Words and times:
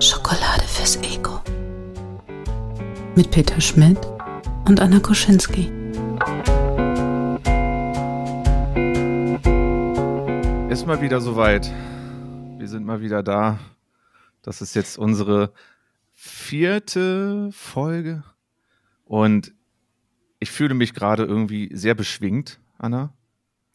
Schokolade 0.00 0.64
fürs 0.66 0.96
Ego. 1.02 1.40
Mit 3.14 3.30
Peter 3.30 3.60
Schmidt 3.60 3.98
und 4.66 4.80
Anna 4.80 4.98
Koschinski. 5.00 5.70
Ist 10.68 10.86
mal 10.86 11.00
wieder 11.00 11.20
soweit. 11.20 11.70
Wir 12.58 12.68
sind 12.68 12.84
mal 12.84 13.00
wieder 13.00 13.22
da. 13.22 13.58
Das 14.42 14.60
ist 14.60 14.74
jetzt 14.74 14.98
unsere 14.98 15.52
vierte 16.20 17.48
Folge. 17.52 18.24
Und 19.04 19.54
ich 20.40 20.50
fühle 20.50 20.74
mich 20.74 20.92
gerade 20.92 21.22
irgendwie 21.24 21.70
sehr 21.72 21.94
beschwingt, 21.94 22.58
Anna. 22.76 23.14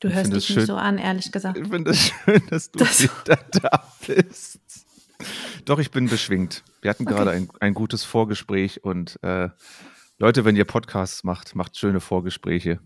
Du 0.02 0.10
Ich 0.10 0.14
hörst 0.16 0.28
dich 0.34 0.38
es 0.44 0.50
nicht 0.50 0.56
schön- 0.60 0.66
so 0.66 0.76
an, 0.76 0.98
ehrlich 0.98 1.32
gesagt. 1.32 1.58
Ich 1.58 1.68
finde 1.70 1.92
es 1.92 2.00
schön, 2.10 2.42
dass 2.50 2.70
du 2.70 2.80
Das- 2.80 3.02
wieder 3.02 3.38
da 3.62 3.88
bist. 4.06 4.60
Doch, 5.64 5.80
ich 5.80 5.90
bin 5.92 6.10
beschwingt. 6.10 6.66
Wir 6.82 6.90
hatten 6.90 7.06
gerade 7.06 7.32
ein, 7.32 7.48
ein 7.62 7.74
gutes 7.74 8.04
Vorgespräch 8.04 8.84
und 8.84 9.18
äh, 9.24 9.50
Leute, 10.18 10.44
wenn 10.44 10.58
ihr 10.58 10.66
Podcasts 10.66 11.24
macht, 11.24 11.56
macht 11.56 11.78
schöne 11.78 12.02
Vorgespräche. 12.02 12.82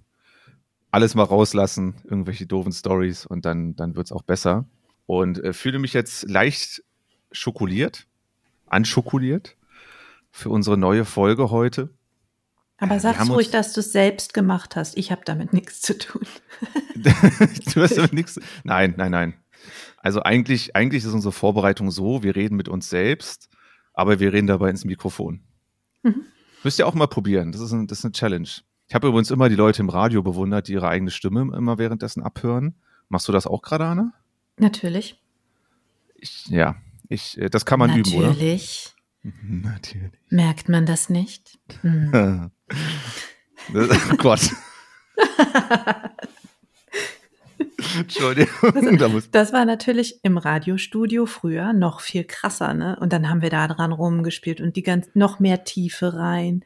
Alles 0.92 1.16
mal 1.16 1.24
rauslassen, 1.24 1.96
irgendwelche 2.04 2.46
doofen 2.46 2.72
Stories 2.72 3.26
und 3.26 3.44
dann, 3.46 3.76
dann 3.76 3.96
wird 3.96 4.06
es 4.06 4.12
auch 4.12 4.22
besser. 4.22 4.66
Und 5.08 5.44
äh, 5.44 5.52
fühle 5.54 5.80
mich 5.80 5.94
jetzt 5.94 6.30
leicht 6.30 6.84
schokoliert, 7.32 8.06
anschokoliert 8.70 9.56
für 10.32 10.50
unsere 10.50 10.78
neue 10.78 11.06
Folge 11.06 11.50
heute. 11.50 11.90
Aber 12.78 12.92
wir 12.92 13.00
sag's 13.00 13.30
ruhig, 13.30 13.50
dass 13.50 13.74
du 13.74 13.80
es 13.80 13.92
selbst 13.92 14.34
gemacht 14.34 14.76
hast. 14.76 14.98
Ich 14.98 15.12
habe 15.12 15.22
damit 15.26 15.52
nichts 15.52 15.82
zu 15.82 15.98
tun. 15.98 16.28
du 16.96 17.82
hast 17.82 17.98
aber 17.98 18.14
nichts. 18.14 18.40
Nein, 18.64 18.94
nein, 18.98 19.12
nein. 19.12 19.34
Also 19.98 20.22
eigentlich, 20.22 20.76
eigentlich 20.76 21.04
ist 21.04 21.12
unsere 21.12 21.32
Vorbereitung 21.32 21.90
so, 21.90 22.22
wir 22.22 22.36
reden 22.36 22.56
mit 22.56 22.70
uns 22.70 22.90
selbst, 22.90 23.50
aber 23.94 24.20
wir 24.20 24.32
reden 24.32 24.48
dabei 24.48 24.70
ins 24.70 24.86
Mikrofon. 24.86 25.42
Mhm. 26.04 26.26
Müsst 26.64 26.78
ihr 26.78 26.88
auch 26.88 26.94
mal 26.94 27.08
probieren. 27.08 27.52
Das 27.52 27.62
ist, 27.62 27.72
ein, 27.72 27.88
das 27.88 28.00
ist 28.00 28.06
eine 28.06 28.12
Challenge. 28.12 28.50
Ich 28.88 28.96
habe 28.96 29.08
übrigens 29.08 29.32
immer 29.32 29.50
die 29.50 29.56
Leute 29.56 29.82
im 29.82 29.90
Radio 29.90 30.22
bewundert, 30.22 30.68
die 30.68 30.74
ihre 30.74 30.88
eigene 30.88 31.12
Stimme 31.12 31.42
immer 31.56 31.78
währenddessen 31.78 32.22
abhören. 32.24 32.76
Machst 33.10 33.28
du 33.28 33.32
das 33.32 33.48
auch 33.48 33.62
gerade, 33.62 33.86
Anna? 33.86 34.14
Natürlich. 34.58 35.22
Ich, 36.16 36.48
ja, 36.48 36.76
ich, 37.10 37.38
äh, 37.38 37.50
das 37.50 37.66
kann 37.66 37.80
man 37.80 37.98
üben, 37.98 38.14
oder? 38.14 38.28
Natürlich. 38.28 38.94
Natürlich. 39.44 40.12
Merkt 40.30 40.70
man 40.70 40.86
das 40.86 41.10
nicht? 41.10 41.60
Hm. 41.82 42.52
oh 43.74 44.16
Gott. 44.18 44.52
Entschuldigung. 47.98 48.98
Da 48.98 49.10
muss, 49.10 49.32
Das 49.32 49.54
war 49.54 49.66
natürlich 49.66 50.20
im 50.24 50.38
Radiostudio 50.38 51.26
früher 51.26 51.74
noch 51.74 52.02
viel 52.02 52.24
krasser, 52.24 52.74
ne? 52.74 52.98
Und 53.00 53.14
dann 53.14 53.30
haben 53.30 53.42
wir 53.42 53.50
da 53.50 53.68
dran 53.68 53.92
rumgespielt 53.92 54.62
und 54.62 54.76
die 54.76 54.84
ganz 54.84 55.10
noch 55.14 55.40
mehr 55.40 55.64
Tiefe 55.64 56.14
rein 56.14 56.64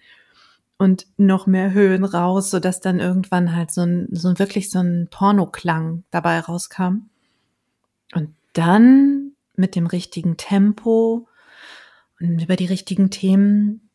und 0.78 1.08
noch 1.18 1.48
mehr 1.48 1.72
Höhen 1.72 2.04
raus, 2.04 2.50
sodass 2.50 2.82
dann 2.82 3.00
irgendwann 3.00 3.56
halt 3.56 3.72
so 3.72 3.82
ein, 3.82 4.08
so 4.12 4.30
ein 4.30 4.40
wirklich 4.40 4.70
so 4.70 4.80
ein 4.80 5.08
Pornoklang 5.10 6.04
dabei 6.12 6.40
rauskam. 6.40 7.10
Und 8.14 8.36
dann 8.54 9.31
mit 9.56 9.76
dem 9.76 9.86
richtigen 9.86 10.38
Tempo 10.38 11.28
und 12.20 12.42
über 12.42 12.56
die 12.56 12.66
richtigen 12.66 13.10
Themen 13.10 13.90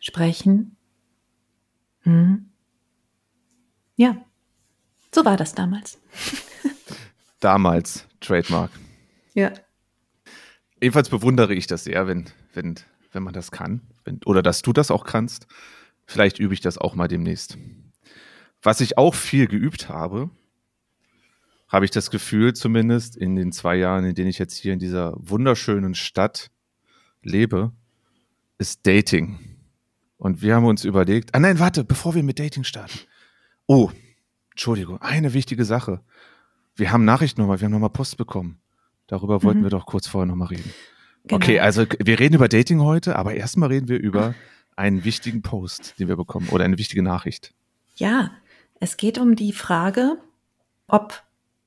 sprechen. 0.00 0.76
Hm. 2.02 2.50
Ja, 3.96 4.16
so 5.14 5.24
war 5.24 5.36
das 5.36 5.54
damals. 5.54 5.98
damals 7.40 8.06
Trademark. 8.20 8.70
Ja. 9.34 9.52
Jedenfalls 10.80 11.10
bewundere 11.10 11.54
ich 11.54 11.66
das 11.66 11.84
sehr, 11.84 12.06
wenn, 12.06 12.30
wenn, 12.54 12.76
wenn 13.12 13.22
man 13.22 13.34
das 13.34 13.50
kann. 13.50 13.82
Wenn, 14.04 14.20
oder 14.24 14.42
dass 14.42 14.62
du 14.62 14.72
das 14.72 14.90
auch 14.90 15.04
kannst. 15.04 15.46
Vielleicht 16.06 16.38
übe 16.38 16.54
ich 16.54 16.60
das 16.60 16.78
auch 16.78 16.94
mal 16.94 17.08
demnächst. 17.08 17.58
Was 18.62 18.80
ich 18.80 18.98
auch 18.98 19.14
viel 19.14 19.46
geübt 19.46 19.88
habe, 19.88 20.30
habe 21.70 21.84
ich 21.84 21.90
das 21.90 22.10
Gefühl, 22.10 22.52
zumindest 22.54 23.16
in 23.16 23.36
den 23.36 23.52
zwei 23.52 23.76
Jahren, 23.76 24.04
in 24.04 24.14
denen 24.14 24.28
ich 24.28 24.38
jetzt 24.38 24.56
hier 24.56 24.72
in 24.72 24.78
dieser 24.78 25.14
wunderschönen 25.16 25.94
Stadt 25.94 26.50
lebe, 27.22 27.72
ist 28.58 28.86
Dating. 28.86 29.38
Und 30.18 30.42
wir 30.42 30.54
haben 30.56 30.66
uns 30.66 30.84
überlegt, 30.84 31.34
ah 31.34 31.38
nein, 31.40 31.58
warte, 31.58 31.84
bevor 31.84 32.14
wir 32.14 32.22
mit 32.22 32.38
Dating 32.38 32.64
starten. 32.64 32.98
Oh, 33.66 33.90
Entschuldigung, 34.50 35.00
eine 35.00 35.32
wichtige 35.32 35.64
Sache. 35.64 36.00
Wir 36.74 36.92
haben 36.92 37.04
Nachrichten 37.04 37.40
nochmal, 37.40 37.60
wir 37.60 37.66
haben 37.66 37.72
nochmal 37.72 37.90
Post 37.90 38.16
bekommen. 38.16 38.60
Darüber 39.06 39.42
wollten 39.42 39.60
Mhm. 39.60 39.64
wir 39.64 39.70
doch 39.70 39.86
kurz 39.86 40.06
vorher 40.06 40.26
nochmal 40.26 40.48
reden. 40.48 40.72
Genau. 41.24 41.36
Okay, 41.36 41.60
also 41.60 41.86
wir 41.98 42.18
reden 42.18 42.34
über 42.34 42.48
Dating 42.48 42.80
heute, 42.80 43.16
aber 43.16 43.34
erstmal 43.34 43.68
reden 43.70 43.88
wir 43.88 43.98
über 43.98 44.34
einen 44.76 45.04
wichtigen 45.04 45.42
Post, 45.42 45.94
den 45.98 46.08
wir 46.08 46.16
bekommen 46.16 46.48
oder 46.48 46.64
eine 46.64 46.78
wichtige 46.78 47.02
Nachricht. 47.02 47.52
Ja, 47.96 48.30
es 48.80 48.96
geht 48.96 49.18
um 49.18 49.36
die 49.36 49.52
Frage, 49.52 50.16
ob 50.86 51.22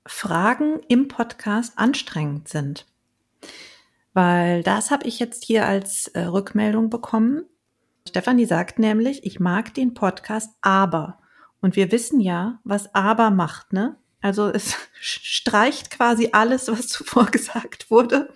Fragen 0.06 0.81
im 0.88 1.08
Podcast 1.08 1.74
anstrengend 1.78 2.47
sind. 2.47 2.86
Weil 4.14 4.64
das 4.64 4.91
habe 4.91 5.08
ich 5.08 5.19
jetzt 5.19 5.44
hier 5.44 5.66
als 5.66 6.08
äh, 6.09 6.22
Rückmeldung 6.22 6.90
bekommen. 6.90 7.46
Stefanie 8.08 8.46
sagt 8.46 8.80
nämlich, 8.80 9.25
ich 9.25 9.40
mag 9.40 9.74
den 9.74 9.94
Podcast, 9.94 10.52
aber. 10.62 11.19
Und 11.62 11.75
wir 11.75 11.91
wissen 11.91 12.19
ja, 12.19 12.59
was 12.64 12.94
aber 12.94 13.31
macht, 13.31 13.74
ne? 13.74 13.96
Also 14.22 14.50
es 14.50 14.75
streicht 15.00 15.91
quasi 15.91 16.30
alles, 16.31 16.68
was 16.68 16.88
zuvor 16.88 17.25
gesagt 17.31 17.90
wurde. 17.90 18.30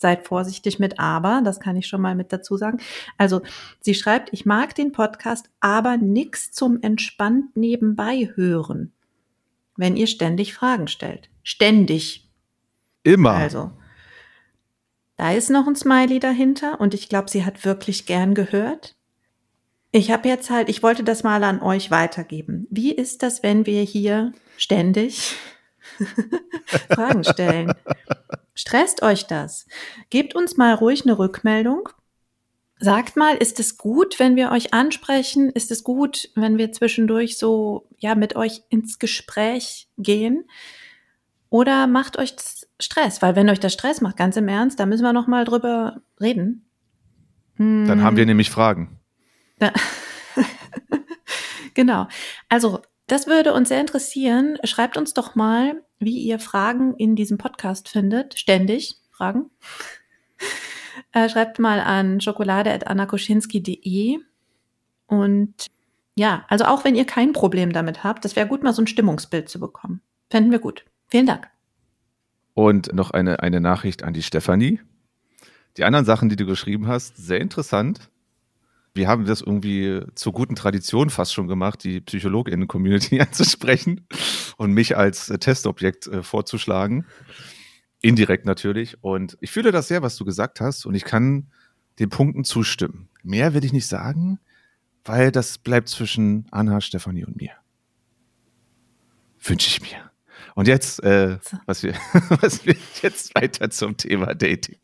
Seid 0.00 0.28
vorsichtig 0.28 0.78
mit 0.78 1.00
aber, 1.00 1.42
das 1.44 1.58
kann 1.58 1.74
ich 1.76 1.88
schon 1.88 2.00
mal 2.00 2.14
mit 2.14 2.32
dazu 2.32 2.56
sagen. 2.56 2.78
Also 3.16 3.42
sie 3.80 3.94
schreibt, 3.94 4.32
ich 4.32 4.46
mag 4.46 4.76
den 4.76 4.92
Podcast, 4.92 5.50
aber 5.58 5.96
nix 5.96 6.52
zum 6.52 6.80
entspannt 6.82 7.56
nebenbei 7.56 8.30
hören, 8.36 8.92
wenn 9.78 9.96
ihr 9.96 10.06
ständig 10.06 10.52
Fragen 10.52 10.88
stellt. 10.88 11.30
Ständig. 11.42 12.28
Immer. 13.04 13.30
Also, 13.30 13.70
da 15.16 15.32
ist 15.32 15.48
noch 15.48 15.66
ein 15.66 15.76
Smiley 15.76 16.20
dahinter 16.20 16.80
und 16.80 16.92
ich 16.92 17.08
glaube, 17.08 17.30
sie 17.30 17.44
hat 17.44 17.64
wirklich 17.64 18.04
gern 18.04 18.34
gehört. 18.34 18.96
Ich 19.90 20.10
habe 20.10 20.28
jetzt 20.28 20.50
halt, 20.50 20.68
ich 20.68 20.82
wollte 20.82 21.02
das 21.02 21.22
mal 21.22 21.42
an 21.44 21.62
euch 21.62 21.90
weitergeben. 21.90 22.66
Wie 22.70 22.92
ist 22.92 23.22
das, 23.22 23.42
wenn 23.42 23.64
wir 23.64 23.82
hier 23.82 24.32
ständig 24.58 25.34
Fragen 26.90 27.24
stellen? 27.24 27.72
Stresst 28.54 29.02
euch 29.02 29.26
das? 29.26 29.66
Gebt 30.10 30.34
uns 30.34 30.56
mal 30.56 30.74
ruhig 30.74 31.04
eine 31.04 31.18
Rückmeldung. 31.18 31.88
Sagt 32.80 33.16
mal, 33.16 33.36
ist 33.36 33.58
es 33.58 33.76
gut, 33.76 34.18
wenn 34.20 34.36
wir 34.36 34.50
euch 34.52 34.72
ansprechen? 34.72 35.50
Ist 35.50 35.70
es 35.70 35.82
gut, 35.82 36.30
wenn 36.36 36.58
wir 36.58 36.70
zwischendurch 36.72 37.36
so, 37.36 37.88
ja, 37.98 38.14
mit 38.14 38.36
euch 38.36 38.62
ins 38.68 38.98
Gespräch 38.98 39.88
gehen? 39.98 40.44
Oder 41.50 41.86
macht 41.86 42.18
euch 42.18 42.36
das 42.36 42.68
Stress? 42.78 43.20
Weil 43.20 43.34
wenn 43.34 43.48
euch 43.50 43.58
das 43.60 43.72
Stress 43.72 44.00
macht, 44.00 44.16
ganz 44.16 44.36
im 44.36 44.46
Ernst, 44.48 44.78
da 44.78 44.86
müssen 44.86 45.02
wir 45.02 45.12
noch 45.12 45.26
mal 45.26 45.44
drüber 45.44 46.02
reden. 46.20 46.64
Dann 47.56 48.02
haben 48.02 48.16
wir 48.16 48.26
nämlich 48.26 48.50
Fragen. 48.50 49.00
Da- 49.58 49.72
genau. 51.74 52.06
Also, 52.48 52.82
das 53.08 53.26
würde 53.26 53.54
uns 53.54 53.68
sehr 53.70 53.80
interessieren. 53.80 54.58
Schreibt 54.64 54.96
uns 54.96 55.14
doch 55.14 55.34
mal, 55.34 55.82
wie 55.98 56.18
ihr 56.18 56.38
Fragen 56.38 56.94
in 56.94 57.16
diesem 57.16 57.38
Podcast 57.38 57.88
findet. 57.88 58.38
Ständig 58.38 58.96
Fragen. 59.10 59.50
Äh, 61.12 61.28
schreibt 61.28 61.58
mal 61.58 61.80
an 61.80 62.20
schokolade.annakoschinski.de. 62.20 64.18
Und 65.06 65.66
ja, 66.16 66.44
also 66.48 66.64
auch 66.64 66.84
wenn 66.84 66.94
ihr 66.94 67.06
kein 67.06 67.32
Problem 67.32 67.72
damit 67.72 68.04
habt, 68.04 68.24
das 68.24 68.36
wäre 68.36 68.48
gut, 68.48 68.62
mal 68.62 68.72
so 68.72 68.82
ein 68.82 68.86
Stimmungsbild 68.86 69.48
zu 69.48 69.60
bekommen. 69.60 70.00
Fänden 70.30 70.50
wir 70.50 70.58
gut. 70.58 70.84
Vielen 71.08 71.26
Dank. 71.26 71.48
Und 72.54 72.92
noch 72.92 73.12
eine, 73.12 73.40
eine 73.40 73.60
Nachricht 73.60 74.02
an 74.02 74.14
die 74.14 74.22
Stefanie. 74.22 74.80
Die 75.76 75.84
anderen 75.84 76.04
Sachen, 76.04 76.28
die 76.28 76.36
du 76.36 76.44
geschrieben 76.44 76.88
hast, 76.88 77.16
sehr 77.16 77.40
interessant. 77.40 78.10
Wir 78.94 79.06
haben 79.06 79.26
das 79.26 79.40
irgendwie 79.40 80.02
zur 80.16 80.32
guten 80.32 80.56
Tradition 80.56 81.08
fast 81.08 81.32
schon 81.32 81.46
gemacht, 81.46 81.84
die 81.84 82.00
PsychologInnen-Community 82.00 83.20
anzusprechen 83.20 84.06
und 84.56 84.72
mich 84.72 84.96
als 84.96 85.26
Testobjekt 85.26 86.08
äh, 86.08 86.24
vorzuschlagen. 86.24 87.06
Indirekt 88.00 88.46
natürlich. 88.46 89.02
Und 89.02 89.36
ich 89.40 89.50
fühle 89.50 89.72
das 89.72 89.88
sehr, 89.88 90.02
was 90.02 90.16
du 90.16 90.24
gesagt 90.24 90.60
hast. 90.60 90.86
Und 90.86 90.94
ich 90.94 91.04
kann 91.04 91.48
den 91.98 92.08
Punkten 92.10 92.44
zustimmen. 92.44 93.08
Mehr 93.22 93.54
will 93.54 93.64
ich 93.64 93.72
nicht 93.72 93.86
sagen, 93.86 94.38
weil 95.04 95.32
das 95.32 95.58
bleibt 95.58 95.88
zwischen 95.88 96.46
Anna, 96.50 96.80
Stefanie 96.80 97.24
und 97.24 97.36
mir. 97.36 97.52
Wünsche 99.40 99.68
ich 99.68 99.80
mir. 99.80 100.10
Und 100.54 100.68
jetzt, 100.68 101.02
äh, 101.02 101.38
So. 101.42 101.56
was 101.66 101.82
wir, 101.82 101.94
was 102.40 102.64
wir 102.66 102.76
jetzt 103.02 103.34
weiter 103.34 103.70
zum 103.70 103.96
Thema 103.96 104.34
Dating. 104.34 104.76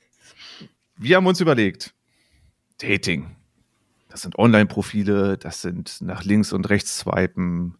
wir 0.97 1.17
haben 1.17 1.27
uns 1.27 1.41
überlegt, 1.41 1.95
Dating. 2.79 3.37
Das 4.09 4.23
sind 4.23 4.39
Online-Profile, 4.39 5.37
das 5.39 5.63
sind 5.63 6.01
nach 6.01 6.23
links 6.23 6.53
und 6.53 6.71
rechts 6.71 6.99
swipen, 6.99 7.77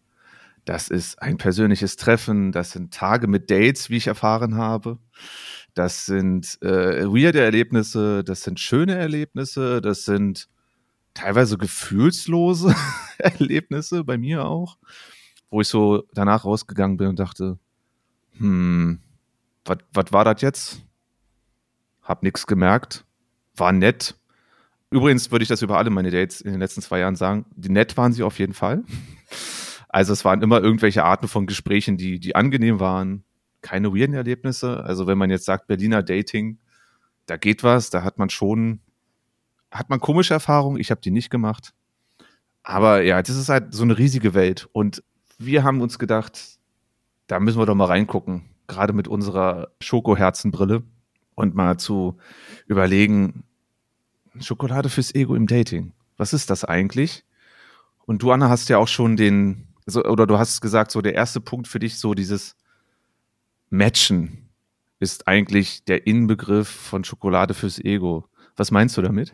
das 0.65 0.89
ist 0.89 1.21
ein 1.21 1.37
persönliches 1.37 1.95
Treffen, 1.95 2.51
das 2.51 2.71
sind 2.71 2.93
Tage 2.93 3.27
mit 3.27 3.51
Dates, 3.51 3.89
wie 3.89 3.97
ich 3.97 4.07
erfahren 4.07 4.55
habe. 4.55 4.97
Das 5.75 6.05
sind 6.05 6.57
äh, 6.61 7.05
weirde 7.05 7.41
Erlebnisse, 7.41 8.23
das 8.23 8.41
sind 8.41 8.59
schöne 8.59 8.95
Erlebnisse, 8.95 9.81
das 9.81 10.05
sind 10.05 10.49
teilweise 11.13 11.57
gefühlslose 11.57 12.75
Erlebnisse 13.19 14.03
bei 14.03 14.17
mir 14.17 14.45
auch, 14.45 14.77
wo 15.51 15.61
ich 15.61 15.67
so 15.67 16.03
danach 16.13 16.45
rausgegangen 16.45 16.97
bin 16.97 17.09
und 17.09 17.19
dachte, 17.19 17.59
hm, 18.37 18.99
was 19.63 20.11
war 20.11 20.25
das 20.25 20.41
jetzt? 20.41 20.81
Hab 22.01 22.23
nichts 22.23 22.47
gemerkt, 22.47 23.05
war 23.55 23.71
nett. 23.71 24.15
Übrigens 24.89 25.31
würde 25.31 25.43
ich 25.43 25.49
das 25.49 25.61
über 25.61 25.77
alle 25.77 25.89
meine 25.89 26.11
Dates 26.11 26.41
in 26.41 26.51
den 26.51 26.59
letzten 26.59 26.81
zwei 26.81 26.99
Jahren 26.99 27.15
sagen. 27.15 27.45
Die 27.55 27.69
nett 27.69 27.97
waren 27.97 28.13
sie 28.13 28.23
auf 28.23 28.39
jeden 28.39 28.53
Fall. 28.53 28.83
Also 29.95 30.11
es 30.11 30.25
waren 30.25 30.41
immer 30.41 30.61
irgendwelche 30.61 31.05
Arten 31.05 31.29
von 31.29 31.47
Gesprächen, 31.47 31.95
die, 31.95 32.19
die 32.19 32.35
angenehm 32.35 32.81
waren. 32.81 33.23
Keine 33.61 33.93
weirden 33.93 34.13
Erlebnisse. 34.13 34.83
Also 34.83 35.07
wenn 35.07 35.17
man 35.17 35.29
jetzt 35.29 35.45
sagt 35.45 35.67
Berliner 35.67 36.03
Dating, 36.03 36.57
da 37.27 37.37
geht 37.37 37.63
was, 37.63 37.91
da 37.91 38.03
hat 38.03 38.17
man 38.17 38.29
schon, 38.29 38.81
hat 39.71 39.89
man 39.89 40.01
komische 40.01 40.33
Erfahrungen. 40.33 40.81
Ich 40.81 40.91
habe 40.91 40.99
die 40.99 41.11
nicht 41.11 41.29
gemacht. 41.29 41.73
Aber 42.61 43.03
ja, 43.03 43.21
das 43.21 43.37
ist 43.37 43.47
halt 43.47 43.73
so 43.73 43.83
eine 43.83 43.97
riesige 43.97 44.33
Welt. 44.33 44.67
Und 44.73 45.01
wir 45.37 45.63
haben 45.63 45.79
uns 45.79 45.97
gedacht, 45.97 46.59
da 47.27 47.39
müssen 47.39 47.57
wir 47.57 47.65
doch 47.65 47.73
mal 47.73 47.85
reingucken. 47.85 48.49
Gerade 48.67 48.91
mit 48.91 49.07
unserer 49.07 49.69
Schokoherzenbrille 49.79 50.83
und 51.35 51.55
mal 51.55 51.77
zu 51.77 52.17
überlegen, 52.67 53.45
Schokolade 54.41 54.89
fürs 54.89 55.15
Ego 55.15 55.35
im 55.35 55.47
Dating. 55.47 55.93
Was 56.17 56.33
ist 56.33 56.49
das 56.49 56.65
eigentlich? 56.65 57.23
Und 58.05 58.23
du, 58.23 58.33
Anna, 58.33 58.49
hast 58.49 58.67
ja 58.67 58.77
auch 58.77 58.89
schon 58.89 59.15
den, 59.15 59.69
so, 59.85 60.03
oder 60.03 60.25
du 60.25 60.37
hast 60.37 60.61
gesagt, 60.61 60.91
so 60.91 61.01
der 61.01 61.13
erste 61.13 61.41
Punkt 61.41 61.67
für 61.67 61.79
dich, 61.79 61.99
so 61.99 62.13
dieses 62.13 62.55
Matchen 63.69 64.49
ist 64.99 65.27
eigentlich 65.27 65.83
der 65.85 66.07
Inbegriff 66.07 66.69
von 66.69 67.03
Schokolade 67.03 67.53
fürs 67.53 67.79
Ego. 67.79 68.27
Was 68.55 68.71
meinst 68.71 68.97
du 68.97 69.01
damit? 69.01 69.33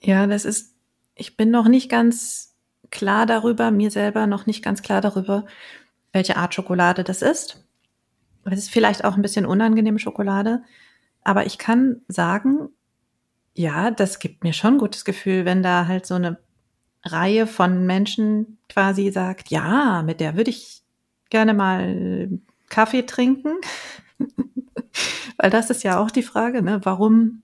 Ja, 0.00 0.26
das 0.26 0.44
ist, 0.44 0.74
ich 1.14 1.36
bin 1.36 1.50
noch 1.50 1.68
nicht 1.68 1.88
ganz 1.88 2.56
klar 2.90 3.26
darüber, 3.26 3.70
mir 3.70 3.90
selber 3.90 4.26
noch 4.26 4.46
nicht 4.46 4.64
ganz 4.64 4.82
klar 4.82 5.00
darüber, 5.00 5.46
welche 6.12 6.36
Art 6.36 6.54
Schokolade 6.54 7.04
das 7.04 7.22
ist. 7.22 7.64
Es 8.44 8.58
ist 8.58 8.70
vielleicht 8.70 9.04
auch 9.04 9.14
ein 9.14 9.22
bisschen 9.22 9.46
unangenehme 9.46 9.98
Schokolade, 9.98 10.62
aber 11.22 11.46
ich 11.46 11.58
kann 11.58 12.02
sagen, 12.08 12.70
ja, 13.54 13.90
das 13.90 14.18
gibt 14.18 14.42
mir 14.42 14.52
schon 14.52 14.74
ein 14.74 14.78
gutes 14.78 15.04
Gefühl, 15.04 15.44
wenn 15.44 15.62
da 15.62 15.86
halt 15.86 16.06
so 16.06 16.14
eine 16.14 16.38
Reihe 17.02 17.46
von 17.46 17.86
Menschen 17.86 18.58
quasi 18.68 19.10
sagt, 19.10 19.50
ja, 19.50 20.02
mit 20.02 20.20
der 20.20 20.36
würde 20.36 20.50
ich 20.50 20.82
gerne 21.30 21.54
mal 21.54 22.28
Kaffee 22.68 23.02
trinken. 23.02 23.56
Weil 25.38 25.50
das 25.50 25.70
ist 25.70 25.82
ja 25.82 25.98
auch 25.98 26.10
die 26.10 26.22
Frage, 26.22 26.62
ne? 26.62 26.80
warum 26.84 27.42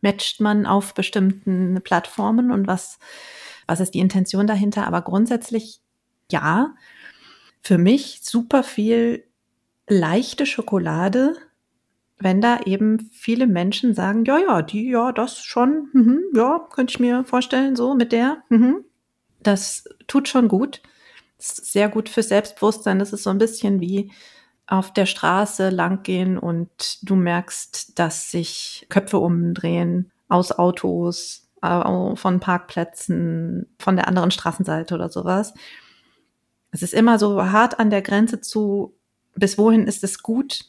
matcht 0.00 0.40
man 0.40 0.66
auf 0.66 0.94
bestimmten 0.94 1.80
Plattformen 1.82 2.50
und 2.50 2.66
was, 2.66 2.98
was 3.66 3.80
ist 3.80 3.94
die 3.94 4.00
Intention 4.00 4.46
dahinter? 4.46 4.86
Aber 4.86 5.02
grundsätzlich 5.02 5.80
ja, 6.30 6.74
für 7.62 7.78
mich 7.78 8.20
super 8.22 8.64
viel 8.64 9.24
leichte 9.88 10.46
Schokolade, 10.46 11.36
wenn 12.22 12.40
da 12.40 12.60
eben 12.64 13.10
viele 13.12 13.46
Menschen 13.46 13.94
sagen, 13.94 14.24
ja, 14.24 14.38
ja, 14.38 14.62
die, 14.62 14.90
ja, 14.90 15.12
das 15.12 15.38
schon, 15.38 15.88
mhm, 15.92 16.20
ja, 16.34 16.66
könnte 16.70 16.92
ich 16.92 17.00
mir 17.00 17.24
vorstellen, 17.24 17.76
so 17.76 17.94
mit 17.94 18.12
der, 18.12 18.42
mhm. 18.48 18.84
das 19.42 19.84
tut 20.06 20.28
schon 20.28 20.48
gut. 20.48 20.82
Das 21.36 21.58
ist 21.58 21.72
sehr 21.72 21.88
gut 21.88 22.08
für 22.08 22.22
Selbstbewusstsein. 22.22 22.98
Das 22.98 23.12
ist 23.12 23.24
so 23.24 23.30
ein 23.30 23.38
bisschen 23.38 23.80
wie 23.80 24.12
auf 24.66 24.92
der 24.92 25.06
Straße 25.06 25.70
langgehen 25.70 26.38
und 26.38 26.98
du 27.02 27.16
merkst, 27.16 27.98
dass 27.98 28.30
sich 28.30 28.86
Köpfe 28.88 29.18
umdrehen 29.18 30.12
aus 30.28 30.52
Autos, 30.52 31.42
von 31.62 32.40
Parkplätzen, 32.40 33.72
von 33.78 33.94
der 33.94 34.08
anderen 34.08 34.32
Straßenseite 34.32 34.96
oder 34.96 35.08
sowas. 35.08 35.54
Es 36.72 36.82
ist 36.82 36.92
immer 36.92 37.20
so 37.20 37.40
hart 37.52 37.78
an 37.78 37.90
der 37.90 38.02
Grenze 38.02 38.40
zu, 38.40 38.96
bis 39.36 39.58
wohin 39.58 39.86
ist 39.86 40.02
es 40.02 40.22
gut, 40.22 40.64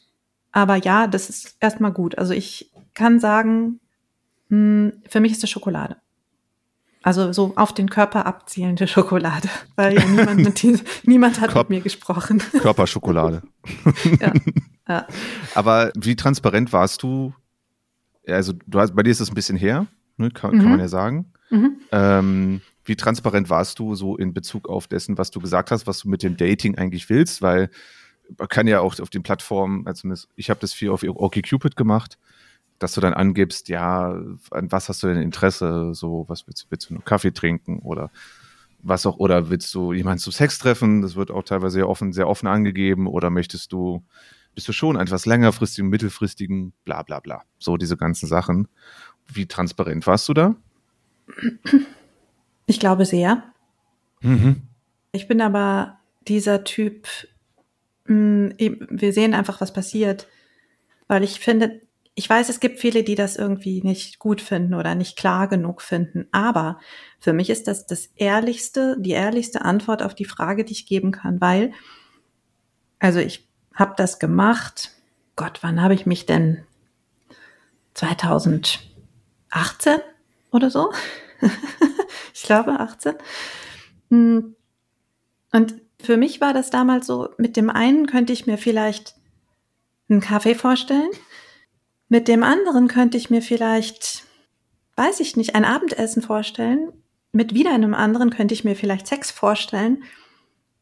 aber 0.54 0.76
ja, 0.76 1.08
das 1.08 1.28
ist 1.28 1.56
erstmal 1.58 1.92
gut. 1.92 2.16
Also 2.16 2.32
ich 2.32 2.70
kann 2.94 3.18
sagen, 3.18 3.80
mh, 4.48 4.56
hm, 4.56 4.92
für 5.08 5.18
mich 5.18 5.32
ist 5.32 5.42
es 5.42 5.50
Schokolade. 5.50 5.96
Also 7.02 7.32
so 7.32 7.52
auf 7.56 7.74
den 7.74 7.90
Körper 7.90 8.24
abzielende 8.24 8.86
Schokolade, 8.88 9.48
weil 9.74 9.94
ja 9.94 10.04
niemand, 10.06 10.44
mit 10.44 10.62
die, 10.62 10.78
niemand 11.02 11.40
hat 11.40 11.50
Körp 11.50 11.68
mit 11.68 11.78
mir 11.78 11.82
gesprochen. 11.82 12.38
Körperschokolade. 12.60 13.42
ja, 14.20 14.32
ja. 14.88 15.06
Aber 15.56 15.90
wie 15.96 16.14
transparent 16.14 16.72
warst 16.72 17.02
du? 17.02 17.34
Also 18.26 18.52
du 18.66 18.78
hast, 18.78 18.94
bei 18.94 19.02
dir 19.02 19.10
ist 19.10 19.20
es 19.20 19.30
ein 19.30 19.34
bisschen 19.34 19.56
her, 19.56 19.88
ne, 20.18 20.30
kann, 20.30 20.54
mhm. 20.54 20.60
kann 20.60 20.70
man 20.70 20.80
ja 20.80 20.88
sagen. 20.88 21.32
Mhm. 21.50 21.76
Ähm, 21.90 22.60
wie 22.84 22.94
transparent 22.94 23.50
warst 23.50 23.80
du 23.80 23.96
so 23.96 24.16
in 24.16 24.32
Bezug 24.32 24.68
auf 24.68 24.86
dessen, 24.86 25.18
was 25.18 25.32
du 25.32 25.40
gesagt 25.40 25.72
hast, 25.72 25.88
was 25.88 25.98
du 25.98 26.08
mit 26.08 26.22
dem 26.22 26.36
Dating 26.36 26.78
eigentlich 26.78 27.10
willst? 27.10 27.42
Weil 27.42 27.70
man 28.38 28.48
kann 28.48 28.66
ja 28.66 28.80
auch 28.80 28.98
auf 29.00 29.10
den 29.10 29.22
Plattformen, 29.22 29.86
also 29.86 30.08
ich 30.36 30.50
habe 30.50 30.60
das 30.60 30.72
viel 30.72 30.90
auf 30.90 31.02
OkCupid 31.02 31.76
gemacht, 31.76 32.18
dass 32.78 32.94
du 32.94 33.00
dann 33.00 33.14
angibst, 33.14 33.68
ja, 33.68 34.18
an 34.50 34.72
was 34.72 34.88
hast 34.88 35.02
du 35.02 35.06
denn 35.06 35.22
Interesse, 35.22 35.94
so, 35.94 36.24
was 36.28 36.46
willst, 36.46 36.66
willst 36.70 36.90
du, 36.90 36.94
einen 36.94 37.04
Kaffee 37.04 37.32
trinken 37.32 37.78
oder 37.80 38.10
was 38.82 39.06
auch, 39.06 39.16
oder 39.18 39.48
willst 39.48 39.74
du 39.74 39.92
jemanden 39.92 40.18
zum 40.18 40.32
Sex 40.32 40.58
treffen, 40.58 41.00
das 41.00 41.16
wird 41.16 41.30
auch 41.30 41.42
teilweise 41.42 41.74
sehr 41.74 41.88
offen, 41.88 42.12
sehr 42.12 42.28
offen 42.28 42.46
angegeben, 42.46 43.06
oder 43.06 43.30
möchtest 43.30 43.72
du, 43.72 44.02
bist 44.54 44.68
du 44.68 44.72
schon 44.72 44.96
etwas 44.96 45.24
längerfristigen, 45.26 45.88
mittelfristigen, 45.88 46.72
bla 46.84 47.02
bla 47.02 47.20
bla, 47.20 47.42
so 47.58 47.76
diese 47.76 47.96
ganzen 47.96 48.26
Sachen. 48.26 48.68
Wie 49.26 49.46
transparent 49.46 50.06
warst 50.06 50.28
du 50.28 50.34
da? 50.34 50.54
Ich 52.66 52.78
glaube 52.78 53.06
sehr. 53.06 53.42
Mhm. 54.20 54.62
Ich 55.12 55.28
bin 55.28 55.40
aber 55.40 55.98
dieser 56.28 56.64
Typ, 56.64 57.08
Mm, 58.06 58.50
wir 58.58 59.12
sehen 59.12 59.34
einfach, 59.34 59.60
was 59.60 59.72
passiert. 59.72 60.28
Weil 61.08 61.22
ich 61.22 61.40
finde, 61.40 61.82
ich 62.14 62.30
weiß, 62.30 62.48
es 62.48 62.60
gibt 62.60 62.78
viele, 62.78 63.02
die 63.02 63.16
das 63.16 63.36
irgendwie 63.36 63.82
nicht 63.82 64.18
gut 64.18 64.40
finden 64.40 64.74
oder 64.74 64.94
nicht 64.94 65.16
klar 65.16 65.48
genug 65.48 65.82
finden. 65.82 66.26
Aber 66.32 66.78
für 67.18 67.32
mich 67.32 67.50
ist 67.50 67.66
das 67.66 67.86
das 67.86 68.06
ehrlichste, 68.16 68.96
die 69.00 69.10
ehrlichste 69.10 69.62
Antwort 69.62 70.02
auf 70.02 70.14
die 70.14 70.24
Frage, 70.24 70.64
die 70.64 70.72
ich 70.72 70.86
geben 70.86 71.10
kann, 71.10 71.40
weil, 71.40 71.72
also 73.00 73.18
ich 73.18 73.48
habe 73.74 73.94
das 73.96 74.18
gemacht. 74.18 74.92
Gott, 75.36 75.58
wann 75.62 75.82
habe 75.82 75.94
ich 75.94 76.06
mich 76.06 76.26
denn? 76.26 76.64
2018 77.94 78.84
oder 80.50 80.70
so? 80.70 80.92
ich 82.34 82.42
glaube 82.42 82.78
18. 82.78 83.14
Mm, 84.10 84.38
und 85.52 85.74
für 86.04 86.16
mich 86.16 86.40
war 86.40 86.52
das 86.52 86.70
damals 86.70 87.06
so, 87.06 87.28
mit 87.38 87.56
dem 87.56 87.70
einen 87.70 88.06
könnte 88.06 88.32
ich 88.32 88.46
mir 88.46 88.58
vielleicht 88.58 89.14
einen 90.08 90.20
Kaffee 90.20 90.54
vorstellen, 90.54 91.10
mit 92.08 92.28
dem 92.28 92.42
anderen 92.42 92.88
könnte 92.88 93.16
ich 93.16 93.30
mir 93.30 93.42
vielleicht, 93.42 94.24
weiß 94.96 95.20
ich 95.20 95.36
nicht, 95.36 95.54
ein 95.54 95.64
Abendessen 95.64 96.22
vorstellen, 96.22 96.92
mit 97.32 97.54
wieder 97.54 97.72
einem 97.72 97.94
anderen 97.94 98.30
könnte 98.30 98.54
ich 98.54 98.64
mir 98.64 98.76
vielleicht 98.76 99.06
Sex 99.06 99.30
vorstellen 99.30 100.04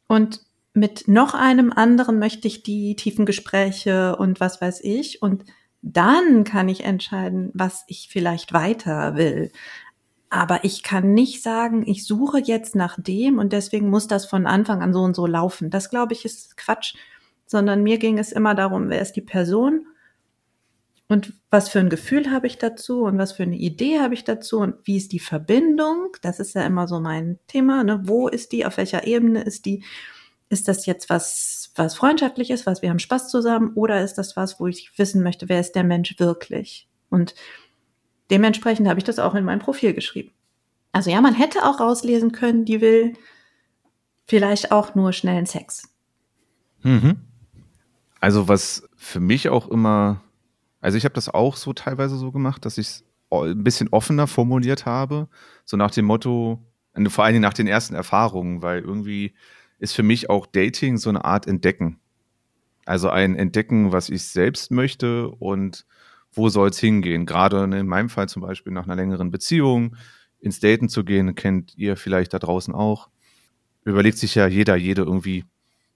und 0.09 0.41
mit 0.75 1.09
noch 1.09 1.35
einem 1.35 1.73
anderen 1.73 2.19
möchte 2.19 2.49
ich 2.49 2.63
die 2.63 2.97
tiefen 2.97 3.27
Gespräche 3.27 4.17
und 4.17 4.41
was 4.41 4.61
weiß 4.61 4.81
ich 4.83 5.23
und 5.23 5.45
dann 5.83 6.45
kann 6.45 6.69
ich 6.69 6.85
entscheiden, 6.85 7.51
was 7.55 7.85
ich 7.89 8.09
vielleicht 8.11 8.53
weiter 8.53 9.17
will. 9.17 9.51
Aber 10.33 10.65
ich 10.65 10.83
kann 10.83 11.13
nicht 11.13 11.43
sagen, 11.43 11.87
ich 11.87 12.07
suche 12.07 12.39
jetzt 12.39 12.75
nach 12.75 12.99
dem 12.99 13.39
und 13.39 13.53
deswegen 13.53 13.91
muss 13.91 14.07
das 14.07 14.25
von 14.25 14.47
Anfang 14.47 14.81
an 14.81 14.95
so 14.95 15.03
und 15.03 15.15
so 15.15 15.27
laufen. 15.27 15.69
Das 15.69 15.91
glaube 15.91 16.15
ich 16.15 16.25
ist 16.25 16.57
Quatsch, 16.57 16.95
sondern 17.45 17.83
mir 17.83 17.99
ging 17.99 18.19
es 18.19 18.33
immer 18.33 18.55
darum, 18.55 18.89
wer 18.89 19.03
ist 19.03 19.13
die 19.13 19.21
Person 19.21 19.87
und 21.07 21.35
was 21.51 21.69
für 21.69 21.81
ein 21.81 21.91
Gefühl 21.91 22.31
habe 22.31 22.47
ich 22.47 22.57
dazu 22.57 23.03
und 23.03 23.19
was 23.19 23.33
für 23.33 23.43
eine 23.43 23.59
Idee 23.59 24.01
habe 24.01 24.15
ich 24.15 24.25
dazu 24.25 24.61
und 24.61 24.77
wie 24.85 24.97
ist 24.97 25.13
die 25.13 25.19
Verbindung? 25.19 26.17
Das 26.23 26.41
ist 26.41 26.55
ja 26.55 26.65
immer 26.65 26.89
so 26.89 26.99
mein 26.99 27.39
Thema. 27.47 27.85
Ne? 27.85 28.01
Wo 28.05 28.27
ist 28.27 28.53
die? 28.53 28.65
Auf 28.65 28.79
welcher 28.79 29.07
Ebene 29.07 29.43
ist 29.43 29.67
die? 29.67 29.85
Ist 30.49 30.67
das 30.67 30.87
jetzt 30.87 31.11
was, 31.11 31.73
was 31.75 31.95
freundschaftlich 31.95 32.51
ist, 32.51 32.65
was 32.65 32.81
wir 32.81 32.89
haben 32.89 33.01
Spaß 33.01 33.29
zusammen 33.29 33.73
oder 33.75 34.03
ist 34.03 34.15
das 34.15 34.35
was, 34.35 34.59
wo 34.59 34.67
ich 34.67 34.93
wissen 34.97 35.23
möchte, 35.23 35.51
wer 35.51 35.61
ist 35.61 35.73
der 35.73 35.85
Mensch 35.85 36.19
wirklich? 36.19 36.89
Und 37.11 37.35
Dementsprechend 38.31 38.89
habe 38.89 38.99
ich 38.99 39.05
das 39.05 39.19
auch 39.19 39.35
in 39.35 39.45
mein 39.45 39.59
Profil 39.59 39.93
geschrieben. 39.95 40.33
Also 40.93 41.11
ja, 41.11 41.21
man 41.21 41.35
hätte 41.35 41.65
auch 41.65 41.81
rauslesen 41.81 42.33
können, 42.33 42.65
die 42.65 42.81
will 42.81 43.15
vielleicht 44.27 44.73
auch 44.73 44.95
nur 44.95 45.13
schnellen 45.13 45.47
Sex. 45.47 45.89
Mhm. 46.83 47.21
Also 48.21 48.49
was 48.49 48.89
für 48.97 49.21
mich 49.21 49.49
auch 49.49 49.69
immer, 49.69 50.23
also 50.81 50.97
ich 50.97 51.05
habe 51.05 51.15
das 51.15 51.29
auch 51.29 51.57
so 51.57 51.73
teilweise 51.73 52.17
so 52.17 52.31
gemacht, 52.31 52.65
dass 52.65 52.79
ich 52.79 53.03
ein 53.31 53.65
bisschen 53.65 53.89
offener 53.89 54.27
formuliert 54.27 54.87
habe, 54.87 55.29
so 55.65 55.77
nach 55.77 55.91
dem 55.91 56.05
Motto, 56.05 56.63
vor 57.09 57.25
allen 57.25 57.33
Dingen 57.33 57.43
nach 57.43 57.55
den 57.55 57.67
ersten 57.67 57.95
Erfahrungen, 57.95 58.63
weil 58.63 58.81
irgendwie 58.81 59.35
ist 59.79 59.95
für 59.95 60.03
mich 60.03 60.31
auch 60.31 60.47
Dating 60.47 60.99
so 60.99 61.09
eine 61.09 61.25
Art 61.25 61.47
Entdecken. 61.47 61.99
Also 62.85 63.09
ein 63.09 63.35
Entdecken, 63.35 63.93
was 63.93 64.11
ich 64.11 64.25
selbst 64.25 64.71
möchte 64.71 65.29
und 65.29 65.87
wo 66.33 66.49
soll 66.49 66.71
es 66.71 66.79
hingehen. 66.79 67.27
Gerade 67.27 67.65
in 67.65 67.87
meinem 67.87 68.09
Fall 68.09 68.29
zum 68.29 68.43
Beispiel 68.43 68.73
nach 68.73 68.85
einer 68.85 68.97
längeren 68.97 69.31
Beziehung 69.31 69.97
ins 70.41 70.61
Daten 70.61 70.89
zu 70.89 71.05
gehen, 71.05 71.35
kennt 71.35 71.77
ihr 71.77 71.97
vielleicht 71.97 72.35
da 72.35 72.39
draußen 72.39 72.75
auch. 72.75 73.09
Überlegt 73.85 74.19
sich 74.19 74.35
ja 74.35 74.47
jeder, 74.47 74.77
jede 74.77 75.03
irgendwie, 75.03 75.45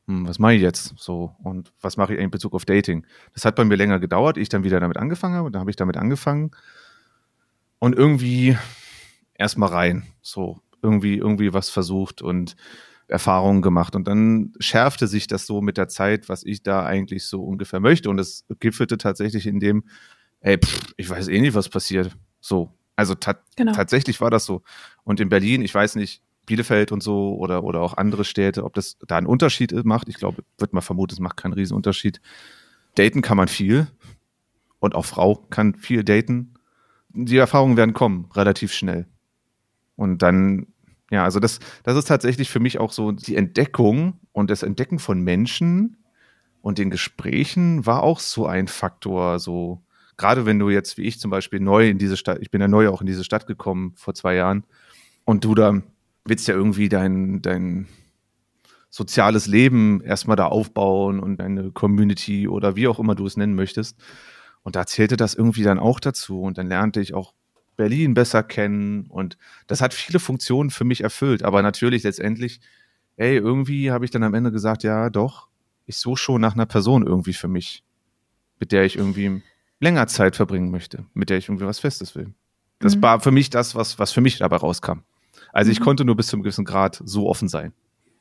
hm, 0.06 0.26
was 0.28 0.38
mache 0.38 0.54
ich 0.54 0.62
jetzt 0.62 0.94
so 0.96 1.34
und 1.42 1.72
was 1.80 1.96
mache 1.96 2.14
ich 2.14 2.20
in 2.20 2.30
Bezug 2.30 2.54
auf 2.54 2.64
Dating. 2.64 3.06
Das 3.34 3.44
hat 3.44 3.56
bei 3.56 3.64
mir 3.64 3.76
länger 3.76 3.98
gedauert, 3.98 4.36
ich 4.36 4.48
dann 4.48 4.64
wieder 4.64 4.80
damit 4.80 4.96
angefangen 4.96 5.34
habe, 5.34 5.50
da 5.50 5.60
habe 5.60 5.70
ich 5.70 5.76
damit 5.76 5.96
angefangen 5.96 6.52
und 7.78 7.96
irgendwie 7.96 8.56
erstmal 9.34 9.70
rein, 9.70 10.04
so 10.22 10.60
irgendwie 10.82 11.16
irgendwie 11.16 11.52
was 11.52 11.70
versucht 11.70 12.22
und 12.22 12.56
Erfahrungen 13.08 13.62
gemacht 13.62 13.94
und 13.94 14.08
dann 14.08 14.52
schärfte 14.58 15.06
sich 15.06 15.26
das 15.28 15.46
so 15.46 15.60
mit 15.60 15.76
der 15.76 15.88
Zeit, 15.88 16.28
was 16.28 16.44
ich 16.44 16.62
da 16.62 16.84
eigentlich 16.84 17.24
so 17.24 17.44
ungefähr 17.44 17.80
möchte 17.80 18.10
und 18.10 18.18
es 18.18 18.44
gipfelte 18.58 18.98
tatsächlich 18.98 19.46
in 19.46 19.60
dem, 19.60 19.84
ey, 20.46 20.58
pff, 20.58 20.94
ich 20.96 21.10
weiß 21.10 21.28
eh 21.28 21.40
nicht, 21.40 21.54
was 21.54 21.68
passiert. 21.68 22.16
So, 22.40 22.72
also 22.94 23.14
ta 23.14 23.34
genau. 23.56 23.72
tatsächlich 23.72 24.20
war 24.20 24.30
das 24.30 24.44
so. 24.44 24.62
Und 25.02 25.18
in 25.18 25.28
Berlin, 25.28 25.60
ich 25.60 25.74
weiß 25.74 25.96
nicht, 25.96 26.22
Bielefeld 26.46 26.92
und 26.92 27.02
so 27.02 27.34
oder, 27.36 27.64
oder 27.64 27.80
auch 27.80 27.94
andere 27.96 28.24
Städte, 28.24 28.62
ob 28.62 28.72
das 28.74 28.96
da 29.06 29.16
einen 29.16 29.26
Unterschied 29.26 29.72
macht. 29.84 30.08
Ich 30.08 30.16
glaube, 30.16 30.44
wird 30.58 30.72
man 30.72 30.82
vermuten, 30.82 31.14
es 31.14 31.18
macht 31.18 31.36
keinen 31.36 31.54
Riesenunterschied. 31.54 32.20
Daten 32.94 33.22
kann 33.22 33.36
man 33.36 33.48
viel 33.48 33.88
und 34.78 34.94
auch 34.94 35.04
Frau 35.04 35.34
kann 35.50 35.74
viel 35.74 36.04
daten. 36.04 36.54
Die 37.08 37.36
Erfahrungen 37.36 37.76
werden 37.76 37.92
kommen, 37.92 38.30
relativ 38.32 38.72
schnell. 38.72 39.06
Und 39.96 40.22
dann, 40.22 40.68
ja, 41.10 41.24
also 41.24 41.40
das, 41.40 41.58
das 41.82 41.96
ist 41.96 42.06
tatsächlich 42.06 42.50
für 42.50 42.60
mich 42.60 42.78
auch 42.78 42.92
so 42.92 43.10
die 43.10 43.34
Entdeckung 43.34 44.20
und 44.30 44.48
das 44.48 44.62
Entdecken 44.62 45.00
von 45.00 45.20
Menschen 45.20 45.96
und 46.60 46.78
den 46.78 46.90
Gesprächen 46.90 47.84
war 47.84 48.04
auch 48.04 48.20
so 48.20 48.46
ein 48.46 48.68
Faktor, 48.68 49.40
so 49.40 49.82
gerade 50.16 50.46
wenn 50.46 50.58
du 50.58 50.70
jetzt, 50.70 50.96
wie 50.98 51.02
ich 51.02 51.20
zum 51.20 51.30
Beispiel, 51.30 51.60
neu 51.60 51.88
in 51.88 51.98
diese 51.98 52.16
Stadt, 52.16 52.38
ich 52.40 52.50
bin 52.50 52.60
ja 52.60 52.68
neu 52.68 52.88
auch 52.88 53.00
in 53.00 53.06
diese 53.06 53.24
Stadt 53.24 53.46
gekommen 53.46 53.92
vor 53.96 54.14
zwei 54.14 54.34
Jahren 54.34 54.64
und 55.24 55.44
du 55.44 55.54
da 55.54 55.82
willst 56.24 56.48
ja 56.48 56.54
irgendwie 56.54 56.88
dein, 56.88 57.42
dein 57.42 57.86
soziales 58.90 59.46
Leben 59.46 60.00
erstmal 60.00 60.36
da 60.36 60.46
aufbauen 60.46 61.20
und 61.20 61.38
deine 61.38 61.70
Community 61.70 62.48
oder 62.48 62.76
wie 62.76 62.88
auch 62.88 62.98
immer 62.98 63.14
du 63.14 63.26
es 63.26 63.36
nennen 63.36 63.54
möchtest. 63.54 63.98
Und 64.62 64.74
da 64.74 64.86
zählte 64.86 65.16
das 65.16 65.34
irgendwie 65.34 65.62
dann 65.62 65.78
auch 65.78 66.00
dazu 66.00 66.42
und 66.42 66.58
dann 66.58 66.66
lernte 66.66 67.00
ich 67.00 67.14
auch 67.14 67.34
Berlin 67.76 68.14
besser 68.14 68.42
kennen 68.42 69.06
und 69.08 69.36
das 69.66 69.80
hat 69.80 69.92
viele 69.92 70.18
Funktionen 70.18 70.70
für 70.70 70.84
mich 70.84 71.02
erfüllt. 71.02 71.42
Aber 71.42 71.62
natürlich 71.62 72.02
letztendlich, 72.02 72.60
ey, 73.16 73.36
irgendwie 73.36 73.92
habe 73.92 74.04
ich 74.04 74.10
dann 74.10 74.22
am 74.22 74.34
Ende 74.34 74.50
gesagt, 74.50 74.82
ja, 74.82 75.10
doch, 75.10 75.48
ich 75.84 75.98
suche 75.98 76.16
schon 76.16 76.40
nach 76.40 76.54
einer 76.54 76.66
Person 76.66 77.06
irgendwie 77.06 77.34
für 77.34 77.48
mich, 77.48 77.84
mit 78.58 78.72
der 78.72 78.84
ich 78.84 78.96
irgendwie 78.96 79.42
länger 79.80 80.06
Zeit 80.06 80.36
verbringen 80.36 80.70
möchte, 80.70 81.06
mit 81.14 81.30
der 81.30 81.38
ich 81.38 81.48
irgendwie 81.48 81.66
was 81.66 81.78
Festes 81.78 82.14
will. 82.14 82.34
Das 82.78 82.96
mhm. 82.96 83.02
war 83.02 83.20
für 83.20 83.30
mich 83.30 83.50
das, 83.50 83.74
was, 83.74 83.98
was 83.98 84.12
für 84.12 84.20
mich 84.20 84.38
dabei 84.38 84.56
rauskam. 84.56 85.00
Also 85.52 85.70
ich 85.70 85.80
mhm. 85.80 85.84
konnte 85.84 86.04
nur 86.04 86.16
bis 86.16 86.28
zu 86.28 86.36
einem 86.36 86.42
gewissen 86.42 86.64
Grad 86.64 87.00
so 87.04 87.28
offen 87.28 87.48
sein. 87.48 87.72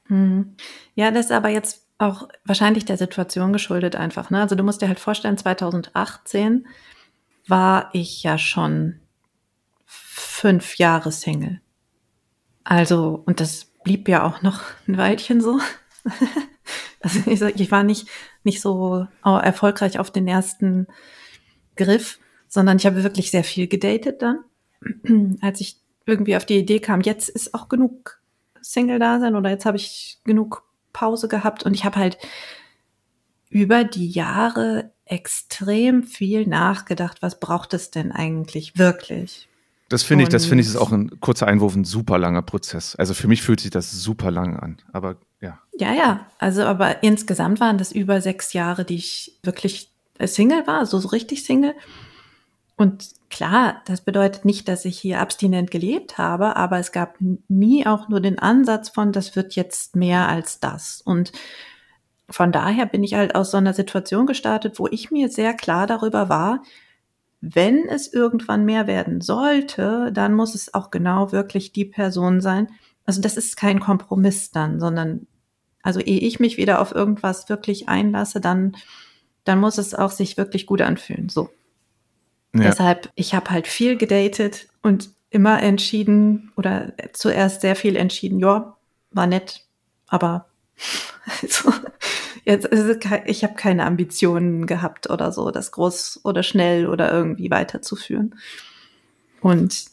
Mhm. 0.07 0.55
Ja, 0.95 1.11
das 1.11 1.25
ist 1.25 1.31
aber 1.31 1.49
jetzt 1.49 1.85
auch 1.97 2.27
wahrscheinlich 2.43 2.85
der 2.85 2.97
Situation 2.97 3.53
geschuldet 3.53 3.95
einfach. 3.95 4.29
Ne? 4.29 4.41
Also 4.41 4.55
du 4.55 4.63
musst 4.63 4.81
dir 4.81 4.87
halt 4.87 4.99
vorstellen, 4.99 5.37
2018 5.37 6.67
war 7.47 7.89
ich 7.93 8.23
ja 8.23 8.37
schon 8.37 8.99
fünf 9.85 10.77
Jahre 10.77 11.11
Single. 11.11 11.61
Also, 12.63 13.23
und 13.25 13.39
das 13.39 13.65
blieb 13.83 14.07
ja 14.07 14.23
auch 14.23 14.41
noch 14.41 14.61
ein 14.87 14.97
Weilchen 14.97 15.39
so. 15.39 15.59
also 17.01 17.19
ich, 17.29 17.41
ich 17.41 17.71
war 17.71 17.83
nicht, 17.83 18.07
nicht 18.43 18.61
so 18.61 19.07
erfolgreich 19.23 19.99
auf 19.99 20.11
den 20.11 20.27
ersten 20.27 20.87
Griff, 21.75 22.19
sondern 22.47 22.77
ich 22.77 22.85
habe 22.85 23.03
wirklich 23.03 23.31
sehr 23.31 23.43
viel 23.43 23.67
gedatet 23.67 24.21
dann. 24.21 24.39
Als 25.41 25.61
ich 25.61 25.77
irgendwie 26.05 26.35
auf 26.35 26.45
die 26.45 26.57
Idee 26.57 26.79
kam, 26.79 27.01
jetzt 27.01 27.29
ist 27.29 27.53
auch 27.53 27.69
genug 27.69 28.19
Single-Dasein 28.61 29.35
oder 29.35 29.49
jetzt 29.49 29.65
habe 29.65 29.77
ich 29.77 30.19
genug 30.23 30.63
Pause 30.93 31.27
gehabt 31.27 31.63
und 31.63 31.73
ich 31.73 31.85
habe 31.85 31.97
halt 31.97 32.17
über 33.49 33.83
die 33.83 34.09
Jahre 34.09 34.91
extrem 35.05 36.03
viel 36.03 36.47
nachgedacht, 36.47 37.21
was 37.21 37.39
braucht 37.39 37.73
es 37.73 37.91
denn 37.91 38.11
eigentlich 38.11 38.77
wirklich? 38.77 39.47
Das 39.89 40.01
finde 40.01 40.23
ich, 40.23 40.29
das 40.29 40.45
finde 40.45 40.63
ich 40.63 40.67
ist 40.67 40.77
auch 40.77 40.91
ein 40.91 41.19
kurzer 41.19 41.47
Einwurf, 41.47 41.75
ein 41.75 41.85
super 41.85 42.17
langer 42.17 42.41
Prozess. 42.41 42.95
Also 42.95 43.13
für 43.13 43.27
mich 43.27 43.43
fühlt 43.43 43.59
sich 43.59 43.69
das 43.69 43.91
super 43.91 44.31
lang 44.31 44.57
an. 44.57 44.77
Aber 44.91 45.17
ja. 45.41 45.59
Ja, 45.77 45.93
ja. 45.93 46.25
Also 46.39 46.63
aber 46.63 47.03
insgesamt 47.03 47.59
waren 47.59 47.77
das 47.77 47.91
über 47.91 48.19
sechs 48.19 48.53
Jahre, 48.53 48.83
die 48.83 48.95
ich 48.95 49.39
wirklich 49.43 49.91
Single 50.19 50.65
war, 50.67 50.85
so, 50.85 50.99
so 50.99 51.09
richtig 51.09 51.43
Single. 51.43 51.75
Und 52.77 53.13
klar, 53.29 53.81
das 53.85 54.01
bedeutet 54.01 54.43
nicht, 54.43 54.67
dass 54.67 54.85
ich 54.85 54.99
hier 54.99 55.21
abstinent 55.21 55.71
gelebt 55.71 56.17
habe, 56.17 56.55
aber 56.57 56.77
es 56.77 56.91
gab 56.91 57.15
nie 57.47 57.85
auch 57.85 58.09
nur 58.09 58.19
den 58.19 58.37
Ansatz 58.39 58.89
von, 58.89 59.13
das 59.13 59.35
wird 59.35 59.55
jetzt 59.55 59.95
mehr 59.95 60.27
als 60.27 60.59
das. 60.59 61.01
Und 61.01 61.31
von 62.29 62.51
daher 62.51 62.85
bin 62.85 63.03
ich 63.03 63.13
halt 63.13 63.35
aus 63.35 63.51
so 63.51 63.57
einer 63.57 63.73
Situation 63.73 64.25
gestartet, 64.25 64.79
wo 64.79 64.87
ich 64.87 65.11
mir 65.11 65.29
sehr 65.29 65.53
klar 65.53 65.87
darüber 65.87 66.27
war, 66.27 66.63
wenn 67.39 67.87
es 67.87 68.11
irgendwann 68.11 68.65
mehr 68.65 68.87
werden 68.87 69.21
sollte, 69.21 70.11
dann 70.11 70.33
muss 70.33 70.55
es 70.55 70.73
auch 70.73 70.89
genau 70.89 71.31
wirklich 71.31 71.71
die 71.71 71.85
Person 71.85 72.41
sein. 72.41 72.67
Also 73.05 73.21
das 73.21 73.37
ist 73.37 73.55
kein 73.55 73.79
Kompromiss 73.79 74.51
dann, 74.51 74.79
sondern 74.79 75.27
also 75.83 75.99
ehe 75.99 76.19
ich 76.19 76.39
mich 76.39 76.57
wieder 76.57 76.81
auf 76.81 76.93
irgendwas 76.93 77.47
wirklich 77.47 77.87
einlasse, 77.87 78.41
dann 78.41 78.75
dann 79.45 79.59
muss 79.59 79.77
es 79.77 79.95
auch 79.95 80.11
sich 80.11 80.37
wirklich 80.37 80.65
gut 80.65 80.81
anfühlen. 80.81 81.29
So. 81.29 81.49
Ja. 82.53 82.63
Deshalb, 82.63 83.09
ich 83.15 83.33
habe 83.33 83.49
halt 83.51 83.67
viel 83.67 83.97
gedatet 83.97 84.67
und 84.81 85.09
immer 85.29 85.61
entschieden 85.61 86.51
oder 86.55 86.93
zuerst 87.13 87.61
sehr 87.61 87.75
viel 87.75 87.95
entschieden, 87.95 88.39
ja, 88.39 88.75
war 89.11 89.27
nett, 89.27 89.65
aber 90.07 90.47
also, 91.41 91.71
jetzt 92.43 92.65
ist 92.65 92.79
es, 92.79 92.97
ich 93.25 93.43
habe 93.43 93.55
keine 93.55 93.85
Ambitionen 93.85 94.65
gehabt 94.65 95.09
oder 95.09 95.31
so, 95.31 95.51
das 95.51 95.71
groß 95.71 96.21
oder 96.23 96.43
schnell 96.43 96.87
oder 96.87 97.11
irgendwie 97.11 97.49
weiterzuführen. 97.49 98.35
Und 99.41 99.85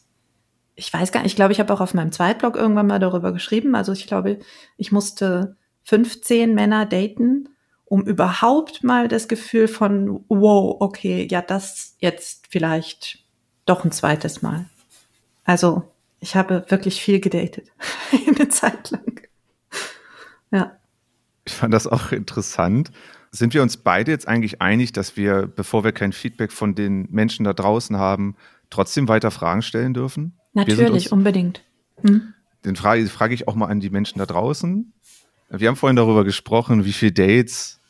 ich 0.74 0.92
weiß 0.92 1.12
gar 1.12 1.22
nicht, 1.22 1.32
ich 1.32 1.36
glaube, 1.36 1.52
ich 1.52 1.60
habe 1.60 1.72
auch 1.72 1.80
auf 1.80 1.94
meinem 1.94 2.12
Zweitblog 2.12 2.56
irgendwann 2.56 2.86
mal 2.86 2.98
darüber 2.98 3.32
geschrieben. 3.32 3.74
Also 3.74 3.92
ich 3.92 4.06
glaube, 4.06 4.38
ich 4.76 4.92
musste 4.92 5.56
15 5.84 6.54
Männer 6.54 6.86
daten, 6.86 7.48
um 7.92 8.06
überhaupt 8.06 8.82
mal 8.82 9.06
das 9.06 9.28
Gefühl 9.28 9.68
von, 9.68 10.24
wow, 10.28 10.76
okay, 10.80 11.28
ja, 11.30 11.42
das 11.42 11.94
jetzt 11.98 12.46
vielleicht 12.48 13.22
doch 13.66 13.84
ein 13.84 13.92
zweites 13.92 14.40
Mal. 14.40 14.64
Also, 15.44 15.92
ich 16.18 16.34
habe 16.34 16.64
wirklich 16.68 17.02
viel 17.02 17.20
gedatet. 17.20 17.70
Eine 18.26 18.48
Zeit 18.48 18.92
lang. 18.92 19.20
Ja. 20.50 20.78
Ich 21.44 21.52
fand 21.52 21.74
das 21.74 21.86
auch 21.86 22.12
interessant. 22.12 22.92
Sind 23.30 23.52
wir 23.52 23.60
uns 23.60 23.76
beide 23.76 24.10
jetzt 24.10 24.26
eigentlich 24.26 24.62
einig, 24.62 24.94
dass 24.94 25.18
wir, 25.18 25.46
bevor 25.46 25.84
wir 25.84 25.92
kein 25.92 26.14
Feedback 26.14 26.50
von 26.50 26.74
den 26.74 27.08
Menschen 27.10 27.44
da 27.44 27.52
draußen 27.52 27.98
haben, 27.98 28.36
trotzdem 28.70 29.06
weiter 29.06 29.30
Fragen 29.30 29.60
stellen 29.60 29.92
dürfen? 29.92 30.38
Natürlich, 30.54 31.12
unbedingt. 31.12 31.62
Hm? 32.00 32.32
Den 32.64 32.74
frage, 32.74 33.06
frage 33.08 33.34
ich 33.34 33.48
auch 33.48 33.54
mal 33.54 33.66
an 33.66 33.80
die 33.80 33.90
Menschen 33.90 34.18
da 34.18 34.24
draußen. 34.24 34.94
Wir 35.50 35.68
haben 35.68 35.76
vorhin 35.76 35.96
darüber 35.96 36.24
gesprochen, 36.24 36.86
wie 36.86 36.94
viele 36.94 37.12
Dates 37.12 37.80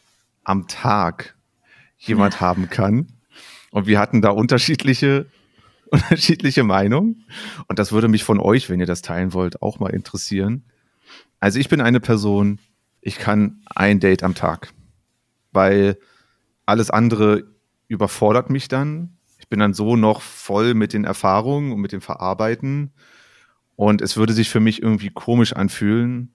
am 0.44 0.68
Tag 0.68 1.36
jemand 1.98 2.40
haben 2.40 2.68
kann. 2.68 3.08
Und 3.70 3.86
wir 3.86 3.98
hatten 3.98 4.20
da 4.22 4.30
unterschiedliche, 4.30 5.26
unterschiedliche 5.90 6.64
Meinungen. 6.64 7.24
Und 7.68 7.78
das 7.78 7.92
würde 7.92 8.08
mich 8.08 8.24
von 8.24 8.40
euch, 8.40 8.68
wenn 8.68 8.80
ihr 8.80 8.86
das 8.86 9.02
teilen 9.02 9.32
wollt, 9.32 9.62
auch 9.62 9.78
mal 9.78 9.90
interessieren. 9.90 10.64
Also 11.40 11.58
ich 11.58 11.68
bin 11.68 11.80
eine 11.80 12.00
Person, 12.00 12.58
ich 13.00 13.18
kann 13.18 13.62
ein 13.66 13.98
Date 13.98 14.22
am 14.22 14.34
Tag, 14.34 14.72
weil 15.52 15.98
alles 16.66 16.90
andere 16.90 17.44
überfordert 17.88 18.48
mich 18.48 18.68
dann. 18.68 19.16
Ich 19.38 19.48
bin 19.48 19.58
dann 19.58 19.74
so 19.74 19.96
noch 19.96 20.22
voll 20.22 20.74
mit 20.74 20.92
den 20.92 21.04
Erfahrungen 21.04 21.72
und 21.72 21.80
mit 21.80 21.92
dem 21.92 22.00
Verarbeiten. 22.00 22.92
Und 23.74 24.00
es 24.00 24.16
würde 24.16 24.32
sich 24.32 24.48
für 24.48 24.60
mich 24.60 24.82
irgendwie 24.82 25.10
komisch 25.10 25.52
anfühlen, 25.52 26.32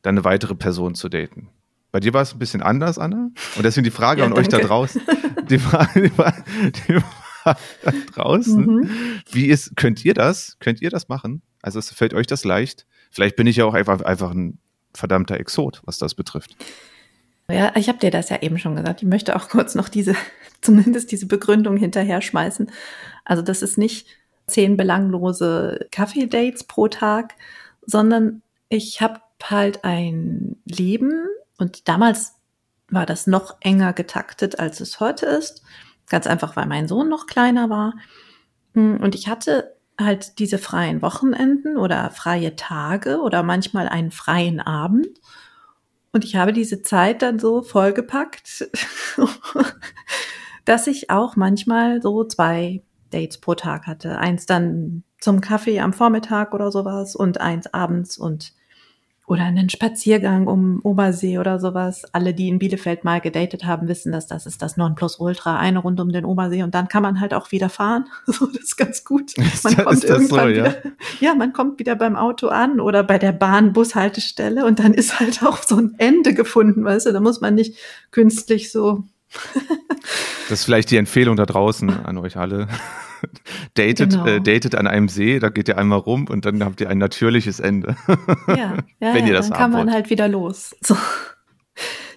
dann 0.00 0.14
eine 0.14 0.24
weitere 0.24 0.54
Person 0.54 0.94
zu 0.94 1.08
daten. 1.08 1.50
Bei 1.92 2.00
dir 2.00 2.14
war 2.14 2.22
es 2.22 2.32
ein 2.32 2.38
bisschen 2.38 2.62
anders, 2.62 2.98
Anna. 2.98 3.30
Und 3.54 3.62
deswegen 3.62 3.84
die 3.84 3.90
Frage 3.90 4.20
ja, 4.20 4.26
an 4.26 4.34
danke. 4.34 4.40
euch 4.40 4.60
da 4.60 4.66
draußen. 4.66 5.02
Die 5.48 5.58
Frage, 5.58 6.02
die 6.02 6.08
Frage, 6.08 6.44
die 6.88 7.00
Frage 7.00 7.58
da 7.82 7.92
draußen. 8.14 8.64
Mhm. 8.64 8.90
Wie 9.30 9.46
ist, 9.46 9.76
könnt 9.76 10.02
ihr 10.04 10.14
das? 10.14 10.56
Könnt 10.60 10.80
ihr 10.80 10.88
das 10.88 11.08
machen? 11.08 11.42
Also 11.60 11.78
es 11.78 11.90
fällt 11.90 12.14
euch 12.14 12.26
das 12.26 12.44
leicht? 12.44 12.86
Vielleicht 13.10 13.36
bin 13.36 13.46
ich 13.46 13.56
ja 13.56 13.66
auch 13.66 13.74
einfach, 13.74 14.00
einfach 14.02 14.30
ein 14.30 14.58
verdammter 14.94 15.38
Exot, 15.38 15.82
was 15.84 15.98
das 15.98 16.14
betrifft. 16.14 16.56
Ja, 17.50 17.72
ich 17.76 17.88
habe 17.88 17.98
dir 17.98 18.10
das 18.10 18.30
ja 18.30 18.40
eben 18.40 18.58
schon 18.58 18.76
gesagt. 18.76 19.02
Ich 19.02 19.08
möchte 19.08 19.36
auch 19.36 19.48
kurz 19.48 19.74
noch 19.74 19.88
diese 19.88 20.14
zumindest 20.62 21.12
diese 21.12 21.26
Begründung 21.26 21.76
hinterher 21.76 22.22
schmeißen. 22.22 22.70
Also 23.24 23.42
das 23.42 23.62
ist 23.62 23.76
nicht 23.76 24.06
zehn 24.46 24.76
belanglose 24.76 25.88
Kaffee-Dates 25.90 26.64
pro 26.64 26.88
Tag, 26.88 27.34
sondern 27.84 28.42
ich 28.68 29.02
habe 29.02 29.20
halt 29.42 29.84
ein 29.84 30.56
Leben 30.64 31.26
und 31.58 31.88
damals 31.88 32.34
war 32.90 33.06
das 33.06 33.26
noch 33.26 33.56
enger 33.60 33.92
getaktet, 33.92 34.58
als 34.58 34.80
es 34.80 35.00
heute 35.00 35.26
ist. 35.26 35.62
Ganz 36.08 36.26
einfach, 36.26 36.56
weil 36.56 36.66
mein 36.66 36.88
Sohn 36.88 37.08
noch 37.08 37.26
kleiner 37.26 37.70
war. 37.70 37.94
Und 38.74 39.14
ich 39.14 39.28
hatte 39.28 39.76
halt 39.98 40.38
diese 40.38 40.58
freien 40.58 41.02
Wochenenden 41.02 41.76
oder 41.76 42.10
freie 42.10 42.56
Tage 42.56 43.20
oder 43.20 43.42
manchmal 43.42 43.88
einen 43.88 44.10
freien 44.10 44.60
Abend. 44.60 45.20
Und 46.12 46.24
ich 46.24 46.36
habe 46.36 46.52
diese 46.52 46.82
Zeit 46.82 47.22
dann 47.22 47.38
so 47.38 47.62
vollgepackt, 47.62 48.68
dass 50.64 50.86
ich 50.86 51.10
auch 51.10 51.36
manchmal 51.36 52.02
so 52.02 52.24
zwei 52.24 52.82
Dates 53.10 53.38
pro 53.38 53.54
Tag 53.54 53.86
hatte. 53.86 54.18
Eins 54.18 54.46
dann 54.46 55.04
zum 55.18 55.40
Kaffee 55.40 55.80
am 55.80 55.92
Vormittag 55.92 56.52
oder 56.52 56.70
sowas 56.70 57.16
und 57.16 57.40
eins 57.40 57.72
abends 57.72 58.18
und 58.18 58.52
oder 59.32 59.44
einen 59.44 59.70
Spaziergang 59.70 60.46
um 60.46 60.80
Obersee 60.82 61.38
oder 61.38 61.58
sowas. 61.58 62.04
Alle, 62.12 62.34
die 62.34 62.48
in 62.48 62.58
Bielefeld 62.58 63.02
mal 63.02 63.20
gedatet 63.20 63.64
haben, 63.64 63.88
wissen, 63.88 64.12
dass 64.12 64.26
das 64.26 64.46
ist 64.46 64.60
das 64.60 64.76
Nonplusultra, 64.76 65.58
eine 65.58 65.78
Runde 65.78 66.02
um 66.02 66.12
den 66.12 66.24
Obersee 66.24 66.62
und 66.62 66.74
dann 66.74 66.88
kann 66.88 67.02
man 67.02 67.18
halt 67.18 67.34
auch 67.34 67.50
wieder 67.50 67.68
fahren. 67.68 68.04
So, 68.32 68.46
das 68.46 68.62
ist 68.62 68.76
ganz 68.76 69.04
gut. 69.04 69.32
Man 69.36 69.46
Ist 69.46 69.62
kommt 69.62 69.86
das 69.86 70.04
irgendwann 70.04 70.40
so, 70.40 70.48
ja? 70.48 70.64
wieder, 70.64 70.76
ja, 71.20 71.34
man 71.34 71.52
kommt 71.52 71.78
wieder 71.78 71.96
beim 71.96 72.16
Auto 72.16 72.48
an 72.48 72.80
oder 72.80 73.02
bei 73.02 73.18
der 73.18 73.32
Bahn 73.32 73.72
Bushaltestelle 73.74 74.64
und 74.64 74.78
dann 74.78 74.94
ist 74.94 75.20
halt 75.20 75.42
auch 75.42 75.62
so 75.62 75.76
ein 75.76 75.94
Ende 75.98 76.32
gefunden, 76.32 76.84
weißt 76.84 77.06
du, 77.06 77.12
da 77.12 77.20
muss 77.20 77.40
man 77.40 77.54
nicht 77.54 77.76
künstlich 78.10 78.72
so 78.72 79.04
Das 80.48 80.58
ist 80.60 80.64
vielleicht 80.64 80.90
die 80.90 80.96
Empfehlung 80.96 81.36
da 81.36 81.46
draußen 81.46 82.04
an 82.04 82.18
euch 82.18 82.36
alle. 82.36 82.68
datet, 83.74 84.10
Genau. 84.10 84.26
äh, 84.26 84.40
datet 84.40 84.74
an 84.74 84.86
einem 84.86 85.08
See, 85.08 85.38
da 85.38 85.48
geht 85.48 85.68
ihr 85.68 85.78
einmal 85.78 85.98
rum 86.00 86.26
und 86.28 86.44
dann 86.44 86.62
habt 86.62 86.80
ihr 86.80 86.90
ein 86.90 86.98
natürliches 86.98 87.60
Ende. 87.60 87.96
Ja, 88.48 88.54
ja, 88.56 88.76
Wenn 89.14 89.26
ihr 89.26 89.32
das 89.32 89.48
dann 89.48 89.56
kann 89.58 89.70
man 89.70 89.86
wollt. 89.86 89.94
halt 89.94 90.10
wieder 90.10 90.28
los. 90.28 90.76
So. 90.82 90.96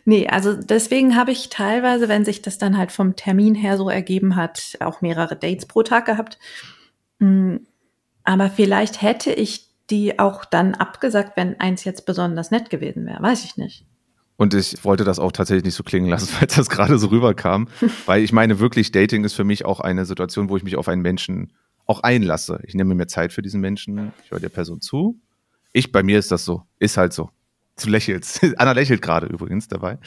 Nee, 0.03 0.27
also 0.27 0.53
deswegen 0.53 1.15
habe 1.15 1.31
ich 1.31 1.49
teilweise, 1.49 2.09
wenn 2.09 2.25
sich 2.25 2.41
das 2.41 2.57
dann 2.57 2.77
halt 2.77 2.91
vom 2.91 3.15
Termin 3.15 3.55
her 3.55 3.77
so 3.77 3.89
ergeben 3.89 4.35
hat, 4.35 4.77
auch 4.81 5.01
mehrere 5.01 5.35
Dates 5.35 5.65
pro 5.67 5.83
Tag 5.83 6.05
gehabt. 6.05 6.37
Mm, 7.19 7.57
Aber 8.23 8.49
vielleicht 8.49 9.01
hätte 9.01 9.31
ich 9.31 9.69
die 9.89 10.19
auch 10.19 10.43
dann 10.45 10.73
abgesagt, 10.75 11.37
wenn 11.37 11.59
eins 11.59 11.83
jetzt 11.85 12.05
besonders 12.05 12.51
nett 12.51 12.69
gewesen 12.69 13.05
wäre. 13.05 13.21
Weiß 13.21 13.45
ich 13.45 13.55
nicht. 13.55 13.85
Und 14.37 14.53
ich 14.53 14.83
wollte 14.83 15.03
das 15.03 15.19
auch 15.19 15.31
tatsächlich 15.31 15.63
nicht 15.63 15.75
so 15.75 15.83
klingen 15.83 16.09
lassen, 16.09 16.33
weil 16.39 16.47
das 16.47 16.69
gerade 16.69 16.97
so 16.97 17.07
rüberkam. 17.07 17.67
weil 18.05 18.23
ich 18.23 18.31
meine, 18.31 18.59
wirklich, 18.59 18.91
Dating 18.91 19.23
ist 19.23 19.33
für 19.33 19.43
mich 19.43 19.65
auch 19.65 19.79
eine 19.79 20.05
Situation, 20.05 20.49
wo 20.49 20.57
ich 20.57 20.63
mich 20.63 20.75
auf 20.75 20.87
einen 20.87 21.01
Menschen 21.01 21.53
auch 21.85 22.01
einlasse. 22.01 22.59
Ich 22.63 22.73
nehme 22.73 22.95
mir 22.95 23.07
Zeit 23.07 23.31
für 23.31 23.41
diesen 23.41 23.61
Menschen, 23.61 24.11
ich 24.23 24.31
höre 24.31 24.39
der 24.39 24.49
Person 24.49 24.81
zu. 24.81 25.19
Ich, 25.71 25.91
bei 25.91 26.03
mir 26.03 26.19
ist 26.19 26.31
das 26.31 26.45
so, 26.45 26.63
ist 26.79 26.97
halt 26.97 27.13
so. 27.13 27.29
Du 27.81 27.89
lächelst. 27.89 28.41
Anna 28.57 28.71
lächelt 28.71 29.01
gerade 29.01 29.27
übrigens 29.27 29.67
dabei. 29.67 29.99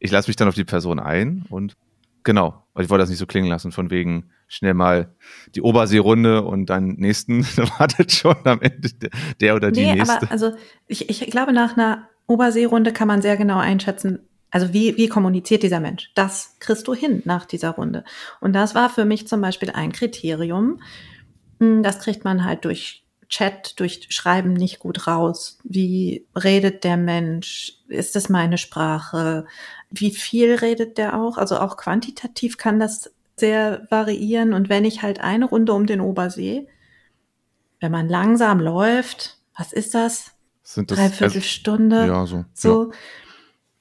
Ich 0.00 0.10
lasse 0.10 0.28
mich 0.28 0.36
dann 0.36 0.48
auf 0.48 0.54
die 0.54 0.64
Person 0.64 0.98
ein 0.98 1.46
und 1.48 1.76
genau. 2.24 2.64
Und 2.74 2.82
ich 2.82 2.90
wollte 2.90 3.02
das 3.02 3.10
nicht 3.10 3.18
so 3.18 3.26
klingen 3.26 3.48
lassen, 3.48 3.72
von 3.72 3.90
wegen 3.90 4.30
schnell 4.48 4.74
mal 4.74 5.14
die 5.54 5.62
Oberseerunde 5.62 6.42
und 6.42 6.66
dann 6.66 6.88
nächsten, 6.96 7.46
da 7.56 7.68
wartet 7.78 8.12
schon 8.12 8.36
am 8.44 8.60
Ende 8.60 8.92
der, 8.92 9.10
der 9.40 9.54
oder 9.56 9.70
die 9.70 9.84
nee, 9.84 9.94
nächste. 9.94 10.16
aber 10.16 10.30
also 10.30 10.52
ich, 10.86 11.08
ich 11.08 11.30
glaube, 11.30 11.52
nach 11.52 11.76
einer 11.76 12.08
Oberseerunde 12.26 12.92
kann 12.92 13.08
man 13.08 13.22
sehr 13.22 13.36
genau 13.36 13.58
einschätzen, 13.58 14.20
also 14.50 14.72
wie, 14.72 14.96
wie 14.96 15.08
kommuniziert 15.08 15.62
dieser 15.62 15.80
Mensch? 15.80 16.10
Das 16.14 16.56
kriegst 16.60 16.86
du 16.88 16.94
hin 16.94 17.22
nach 17.24 17.46
dieser 17.46 17.70
Runde. 17.70 18.04
Und 18.40 18.52
das 18.52 18.74
war 18.74 18.90
für 18.90 19.04
mich 19.04 19.28
zum 19.28 19.40
Beispiel 19.40 19.70
ein 19.70 19.92
Kriterium. 19.92 20.80
Hm, 21.60 21.82
Das 21.82 21.98
kriegt 21.98 22.24
man 22.24 22.44
halt 22.44 22.64
durch 22.64 23.04
Chat, 23.28 23.78
durch 23.80 24.06
Schreiben 24.10 24.52
nicht 24.52 24.78
gut 24.78 25.06
raus. 25.06 25.58
Wie 25.64 26.26
redet 26.36 26.84
der 26.84 26.96
Mensch? 26.96 27.74
Ist 27.88 28.14
das 28.14 28.28
meine 28.28 28.56
Sprache? 28.56 29.46
Wie 29.90 30.12
viel 30.12 30.54
redet 30.54 30.96
der 30.96 31.20
auch? 31.20 31.36
Also 31.36 31.58
auch 31.58 31.76
quantitativ 31.76 32.56
kann 32.56 32.78
das 32.78 33.12
sehr 33.36 33.86
variieren. 33.90 34.52
Und 34.52 34.68
wenn 34.68 34.84
ich 34.84 35.02
halt 35.02 35.20
eine 35.20 35.46
Runde 35.46 35.72
um 35.72 35.86
den 35.86 36.00
Obersee, 36.00 36.68
wenn 37.80 37.92
man 37.92 38.08
langsam 38.08 38.60
läuft, 38.60 39.38
was 39.56 39.72
ist 39.72 39.94
das? 39.94 40.35
Sind 40.66 40.90
das 40.90 40.98
Dreiviertel 40.98 41.42
Stunde. 41.42 42.06
ja, 42.06 42.26
so. 42.26 42.38
Ja. 42.38 42.44
So. 42.52 42.92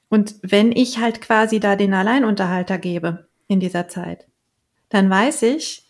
Und 0.07 0.35
wenn 0.43 0.71
ich 0.71 0.99
halt 0.99 1.19
quasi 1.19 1.59
da 1.59 1.75
den 1.75 1.95
Alleinunterhalter 1.95 2.77
gebe 2.77 3.27
in 3.47 3.59
dieser 3.59 3.87
Zeit, 3.87 4.27
dann 4.89 5.09
weiß 5.09 5.41
ich, 5.41 5.87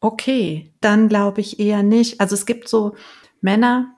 okay, 0.00 0.70
dann 0.82 1.08
glaube 1.08 1.40
ich 1.40 1.58
eher 1.58 1.82
nicht. 1.82 2.20
Also 2.20 2.34
es 2.34 2.44
gibt 2.44 2.68
so 2.68 2.94
Männer, 3.40 3.96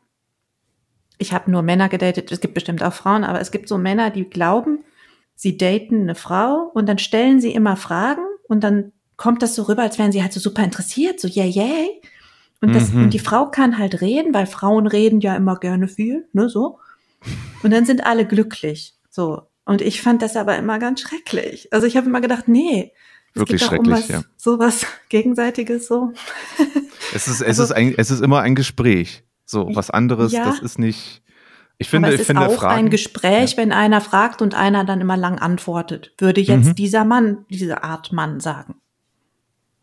ich 1.18 1.32
habe 1.32 1.50
nur 1.50 1.62
Männer 1.62 1.88
gedatet, 1.88 2.30
es 2.30 2.40
gibt 2.40 2.54
bestimmt 2.54 2.84
auch 2.84 2.92
Frauen, 2.92 3.24
aber 3.24 3.40
es 3.40 3.50
gibt 3.50 3.68
so 3.68 3.76
Männer, 3.76 4.10
die 4.10 4.30
glauben, 4.30 4.84
sie 5.34 5.58
daten 5.58 6.02
eine 6.02 6.14
Frau 6.14 6.70
und 6.72 6.88
dann 6.88 6.98
stellen 6.98 7.40
sie 7.40 7.52
immer 7.52 7.76
Fragen 7.76 8.24
und 8.46 8.62
dann 8.62 8.92
kommt 9.16 9.42
das 9.42 9.56
so 9.56 9.64
rüber, 9.64 9.82
als 9.82 9.98
wären 9.98 10.12
sie 10.12 10.22
halt 10.22 10.32
so 10.32 10.38
super 10.38 10.62
interessiert, 10.62 11.18
so 11.18 11.26
yay, 11.26 11.48
yay. 11.48 12.00
Und, 12.60 12.74
das, 12.74 12.92
Mhm. 12.92 13.04
und 13.04 13.14
die 13.14 13.18
Frau 13.18 13.50
kann 13.50 13.78
halt 13.78 14.00
reden, 14.00 14.32
weil 14.34 14.46
Frauen 14.46 14.86
reden 14.86 15.20
ja 15.20 15.36
immer 15.36 15.56
gerne 15.56 15.88
viel, 15.88 16.26
ne, 16.32 16.48
so. 16.48 16.78
Und 17.62 17.70
dann 17.72 17.84
sind 17.84 18.04
alle 18.06 18.26
glücklich, 18.26 18.94
so. 19.10 19.42
Und 19.64 19.82
ich 19.82 20.00
fand 20.00 20.22
das 20.22 20.36
aber 20.36 20.56
immer 20.56 20.78
ganz 20.78 21.00
schrecklich. 21.00 21.68
Also 21.72 21.86
ich 21.86 21.96
habe 21.96 22.06
immer 22.06 22.20
gedacht, 22.20 22.48
nee, 22.48 22.92
es 23.34 23.40
Wirklich 23.40 23.60
doch 23.62 23.72
um 23.72 23.84
schrecklich, 23.84 23.94
was, 24.04 24.08
ja. 24.08 24.22
so 24.36 24.58
was 24.58 24.86
Gegenseitiges, 25.10 25.86
so. 25.88 26.12
Es 27.14 27.28
ist, 27.28 27.40
es 27.40 27.42
Also- 27.42 27.64
ist 27.64 27.72
ein, 27.72 27.94
es 27.96 28.10
ist 28.10 28.20
immer 28.22 28.40
ein 28.40 28.54
Gespräch. 28.54 29.22
So, 29.44 29.68
was 29.74 29.90
anderes, 29.90 30.32
Ja. 30.32 30.44
das 30.46 30.60
ist 30.60 30.78
nicht. 30.78 31.22
Ich 31.78 31.90
finde, 31.90 32.06
aber 32.08 32.14
es 32.14 32.20
ich 32.20 32.20
ist 32.22 32.26
finde 32.28 32.46
auch 32.46 32.54
Fragen. 32.54 32.74
ein 32.86 32.90
Gespräch, 32.90 33.56
wenn 33.58 33.70
einer 33.70 34.00
fragt 34.00 34.40
und 34.40 34.54
einer 34.54 34.84
dann 34.84 35.00
immer 35.02 35.16
lang 35.18 35.38
antwortet. 35.38 36.12
Würde 36.18 36.40
jetzt 36.40 36.68
Mhm. 36.68 36.74
dieser 36.74 37.04
Mann, 37.04 37.44
diese 37.50 37.84
Art 37.84 38.12
Mann 38.12 38.40
sagen. 38.40 38.76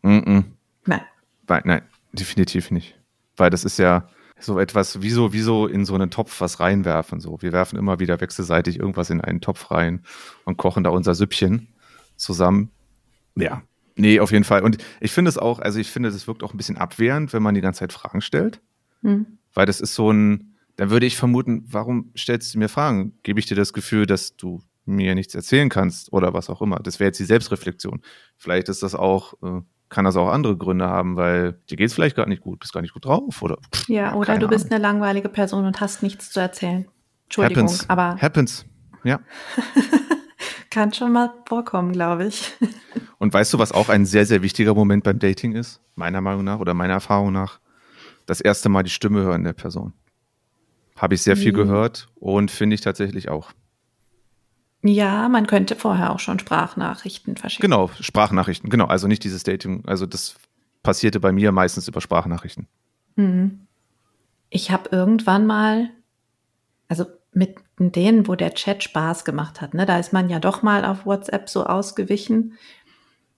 -mm. 0.02 0.44
Nein. 0.86 1.00
Weil, 1.46 1.62
nein, 1.64 1.82
definitiv 2.14 2.70
nicht. 2.70 2.98
Weil 3.36 3.50
das 3.50 3.64
ist 3.64 3.78
ja 3.78 4.08
so 4.38 4.58
etwas, 4.58 5.02
wie 5.02 5.10
so, 5.10 5.32
wie 5.32 5.40
so 5.40 5.66
in 5.66 5.84
so 5.84 5.94
einen 5.94 6.10
Topf 6.10 6.40
was 6.40 6.60
reinwerfen. 6.60 7.20
So, 7.20 7.40
wir 7.40 7.52
werfen 7.52 7.78
immer 7.78 7.98
wieder 8.00 8.20
wechselseitig 8.20 8.78
irgendwas 8.78 9.10
in 9.10 9.20
einen 9.20 9.40
Topf 9.40 9.70
rein 9.70 10.02
und 10.44 10.56
kochen 10.56 10.84
da 10.84 10.90
unser 10.90 11.14
Süppchen 11.14 11.68
zusammen. 12.16 12.70
Ja. 13.36 13.62
Nee, 13.96 14.20
auf 14.20 14.32
jeden 14.32 14.44
Fall. 14.44 14.62
Und 14.62 14.78
ich 15.00 15.12
finde 15.12 15.28
es 15.28 15.38
auch, 15.38 15.60
also 15.60 15.78
ich 15.78 15.90
finde, 15.90 16.10
das 16.10 16.26
wirkt 16.26 16.42
auch 16.42 16.52
ein 16.52 16.56
bisschen 16.56 16.76
abwehrend, 16.76 17.32
wenn 17.32 17.42
man 17.42 17.54
die 17.54 17.60
ganze 17.60 17.80
Zeit 17.80 17.92
Fragen 17.92 18.20
stellt. 18.20 18.60
Hm. 19.02 19.38
Weil 19.52 19.66
das 19.66 19.80
ist 19.80 19.94
so 19.94 20.10
ein, 20.10 20.56
dann 20.76 20.90
würde 20.90 21.06
ich 21.06 21.16
vermuten, 21.16 21.64
warum 21.68 22.10
stellst 22.16 22.54
du 22.54 22.58
mir 22.58 22.68
Fragen? 22.68 23.16
Gebe 23.22 23.38
ich 23.38 23.46
dir 23.46 23.54
das 23.54 23.72
Gefühl, 23.72 24.06
dass 24.06 24.36
du 24.36 24.62
mir 24.84 25.14
nichts 25.14 25.34
erzählen 25.34 25.68
kannst 25.68 26.12
oder 26.12 26.34
was 26.34 26.50
auch 26.50 26.60
immer? 26.60 26.80
Das 26.80 26.98
wäre 26.98 27.08
jetzt 27.08 27.20
die 27.20 27.24
Selbstreflexion. 27.24 28.02
Vielleicht 28.36 28.68
ist 28.68 28.82
das 28.82 28.94
auch, 28.94 29.34
äh, 29.42 29.62
kann 29.94 30.04
das 30.04 30.16
auch 30.16 30.28
andere 30.28 30.56
Gründe 30.56 30.86
haben, 30.88 31.14
weil 31.16 31.52
dir 31.70 31.76
geht 31.76 31.86
es 31.86 31.94
vielleicht 31.94 32.16
gar 32.16 32.26
nicht 32.26 32.42
gut, 32.42 32.58
bist 32.58 32.72
gar 32.72 32.80
nicht 32.82 32.92
gut 32.94 33.04
drauf 33.04 33.40
oder. 33.42 33.58
pff, 33.72 33.88
Ja, 33.88 34.14
oder 34.14 34.38
du 34.38 34.48
bist 34.48 34.66
Ahnung. 34.66 34.74
eine 34.74 34.82
langweilige 34.82 35.28
Person 35.28 35.64
und 35.66 35.80
hast 35.80 36.02
nichts 36.02 36.30
zu 36.32 36.40
erzählen. 36.40 36.86
Entschuldigung, 37.26 37.64
Happens. 37.68 37.88
aber 37.88 38.16
Happens. 38.20 38.66
Ja. 39.04 39.20
kann 40.70 40.92
schon 40.92 41.12
mal 41.12 41.32
vorkommen, 41.46 41.92
glaube 41.92 42.26
ich. 42.26 42.52
Und 43.18 43.32
weißt 43.32 43.54
du, 43.54 43.58
was 43.58 43.70
auch 43.72 43.88
ein 43.88 44.04
sehr, 44.04 44.26
sehr 44.26 44.42
wichtiger 44.42 44.74
Moment 44.74 45.04
beim 45.04 45.18
Dating 45.18 45.52
ist? 45.52 45.80
Meiner 45.94 46.20
Meinung 46.20 46.44
nach 46.44 46.58
oder 46.58 46.74
meiner 46.74 46.94
Erfahrung 46.94 47.32
nach? 47.32 47.60
Das 48.26 48.40
erste 48.40 48.68
Mal 48.68 48.82
die 48.82 48.90
Stimme 48.90 49.22
hören 49.22 49.44
der 49.44 49.52
Person. 49.52 49.92
Habe 50.96 51.14
ich 51.14 51.22
sehr 51.22 51.36
viel 51.36 51.52
Mhm. 51.52 51.56
gehört 51.56 52.08
und 52.16 52.50
finde 52.50 52.74
ich 52.74 52.80
tatsächlich 52.80 53.28
auch. 53.28 53.52
Ja, 54.86 55.30
man 55.30 55.46
könnte 55.46 55.76
vorher 55.76 56.12
auch 56.12 56.18
schon 56.18 56.38
Sprachnachrichten 56.38 57.38
verschicken. 57.38 57.70
Genau, 57.70 57.90
Sprachnachrichten, 58.00 58.68
genau. 58.68 58.84
Also 58.84 59.08
nicht 59.08 59.24
dieses 59.24 59.42
Dating, 59.42 59.82
also 59.86 60.04
das 60.04 60.34
passierte 60.82 61.20
bei 61.20 61.32
mir 61.32 61.52
meistens 61.52 61.88
über 61.88 62.02
Sprachnachrichten. 62.02 62.68
Mhm. 63.16 63.66
Ich 64.50 64.70
habe 64.70 64.90
irgendwann 64.92 65.46
mal, 65.46 65.88
also 66.86 67.06
mit 67.32 67.56
denen, 67.78 68.28
wo 68.28 68.34
der 68.34 68.52
Chat 68.52 68.84
Spaß 68.84 69.24
gemacht 69.24 69.62
hat, 69.62 69.72
ne, 69.72 69.86
da 69.86 69.98
ist 69.98 70.12
man 70.12 70.28
ja 70.28 70.38
doch 70.38 70.62
mal 70.62 70.84
auf 70.84 71.06
WhatsApp 71.06 71.48
so 71.48 71.64
ausgewichen. 71.64 72.58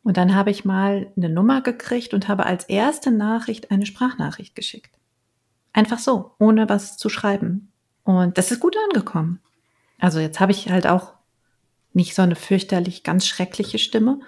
Und 0.02 0.16
dann 0.16 0.34
habe 0.34 0.50
ich 0.50 0.64
mal 0.64 1.12
eine 1.16 1.28
Nummer 1.28 1.60
gekriegt 1.60 2.12
und 2.12 2.26
habe 2.26 2.44
als 2.44 2.64
erste 2.64 3.12
Nachricht 3.12 3.70
eine 3.70 3.86
Sprachnachricht 3.86 4.56
geschickt. 4.56 4.98
Einfach 5.72 6.00
so, 6.00 6.32
ohne 6.40 6.68
was 6.68 6.96
zu 6.96 7.08
schreiben. 7.08 7.70
Und 8.02 8.36
das 8.36 8.50
ist 8.50 8.58
gut 8.58 8.76
angekommen. 8.88 9.40
Also 9.98 10.18
jetzt 10.18 10.40
habe 10.40 10.52
ich 10.52 10.70
halt 10.70 10.88
auch 10.88 11.15
nicht 11.96 12.14
so 12.14 12.22
eine 12.22 12.36
fürchterlich 12.36 13.02
ganz 13.02 13.26
schreckliche 13.26 13.78
Stimme, 13.78 14.20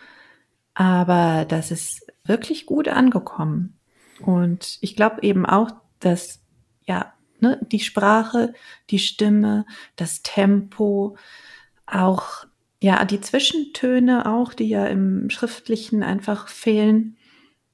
aber 0.74 1.44
das 1.44 1.70
ist 1.70 2.06
wirklich 2.24 2.66
gut 2.66 2.88
angekommen. 2.88 3.78
Und 4.20 4.78
ich 4.80 4.96
glaube 4.96 5.22
eben 5.22 5.44
auch, 5.44 5.70
dass 6.00 6.40
ja 6.86 7.12
ne, 7.40 7.60
die 7.70 7.80
Sprache, 7.80 8.54
die 8.90 8.98
Stimme, 8.98 9.66
das 9.96 10.22
Tempo, 10.22 11.16
auch 11.86 12.46
ja, 12.80 13.04
die 13.04 13.20
Zwischentöne 13.20 14.26
auch, 14.32 14.54
die 14.54 14.68
ja 14.68 14.86
im 14.86 15.30
Schriftlichen 15.30 16.02
einfach 16.02 16.48
fehlen. 16.48 17.16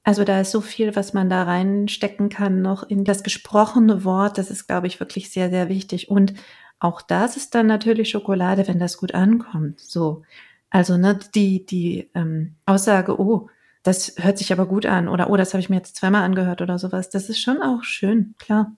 Also 0.03 0.23
da 0.23 0.41
ist 0.41 0.51
so 0.51 0.61
viel, 0.61 0.95
was 0.95 1.13
man 1.13 1.29
da 1.29 1.43
reinstecken 1.43 2.29
kann, 2.29 2.61
noch 2.61 2.83
in 2.83 3.05
das 3.05 3.23
gesprochene 3.23 4.03
Wort. 4.03 4.37
Das 4.37 4.51
ist, 4.51 4.67
glaube 4.67 4.87
ich, 4.87 4.99
wirklich 4.99 5.31
sehr, 5.31 5.49
sehr 5.49 5.69
wichtig. 5.69 6.09
Und 6.09 6.33
auch 6.79 7.01
das 7.01 7.37
ist 7.37 7.55
dann 7.55 7.67
natürlich 7.67 8.09
Schokolade, 8.09 8.67
wenn 8.67 8.79
das 8.79 8.97
gut 8.97 9.13
ankommt. 9.13 9.79
So. 9.79 10.23
Also, 10.69 10.97
ne, 10.97 11.19
die, 11.33 11.65
die 11.65 12.09
ähm, 12.15 12.55
Aussage, 12.65 13.19
oh, 13.19 13.49
das 13.83 14.15
hört 14.17 14.37
sich 14.37 14.51
aber 14.51 14.65
gut 14.65 14.85
an 14.85 15.07
oder 15.07 15.29
oh, 15.29 15.37
das 15.37 15.53
habe 15.53 15.61
ich 15.61 15.69
mir 15.69 15.77
jetzt 15.77 15.95
zweimal 15.95 16.23
angehört 16.23 16.61
oder 16.61 16.79
sowas, 16.79 17.09
das 17.09 17.29
ist 17.29 17.39
schon 17.39 17.61
auch 17.61 17.83
schön, 17.83 18.33
klar. 18.39 18.71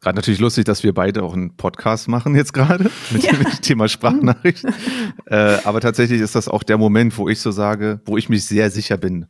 Gerade 0.00 0.16
natürlich 0.16 0.40
lustig, 0.40 0.64
dass 0.64 0.82
wir 0.82 0.94
beide 0.94 1.22
auch 1.22 1.34
einen 1.34 1.56
Podcast 1.56 2.08
machen 2.08 2.34
jetzt 2.34 2.52
gerade 2.54 2.90
mit 3.10 3.22
Ja. 3.22 3.32
dem 3.32 3.44
Thema 3.60 3.86
Sprachnachricht. 3.88 4.64
äh, 5.26 5.58
aber 5.64 5.80
tatsächlich 5.80 6.20
ist 6.22 6.34
das 6.34 6.48
auch 6.48 6.62
der 6.62 6.78
Moment, 6.78 7.16
wo 7.18 7.28
ich 7.28 7.40
so 7.40 7.50
sage, 7.50 8.00
wo 8.06 8.16
ich 8.16 8.28
mich 8.28 8.46
sehr 8.46 8.70
sicher 8.70 8.96
bin, 8.96 9.26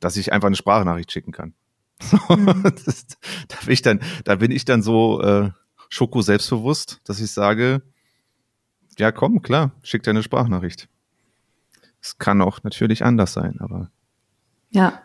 dass 0.00 0.16
ich 0.16 0.32
einfach 0.32 0.46
eine 0.46 0.56
Sprachnachricht 0.56 1.12
schicken 1.12 1.32
kann. 1.32 1.54
Mhm. 2.28 2.62
das, 2.84 3.06
da, 3.48 3.56
bin 3.64 3.72
ich 3.72 3.82
dann, 3.82 4.00
da 4.24 4.36
bin 4.36 4.50
ich 4.50 4.64
dann 4.64 4.82
so 4.82 5.20
äh, 5.22 5.50
Schoko 5.88 6.22
selbstbewusst, 6.22 7.00
dass 7.04 7.20
ich 7.20 7.30
sage, 7.30 7.82
ja 8.98 9.12
komm, 9.12 9.42
klar, 9.42 9.72
schick 9.82 10.02
dir 10.02 10.10
eine 10.10 10.22
Sprachnachricht. 10.22 10.88
Es 12.00 12.18
kann 12.18 12.40
auch 12.42 12.62
natürlich 12.62 13.04
anders 13.04 13.32
sein, 13.32 13.58
aber 13.60 13.90
Ja. 14.70 15.02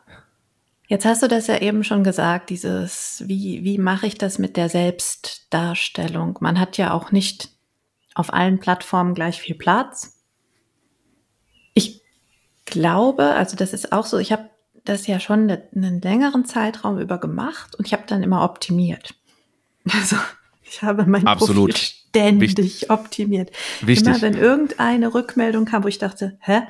Jetzt 0.87 1.05
hast 1.05 1.23
du 1.23 1.29
das 1.29 1.47
ja 1.47 1.57
eben 1.59 1.85
schon 1.85 2.03
gesagt, 2.03 2.49
dieses, 2.49 3.23
wie, 3.25 3.63
wie 3.63 3.77
mache 3.77 4.07
ich 4.07 4.17
das 4.17 4.39
mit 4.39 4.57
der 4.57 4.67
Selbstdarstellung? 4.67 6.37
Man 6.41 6.59
hat 6.59 6.77
ja 6.77 6.91
auch 6.91 7.13
nicht 7.13 7.49
auf 8.13 8.33
allen 8.33 8.59
Plattformen 8.59 9.13
gleich 9.13 9.39
viel 9.39 9.55
Platz. 9.55 10.21
Ich 11.73 12.01
glaube, 12.65 13.23
also 13.35 13.55
das 13.55 13.71
ist 13.71 13.93
auch 13.93 14.05
so, 14.05 14.17
ich 14.17 14.33
habe 14.33 14.49
das 14.83 15.07
ja 15.07 15.21
schon 15.21 15.45
ne- 15.45 15.65
einen 15.73 16.01
längeren 16.01 16.43
Zeitraum 16.43 16.99
über 16.99 17.19
gemacht 17.19 17.73
und 17.75 17.87
ich 17.87 17.93
habe 17.93 18.03
dann 18.07 18.21
immer 18.23 18.43
optimiert. 18.43 19.15
Also 19.93 20.17
ich 20.71 20.81
habe 20.81 21.05
mein 21.05 21.27
Absolut. 21.27 21.71
Profil 21.71 21.75
ständig 21.75 22.57
Wichtig. 22.57 22.89
optimiert. 22.89 23.51
wichtig. 23.81 24.07
Immer 24.07 24.21
wenn 24.21 24.35
irgendeine 24.35 25.13
Rückmeldung 25.13 25.65
kam, 25.65 25.83
wo 25.83 25.87
ich 25.87 25.97
dachte, 25.97 26.37
hä? 26.39 26.61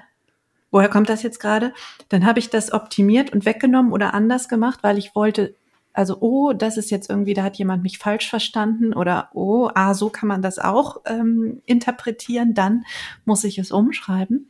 Woher 0.71 0.87
kommt 0.87 1.09
das 1.09 1.21
jetzt 1.21 1.39
gerade? 1.39 1.73
Dann 2.09 2.25
habe 2.25 2.39
ich 2.39 2.49
das 2.49 2.71
optimiert 2.71 3.31
und 3.33 3.45
weggenommen 3.45 3.91
oder 3.91 4.13
anders 4.13 4.47
gemacht, 4.47 4.79
weil 4.83 4.97
ich 4.97 5.15
wollte, 5.15 5.53
also, 5.91 6.17
oh, 6.21 6.53
das 6.53 6.77
ist 6.77 6.91
jetzt 6.91 7.09
irgendwie, 7.09 7.33
da 7.33 7.43
hat 7.43 7.57
jemand 7.57 7.83
mich 7.83 7.97
falsch 7.97 8.29
verstanden 8.29 8.93
oder 8.93 9.29
oh, 9.33 9.69
ah, 9.75 9.93
so 9.93 10.09
kann 10.09 10.29
man 10.29 10.41
das 10.41 10.59
auch 10.59 11.01
ähm, 11.05 11.61
interpretieren, 11.65 12.53
dann 12.53 12.85
muss 13.25 13.43
ich 13.43 13.57
es 13.57 13.71
umschreiben. 13.71 14.47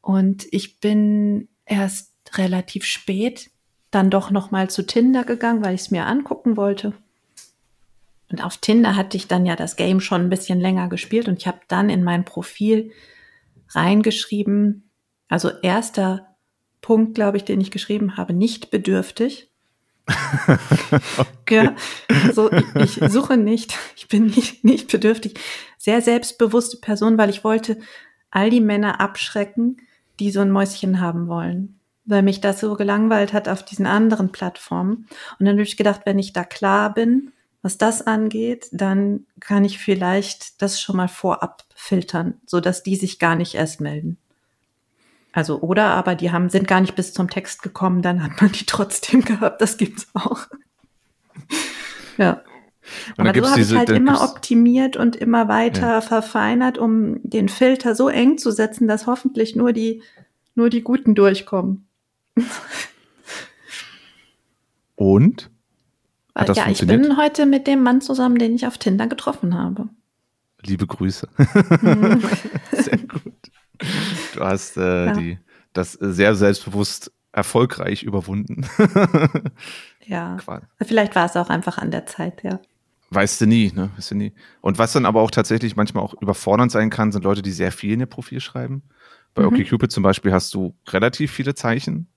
Und 0.00 0.46
ich 0.50 0.80
bin 0.80 1.48
erst 1.64 2.12
relativ 2.34 2.84
spät 2.84 3.50
dann 3.92 4.10
doch 4.10 4.30
noch 4.30 4.50
mal 4.50 4.68
zu 4.70 4.86
Tinder 4.86 5.24
gegangen, 5.24 5.64
weil 5.64 5.74
ich 5.74 5.82
es 5.82 5.90
mir 5.90 6.06
angucken 6.06 6.56
wollte. 6.56 6.92
Und 8.30 8.42
auf 8.42 8.58
Tinder 8.58 8.96
hatte 8.96 9.16
ich 9.16 9.28
dann 9.28 9.44
ja 9.46 9.56
das 9.56 9.76
Game 9.76 10.00
schon 10.00 10.22
ein 10.22 10.30
bisschen 10.30 10.60
länger 10.60 10.88
gespielt 10.88 11.28
und 11.28 11.38
ich 11.38 11.46
habe 11.46 11.60
dann 11.68 11.90
in 11.90 12.04
mein 12.04 12.24
Profil 12.24 12.92
reingeschrieben, 13.70 14.90
also 15.28 15.50
erster 15.62 16.36
Punkt, 16.80 17.14
glaube 17.14 17.36
ich, 17.36 17.44
den 17.44 17.60
ich 17.60 17.70
geschrieben 17.70 18.16
habe, 18.16 18.32
nicht 18.32 18.70
bedürftig. 18.70 19.50
Ja, 21.50 21.74
also 22.26 22.48
ich, 22.52 23.02
ich 23.02 23.10
suche 23.10 23.36
nicht, 23.36 23.76
ich 23.96 24.06
bin 24.06 24.26
nicht, 24.26 24.62
nicht 24.62 24.92
bedürftig. 24.92 25.34
Sehr 25.78 26.00
selbstbewusste 26.00 26.76
Person, 26.76 27.18
weil 27.18 27.28
ich 27.28 27.42
wollte 27.42 27.78
all 28.30 28.50
die 28.50 28.60
Männer 28.60 29.00
abschrecken, 29.00 29.78
die 30.20 30.30
so 30.30 30.40
ein 30.40 30.52
Mäuschen 30.52 31.00
haben 31.00 31.26
wollen. 31.26 31.80
Weil 32.04 32.22
mich 32.22 32.40
das 32.40 32.60
so 32.60 32.76
gelangweilt 32.76 33.32
hat 33.32 33.48
auf 33.48 33.64
diesen 33.64 33.86
anderen 33.86 34.30
Plattformen. 34.30 35.08
Und 35.40 35.46
dann 35.46 35.56
habe 35.56 35.62
ich 35.62 35.76
gedacht, 35.76 36.02
wenn 36.04 36.20
ich 36.20 36.32
da 36.32 36.44
klar 36.44 36.94
bin, 36.94 37.32
was 37.62 37.78
das 37.78 38.06
angeht, 38.06 38.68
dann 38.72 39.26
kann 39.38 39.64
ich 39.64 39.78
vielleicht 39.78 40.62
das 40.62 40.80
schon 40.80 40.96
mal 40.96 41.08
vorab 41.08 41.64
filtern, 41.74 42.40
so 42.46 42.60
dass 42.60 42.82
die 42.82 42.96
sich 42.96 43.18
gar 43.18 43.36
nicht 43.36 43.54
erst 43.54 43.80
melden. 43.80 44.16
Also, 45.32 45.60
oder 45.60 45.88
aber 45.88 46.14
die 46.14 46.32
haben, 46.32 46.48
sind 46.48 46.66
gar 46.66 46.80
nicht 46.80 46.96
bis 46.96 47.12
zum 47.12 47.30
Text 47.30 47.62
gekommen, 47.62 48.02
dann 48.02 48.22
hat 48.22 48.40
man 48.40 48.50
die 48.52 48.66
trotzdem 48.66 49.20
gehabt. 49.24 49.60
Das 49.60 49.76
gibt's 49.76 50.08
auch. 50.14 50.46
ja. 52.16 52.42
Und 53.16 53.28
Aber 53.28 53.38
so 53.38 53.50
habe 53.50 53.60
ich 53.60 53.76
halt 53.76 53.90
immer 53.90 54.22
optimiert 54.22 54.96
und 54.96 55.14
immer 55.14 55.46
weiter 55.46 56.02
verfeinert, 56.02 56.76
um 56.78 57.20
den 57.22 57.48
Filter 57.48 57.94
so 57.94 58.08
eng 58.08 58.36
zu 58.38 58.50
setzen, 58.50 58.88
dass 58.88 59.06
hoffentlich 59.06 59.54
nur 59.54 59.72
die, 59.72 60.02
nur 60.56 60.70
die 60.70 60.82
Guten 60.82 61.14
durchkommen. 61.14 61.86
Und? 64.96 65.50
Hat 66.40 66.48
das 66.48 66.56
ja, 66.56 66.68
ich 66.68 66.86
bin 66.86 67.16
heute 67.16 67.46
mit 67.46 67.66
dem 67.66 67.82
Mann 67.82 68.00
zusammen, 68.00 68.38
den 68.38 68.54
ich 68.54 68.66
auf 68.66 68.78
Tinder 68.78 69.06
getroffen 69.06 69.56
habe. 69.56 69.88
Liebe 70.62 70.86
Grüße. 70.86 71.28
Mhm. 71.82 72.22
Sehr 72.72 72.98
gut. 72.98 73.32
Du 74.34 74.40
hast 74.40 74.76
äh, 74.76 75.06
Ja. 75.06 75.12
die, 75.12 75.38
das 75.72 75.92
sehr 75.92 76.34
selbstbewusst 76.34 77.12
erfolgreich 77.32 78.02
überwunden. 78.02 78.66
ja. 80.06 80.36
Quasi. 80.36 80.66
Vielleicht 80.82 81.14
war 81.14 81.26
es 81.26 81.36
auch 81.36 81.48
einfach 81.48 81.78
an 81.78 81.90
der 81.90 82.06
Zeit, 82.06 82.42
ja. 82.42 82.60
Weißt 83.10 83.40
du 83.40 83.46
nie, 83.46 83.72
ne? 83.74 83.90
Weißt 83.96 84.10
du 84.12 84.14
nie. 84.14 84.32
Und 84.60 84.78
was 84.78 84.92
dann 84.92 85.06
aber 85.06 85.20
auch 85.22 85.30
tatsächlich 85.30 85.76
manchmal 85.76 86.04
auch 86.04 86.14
überfordernd 86.20 86.70
sein 86.70 86.90
kann, 86.90 87.10
sind 87.12 87.24
Leute, 87.24 87.42
die 87.42 87.50
sehr 87.52 87.72
viel 87.72 87.92
in 87.94 88.00
ihr 88.00 88.06
Profil 88.06 88.40
schreiben. 88.40 88.82
Bei 89.34 89.42
Mhm. 89.42 89.48
OkCupid 89.48 89.90
zum 89.90 90.02
Beispiel 90.02 90.32
hast 90.32 90.54
du 90.54 90.74
relativ 90.88 91.30
viele 91.32 91.54
Zeichen. 91.54 92.08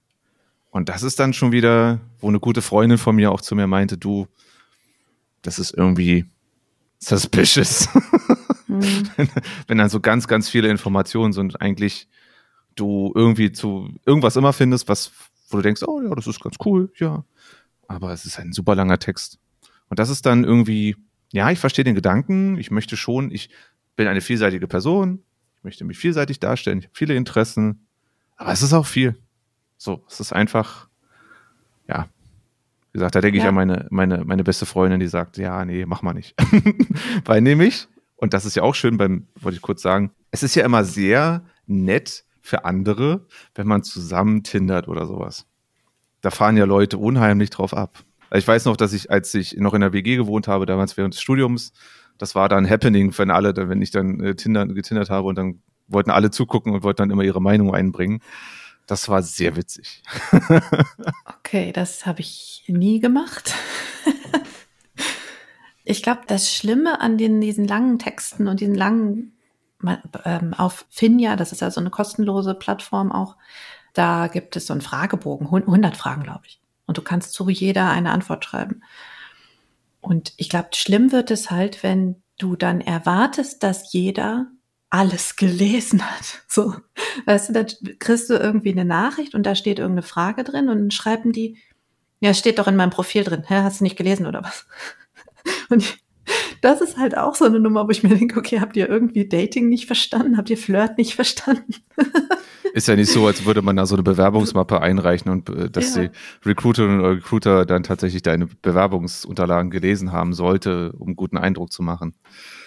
Und 0.74 0.90
das 0.90 1.04
ist 1.04 1.20
dann 1.20 1.34
schon 1.34 1.52
wieder, 1.52 2.00
wo 2.20 2.30
eine 2.30 2.40
gute 2.40 2.64
Freundin 2.64 2.98
von 2.98 3.16
mir 3.16 3.32
auch 3.32 3.42
zu 3.42 3.56
mir 3.56 3.68
meinte, 3.68 3.96
du, 3.96 4.28
das 5.44 5.60
ist 5.60 5.72
irgendwie 5.72 6.26
suspicious. 6.98 7.88
Mhm. 8.68 9.08
wenn 9.68 9.78
dann 9.78 9.90
so 9.90 10.00
ganz, 10.00 10.28
ganz 10.28 10.50
viele 10.50 10.70
Informationen 10.70 11.32
sind, 11.32 11.62
eigentlich 11.62 12.08
du 12.74 13.12
irgendwie 13.14 13.52
zu 13.52 13.88
irgendwas 14.08 14.36
immer 14.36 14.52
findest, 14.52 14.90
was, 14.90 15.12
wo 15.50 15.58
du 15.58 15.62
denkst, 15.62 15.84
oh 15.84 16.02
ja, 16.02 16.16
das 16.16 16.26
ist 16.26 16.42
ganz 16.42 16.56
cool, 16.66 16.92
ja. 16.98 17.24
Aber 17.88 18.12
es 18.12 18.26
ist 18.26 18.40
ein 18.40 18.52
super 18.52 18.74
langer 18.74 18.98
Text. 18.98 19.38
Und 19.90 20.00
das 20.00 20.10
ist 20.10 20.26
dann 20.26 20.44
irgendwie, 20.44 20.96
ja, 21.32 21.52
ich 21.52 21.60
verstehe 21.60 21.86
den 21.86 21.94
Gedanken, 21.94 22.58
ich 22.58 22.72
möchte 22.72 22.98
schon, 22.98 23.30
ich 23.30 23.52
bin 23.96 24.08
eine 24.08 24.22
vielseitige 24.22 24.68
Person, 24.68 25.22
ich 25.58 25.64
möchte 25.64 25.86
mich 25.86 26.00
vielseitig 26.00 26.40
darstellen, 26.40 26.80
ich 26.80 26.86
habe 26.86 26.96
viele 26.96 27.14
Interessen, 27.14 27.86
aber 28.38 28.54
es 28.54 28.64
ist 28.64 28.74
auch 28.74 28.88
viel. 28.88 29.23
So, 29.78 30.04
es 30.08 30.20
ist 30.20 30.34
einfach, 30.34 30.88
ja. 31.88 32.08
Wie 32.92 33.00
gesagt, 33.00 33.16
da 33.16 33.22
denke 33.22 33.38
ich 33.38 33.44
Ja. 33.44 33.50
an 33.50 33.56
meine, 33.56 33.88
meine, 33.90 34.24
meine 34.24 34.44
beste 34.44 34.66
Freundin, 34.66 35.00
die 35.00 35.08
sagt, 35.08 35.38
ja, 35.38 35.66
nee, 35.66 35.86
mach 35.86 36.02
mal 36.04 36.14
nicht. 36.14 36.36
Weil 37.26 37.42
nämlich, 37.42 37.88
und 38.16 38.34
das 38.34 38.46
ist 38.46 38.56
ja 38.56 38.64
auch 38.64 38.76
schön 38.76 38.98
beim, 38.98 39.28
wollte 39.40 39.56
ich 39.56 39.62
kurz 39.62 39.82
sagen, 39.82 40.12
es 40.32 40.44
ist 40.44 40.56
ja 40.56 40.64
immer 40.64 40.84
sehr 40.84 41.44
nett 41.66 42.24
für 42.40 42.66
andere, 42.66 43.26
wenn 43.56 43.68
man 43.68 43.84
zusammen 43.84 44.44
tindert 44.44 44.88
oder 44.88 45.08
sowas. 45.08 45.46
Da 46.22 46.30
fahren 46.30 46.56
ja 46.56 46.66
Leute 46.66 46.98
unheimlich 46.98 47.50
drauf 47.50 47.74
ab. 47.74 48.04
Also 48.30 48.44
Ich 48.44 48.48
weiß 48.48 48.66
noch, 48.66 48.78
dass 48.78 48.94
ich, 48.94 49.10
als 49.12 49.34
ich 49.34 49.58
noch 49.58 49.74
in 49.74 49.82
der 49.82 49.94
WG 49.94 50.16
gewohnt 50.16 50.48
habe, 50.48 50.66
damals 50.66 50.96
während 50.96 51.14
des 51.16 51.22
Studiums, 51.22 51.74
das 52.18 52.36
war 52.36 52.48
dann 52.50 52.70
Happening, 52.70 53.18
wenn 53.18 53.32
alle, 53.32 53.54
wenn 53.70 53.82
ich 53.82 53.92
dann 53.92 54.20
äh, 54.20 54.36
Tinder, 54.36 54.66
getindert 54.68 55.10
habe 55.10 55.28
und 55.28 55.36
dann 55.38 55.62
wollten 55.88 56.12
alle 56.12 56.32
zugucken 56.32 56.74
und 56.74 56.84
wollten 56.84 56.98
dann 56.98 57.12
immer 57.12 57.24
ihre 57.24 57.42
Meinung 57.42 57.74
einbringen. 57.74 58.22
Das 58.88 59.08
war 59.10 59.22
sehr 59.24 59.56
witzig. 59.56 60.04
Okay, 61.40 61.72
das 61.72 62.06
habe 62.06 62.22
ich 62.22 62.64
nie 62.68 63.00
gemacht. 63.00 63.54
ich 65.84 66.04
glaube, 66.04 66.22
das 66.28 66.54
Schlimme 66.54 67.00
an 67.02 67.18
den, 67.18 67.42
diesen 67.42 67.68
langen 67.68 68.00
Texten 68.00 68.48
und 68.48 68.60
diesen 68.60 68.76
langen 68.76 69.38
ähm, 70.26 70.54
auf 70.54 70.86
Finja, 70.90 71.36
das 71.36 71.52
ist 71.52 71.62
ja 71.62 71.72
so 71.72 71.82
eine 71.82 71.90
kostenlose 71.90 72.56
Plattform 72.56 73.12
auch, 73.12 73.36
da 73.94 74.28
gibt 74.28 74.56
es 74.56 74.68
so 74.68 74.74
einen 74.74 74.82
Fragebogen, 74.82 75.52
hun- 75.52 75.64
100 75.64 75.96
Fragen, 75.98 76.24
glaube 76.24 76.44
ich. 76.48 76.62
Und 76.86 76.98
du 76.98 77.02
kannst 77.02 77.34
zu 77.34 77.50
jeder 77.50 77.90
eine 77.90 78.12
Antwort 78.12 78.44
schreiben. 78.46 78.82
Und 80.02 80.34
ich 80.38 80.50
glaube, 80.50 80.70
schlimm 80.74 81.12
wird 81.12 81.32
es 81.32 81.52
halt, 81.52 81.84
wenn 81.84 82.22
du 82.38 82.56
dann 82.56 82.82
erwartest, 82.82 83.64
dass 83.64 83.94
jeder 83.94 84.48
alles 84.94 85.36
gelesen 85.38 86.04
hat. 86.08 86.44
So, 86.48 86.76
weißt 87.26 87.50
du, 87.50 87.54
da 87.54 87.66
kriegst 87.98 88.30
du 88.30 88.36
irgendwie 88.36 88.72
eine 88.72 88.86
Nachricht 88.86 89.34
und 89.34 89.44
da 89.44 89.56
steht 89.56 89.80
irgendeine 89.80 90.06
Frage 90.06 90.44
drin 90.44 90.70
und 90.70 90.78
dann 90.78 90.92
schreiben 90.92 91.32
die, 91.32 91.58
ja, 92.20 92.34
steht 92.36 92.60
doch 92.60 92.68
in 92.68 92.76
meinem 92.76 92.92
Profil 92.92 93.24
drin. 93.24 93.44
Hä, 93.48 93.64
hast 93.64 93.80
du 93.80 93.86
nicht 93.86 93.98
gelesen 93.98 94.28
oder 94.28 94.44
was? 94.44 94.68
Und 95.70 95.98
das 96.64 96.80
ist 96.82 96.98
halt 96.98 97.18
auch 97.18 97.36
so 97.36 97.46
eine 97.46 97.60
Nummer, 97.60 97.86
wo 97.88 97.92
ich 97.92 98.04
mir 98.04 98.10
denke, 98.16 98.40
okay, 98.40 98.60
habt 98.62 98.78
ihr 98.78 98.88
irgendwie 98.90 99.28
Dating 99.28 99.68
nicht 99.70 99.86
verstanden? 99.86 100.38
Habt 100.38 100.50
ihr 100.50 100.58
Flirt 100.58 100.98
nicht 100.98 101.14
verstanden? 101.16 101.76
Ist 102.74 102.88
ja 102.88 102.96
nicht 102.96 103.12
so, 103.12 103.28
als 103.28 103.46
würde 103.46 103.62
man 103.62 103.76
da 103.76 103.86
so 103.86 103.94
eine 103.96 104.02
Bewerbungsmappe 104.02 104.82
einreichen 104.82 105.30
und 105.32 105.48
äh, 105.50 105.70
dass 105.70 105.96
Ja. 105.96 106.04
die 106.08 106.10
Recruiterin 106.50 107.02
oder 107.02 107.12
Recruiter 107.12 107.66
dann 107.68 107.84
tatsächlich 107.84 108.24
deine 108.24 108.48
Bewerbungsunterlagen 108.48 109.70
gelesen 109.70 110.12
haben 110.12 110.34
sollte, 110.34 110.92
um 110.98 111.10
einen 111.10 111.16
guten 111.16 111.38
Eindruck 111.38 111.72
zu 111.72 111.84
machen. 111.84 112.16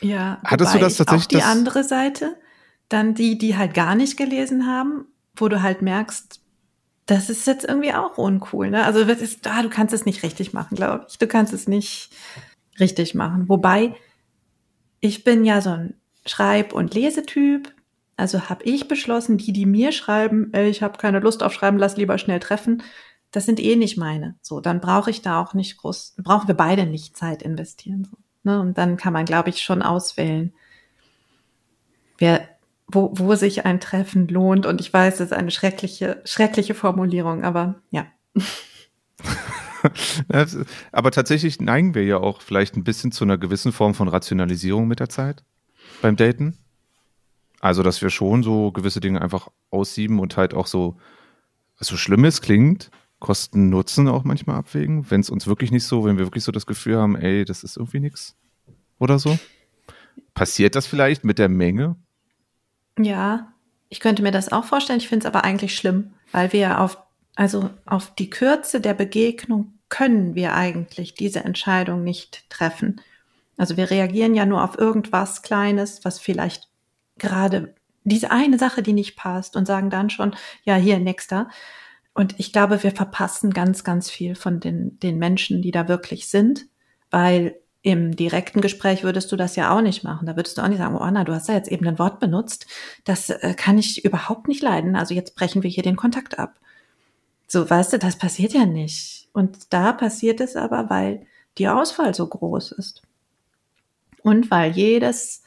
Ja. 0.02 0.38
Hattest 0.44 0.74
du 0.74 0.78
das 0.78 0.92
ich 0.92 0.98
tatsächlich, 0.98 1.42
Auch 1.42 1.46
die 1.46 1.50
andere 1.58 1.82
Seite. 1.82 2.36
dann 2.88 3.14
die, 3.14 3.36
die 3.36 3.56
halt 3.56 3.74
gar 3.74 3.96
nicht 3.96 4.16
gelesen 4.16 4.66
haben, 4.66 5.06
wo 5.34 5.48
du 5.48 5.60
halt 5.62 5.82
merkst, 5.82 6.40
das 7.06 7.28
ist 7.30 7.46
jetzt 7.48 7.64
irgendwie 7.64 7.92
auch 7.92 8.16
uncool. 8.18 8.70
Ne? 8.70 8.84
Also 8.84 9.04
das 9.04 9.20
ist, 9.20 9.44
ah, 9.48 9.62
du 9.62 9.68
kannst 9.70 9.92
es 9.94 10.04
nicht 10.06 10.22
richtig 10.22 10.52
machen, 10.52 10.76
glaube 10.76 11.06
ich. 11.08 11.18
Du 11.18 11.26
kannst 11.26 11.52
es 11.52 11.66
nicht 11.66 12.10
richtig 12.80 13.14
machen. 13.14 13.48
Wobei 13.48 13.94
ich 15.00 15.24
bin 15.24 15.44
ja 15.44 15.60
so 15.60 15.70
ein 15.70 15.94
Schreib- 16.26 16.72
und 16.72 16.94
Lesetyp. 16.94 17.72
Also 18.16 18.48
habe 18.48 18.64
ich 18.64 18.88
beschlossen, 18.88 19.38
die, 19.38 19.52
die 19.52 19.66
mir 19.66 19.92
schreiben, 19.92 20.50
ich 20.54 20.82
habe 20.82 20.98
keine 20.98 21.20
Lust 21.20 21.42
auf 21.42 21.52
Schreiben, 21.52 21.78
lass 21.78 21.96
lieber 21.96 22.16
schnell 22.16 22.40
treffen, 22.40 22.82
das 23.30 23.44
sind 23.44 23.60
eh 23.60 23.76
nicht 23.76 23.98
meine. 23.98 24.36
So, 24.40 24.60
dann 24.60 24.80
brauche 24.80 25.10
ich 25.10 25.20
da 25.20 25.42
auch 25.42 25.52
nicht 25.52 25.76
groß, 25.76 26.14
brauchen 26.22 26.48
wir 26.48 26.54
beide 26.54 26.86
nicht 26.86 27.16
Zeit 27.16 27.42
investieren. 27.42 28.04
So, 28.10 28.16
ne? 28.44 28.60
Und 28.60 28.78
dann 28.78 28.96
kann 28.96 29.12
man, 29.12 29.26
glaube 29.26 29.50
ich, 29.50 29.60
schon 29.60 29.82
auswählen, 29.82 30.54
wer, 32.16 32.48
wo, 32.86 33.10
wo 33.12 33.34
sich 33.34 33.66
ein 33.66 33.80
Treffen 33.80 34.28
lohnt. 34.28 34.64
Und 34.64 34.80
ich 34.80 34.90
weiß, 34.92 35.18
das 35.18 35.26
ist 35.28 35.36
eine 35.36 35.50
schreckliche, 35.50 36.22
schreckliche 36.24 36.74
Formulierung, 36.74 37.44
aber 37.44 37.76
ja. 37.90 38.06
aber 40.92 41.10
tatsächlich 41.10 41.60
neigen 41.60 41.94
wir 41.94 42.04
ja 42.04 42.18
auch 42.18 42.40
vielleicht 42.40 42.76
ein 42.76 42.84
bisschen 42.84 43.12
zu 43.12 43.24
einer 43.24 43.38
gewissen 43.38 43.72
Form 43.72 43.94
von 43.94 44.08
Rationalisierung 44.08 44.88
mit 44.88 45.00
der 45.00 45.08
Zeit 45.08 45.44
beim 46.02 46.16
Daten. 46.16 46.58
Also, 47.60 47.82
dass 47.82 48.02
wir 48.02 48.10
schon 48.10 48.42
so 48.42 48.70
gewisse 48.70 49.00
Dinge 49.00 49.22
einfach 49.22 49.48
aussieben 49.70 50.20
und 50.20 50.36
halt 50.36 50.54
auch 50.54 50.66
so, 50.66 50.96
so 51.78 51.96
schlimm 51.96 52.24
es 52.24 52.40
klingt, 52.40 52.90
Kosten 53.18 53.70
Nutzen 53.70 54.08
auch 54.08 54.24
manchmal 54.24 54.56
abwägen, 54.56 55.10
wenn 55.10 55.22
es 55.22 55.30
uns 55.30 55.46
wirklich 55.46 55.72
nicht 55.72 55.84
so, 55.84 56.04
wenn 56.04 56.18
wir 56.18 56.26
wirklich 56.26 56.44
so 56.44 56.52
das 56.52 56.66
Gefühl 56.66 56.98
haben, 56.98 57.16
ey, 57.16 57.44
das 57.44 57.64
ist 57.64 57.78
irgendwie 57.78 58.00
nichts 58.00 58.36
oder 58.98 59.18
so. 59.18 59.38
Passiert 60.34 60.74
das 60.74 60.86
vielleicht 60.86 61.24
mit 61.24 61.38
der 61.38 61.48
Menge? 61.48 61.96
Ja, 62.98 63.52
ich 63.88 64.00
könnte 64.00 64.22
mir 64.22 64.32
das 64.32 64.52
auch 64.52 64.64
vorstellen. 64.64 64.98
Ich 64.98 65.08
finde 65.08 65.26
es 65.26 65.34
aber 65.34 65.44
eigentlich 65.44 65.74
schlimm, 65.74 66.12
weil 66.32 66.52
wir 66.52 66.80
auf, 66.80 66.98
also 67.36 67.70
auf 67.86 68.14
die 68.14 68.28
Kürze 68.28 68.80
der 68.80 68.94
Begegnung 68.94 69.75
können 69.88 70.34
wir 70.34 70.54
eigentlich 70.54 71.14
diese 71.14 71.44
Entscheidung 71.44 72.02
nicht 72.02 72.48
treffen. 72.50 73.00
Also 73.56 73.76
wir 73.76 73.90
reagieren 73.90 74.34
ja 74.34 74.46
nur 74.46 74.62
auf 74.62 74.78
irgendwas 74.78 75.42
Kleines, 75.42 76.04
was 76.04 76.18
vielleicht 76.18 76.68
gerade 77.18 77.74
diese 78.04 78.30
eine 78.30 78.58
Sache, 78.58 78.82
die 78.82 78.92
nicht 78.92 79.16
passt 79.16 79.56
und 79.56 79.66
sagen 79.66 79.90
dann 79.90 80.10
schon, 80.10 80.34
ja, 80.64 80.76
hier, 80.76 80.98
nächster. 80.98 81.48
Und 82.14 82.34
ich 82.38 82.52
glaube, 82.52 82.82
wir 82.82 82.92
verpassen 82.92 83.52
ganz, 83.52 83.84
ganz 83.84 84.10
viel 84.10 84.34
von 84.34 84.60
den, 84.60 84.98
den 85.00 85.18
Menschen, 85.18 85.60
die 85.60 85.70
da 85.70 85.88
wirklich 85.88 86.28
sind, 86.28 86.66
weil 87.10 87.56
im 87.82 88.16
direkten 88.16 88.60
Gespräch 88.60 89.04
würdest 89.04 89.30
du 89.30 89.36
das 89.36 89.54
ja 89.54 89.76
auch 89.76 89.80
nicht 89.80 90.02
machen. 90.02 90.26
Da 90.26 90.34
würdest 90.34 90.58
du 90.58 90.62
auch 90.62 90.68
nicht 90.68 90.78
sagen, 90.78 90.96
oh 90.96 91.00
Anna, 91.00 91.24
du 91.24 91.32
hast 91.32 91.48
da 91.48 91.52
jetzt 91.52 91.70
eben 91.70 91.86
ein 91.86 91.98
Wort 91.98 92.18
benutzt. 92.18 92.66
Das 93.04 93.30
äh, 93.30 93.54
kann 93.56 93.78
ich 93.78 94.04
überhaupt 94.04 94.48
nicht 94.48 94.62
leiden. 94.62 94.96
Also 94.96 95.14
jetzt 95.14 95.36
brechen 95.36 95.62
wir 95.62 95.70
hier 95.70 95.84
den 95.84 95.94
Kontakt 95.94 96.38
ab. 96.38 96.58
So, 97.46 97.68
weißt 97.68 97.94
du, 97.94 97.98
das 97.98 98.16
passiert 98.16 98.52
ja 98.52 98.66
nicht. 98.66 99.28
Und 99.32 99.72
da 99.72 99.92
passiert 99.92 100.40
es 100.40 100.56
aber, 100.56 100.90
weil 100.90 101.26
die 101.58 101.68
Auswahl 101.68 102.14
so 102.14 102.26
groß 102.26 102.72
ist. 102.72 103.02
Und 104.22 104.50
weil 104.50 104.72
jedes 104.72 105.42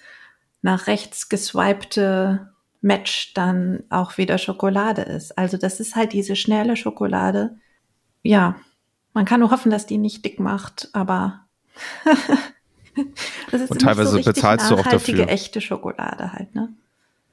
nach 0.61 0.87
rechts 0.87 1.29
geswipte 1.29 2.53
Match 2.81 3.33
dann 3.33 3.83
auch 3.89 4.17
wieder 4.17 4.37
Schokolade 4.37 5.01
ist. 5.01 5.37
Also 5.37 5.57
das 5.57 5.79
ist 5.79 5.95
halt 5.95 6.13
diese 6.13 6.35
schnelle 6.35 6.77
Schokolade. 6.77 7.57
Ja, 8.23 8.55
man 9.13 9.25
kann 9.25 9.41
nur 9.41 9.51
hoffen, 9.51 9.71
dass 9.71 9.85
die 9.85 9.97
nicht 9.97 10.23
dick 10.23 10.39
macht, 10.39 10.89
aber 10.93 11.45
das 13.51 13.61
ist 13.61 13.71
Und 13.71 13.81
teilweise 13.81 14.11
so 14.11 14.21
bezahlst 14.21 14.71
du 14.71 14.75
auch 14.75 14.87
dafür. 14.87 15.27
echte 15.27 15.61
Schokolade 15.61 16.31
halt, 16.31 16.55
ne? 16.55 16.69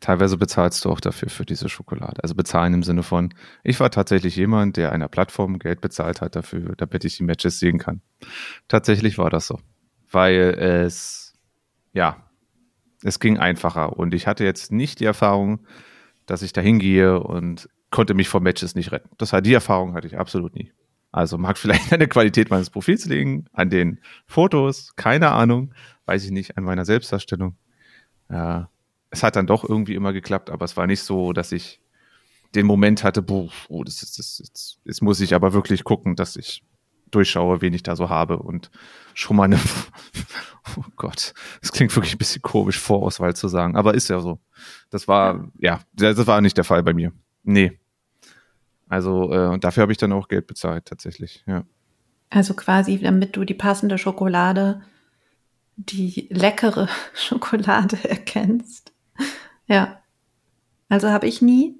Teilweise 0.01 0.37
bezahlst 0.37 0.85
du 0.85 0.91
auch 0.91 1.01
dafür 1.01 1.31
für 1.31 1.47
diese 1.47 1.69
Schokolade. 1.69 2.23
Also 2.23 2.35
bezahlen 2.35 2.75
im 2.75 2.83
Sinne 2.83 3.03
von, 3.03 3.33
ich 3.65 3.81
war 3.81 3.91
tatsächlich 3.91 4.37
jemand, 4.37 4.77
der 4.77 4.93
einer 4.93 5.09
Plattform 5.09 5.59
Geld 5.59 5.81
bezahlt 5.81 6.21
hat 6.21 6.37
dafür, 6.37 6.75
damit 6.77 7.05
ich 7.05 7.17
die 7.17 7.23
Matches 7.23 7.59
sehen 7.59 7.79
kann. 7.79 8.03
Tatsächlich 8.69 9.17
war 9.17 9.31
das 9.31 9.47
so. 9.47 9.59
Weil 10.11 10.55
es, 10.59 11.35
ja, 11.93 12.29
es 13.03 13.21
ging 13.21 13.39
einfacher. 13.39 13.97
Und 13.97 14.13
ich 14.15 14.27
hatte 14.27 14.45
jetzt 14.45 14.71
nicht 14.71 15.01
die 15.01 15.07
Erfahrung, 15.07 15.67
dass 16.27 16.43
ich 16.43 16.53
da 16.53 16.61
hingehe 16.61 17.21
und 17.21 17.69
konnte 17.91 18.15
mich 18.15 18.29
vor 18.29 18.41
Matches 18.41 18.75
nicht 18.75 18.93
retten. 18.93 19.09
Das 19.17 19.33
war 19.33 19.41
die 19.41 19.55
Erfahrung 19.55 19.95
hatte 19.95 20.07
ich 20.07 20.19
absolut 20.19 20.55
nie. 20.55 20.73
Also 21.13 21.39
mag 21.39 21.57
vielleicht 21.57 21.91
an 21.93 22.01
der 22.01 22.09
Qualität 22.09 22.51
meines 22.51 22.69
Profils 22.69 23.07
liegen, 23.07 23.47
an 23.53 23.71
den 23.71 24.01
Fotos, 24.27 24.95
keine 24.97 25.31
Ahnung, 25.33 25.73
weiß 26.05 26.25
ich 26.25 26.31
nicht, 26.31 26.59
an 26.59 26.65
meiner 26.65 26.85
Selbstdarstellung. 26.85 27.57
Ja, 28.29 28.69
es 29.11 29.23
hat 29.23 29.37
dann 29.37 29.47
doch 29.47 29.65
irgendwie 29.69 29.95
immer 29.95 30.13
geklappt, 30.13 30.51
aber 30.51 30.65
es 30.65 30.77
war 30.77 30.87
nicht 30.87 31.03
so, 31.03 31.33
dass 31.33 31.53
ich 31.53 31.81
den 32.55 32.67
Moment 32.67 33.05
hatte, 33.05 33.23
boah, 33.23 33.51
oh, 33.69 33.85
das 33.85 34.03
ist, 34.03 34.19
das 34.19 34.41
ist, 34.41 34.79
jetzt 34.85 35.03
muss 35.03 35.21
ich 35.21 35.35
aber 35.35 35.53
wirklich 35.53 35.85
gucken, 35.85 36.17
dass 36.17 36.37
ich 36.37 36.63
durchschaue, 37.11 37.61
wen 37.61 37.75
ich 37.75 37.83
da 37.83 37.97
so 37.97 38.09
habe 38.09 38.39
und 38.39 38.71
schon 39.15 39.37
mal 39.37 39.45
eine, 39.45 39.59
oh 40.77 40.85
Gott, 40.97 41.35
das 41.61 41.73
klingt 41.73 41.95
wirklich 41.95 42.15
ein 42.15 42.19
bisschen 42.19 42.43
komisch, 42.43 42.79
Vorauswahl 42.79 43.35
zu 43.35 43.49
sagen, 43.49 43.77
aber 43.77 43.95
ist 43.95 44.09
ja 44.09 44.21
so. 44.21 44.39
Das 44.91 45.07
war, 45.07 45.49
ja, 45.59 45.81
das 45.93 46.27
war 46.27 46.41
nicht 46.41 46.57
der 46.57 46.65
Fall 46.65 46.83
bei 46.83 46.95
mir. 46.95 47.13
Nee. 47.43 47.79
Also 48.89 49.33
äh, 49.33 49.59
dafür 49.59 49.83
habe 49.83 49.93
ich 49.93 49.99
dann 49.99 50.13
auch 50.13 50.29
Geld 50.29 50.47
bezahlt, 50.47 50.87
tatsächlich, 50.87 51.45
ja. 51.47 51.65
Also 52.31 52.55
quasi, 52.55 52.99
damit 52.99 53.37
du 53.37 53.45
die 53.45 53.55
passende 53.55 53.99
Schokolade, 53.99 54.83
die 55.77 56.29
leckere 56.31 56.89
Schokolade 57.15 57.99
erkennst. 58.09 58.93
Ja. 59.67 60.01
Also 60.89 61.11
habe 61.11 61.27
ich 61.27 61.43
nie. 61.43 61.75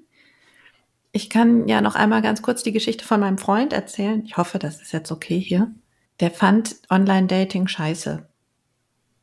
Ich 1.11 1.29
kann 1.29 1.67
ja 1.67 1.81
noch 1.81 1.95
einmal 1.95 2.21
ganz 2.21 2.41
kurz 2.41 2.63
die 2.63 2.73
Geschichte 2.73 3.05
von 3.05 3.19
meinem 3.19 3.37
Freund 3.37 3.73
erzählen. 3.73 4.23
Ich 4.25 4.37
hoffe, 4.37 4.59
das 4.59 4.81
ist 4.81 4.91
jetzt 4.91 5.11
okay 5.11 5.39
hier. 5.39 5.71
Der 6.19 6.31
fand 6.31 6.75
Online-Dating 6.89 7.67
scheiße. 7.67 8.27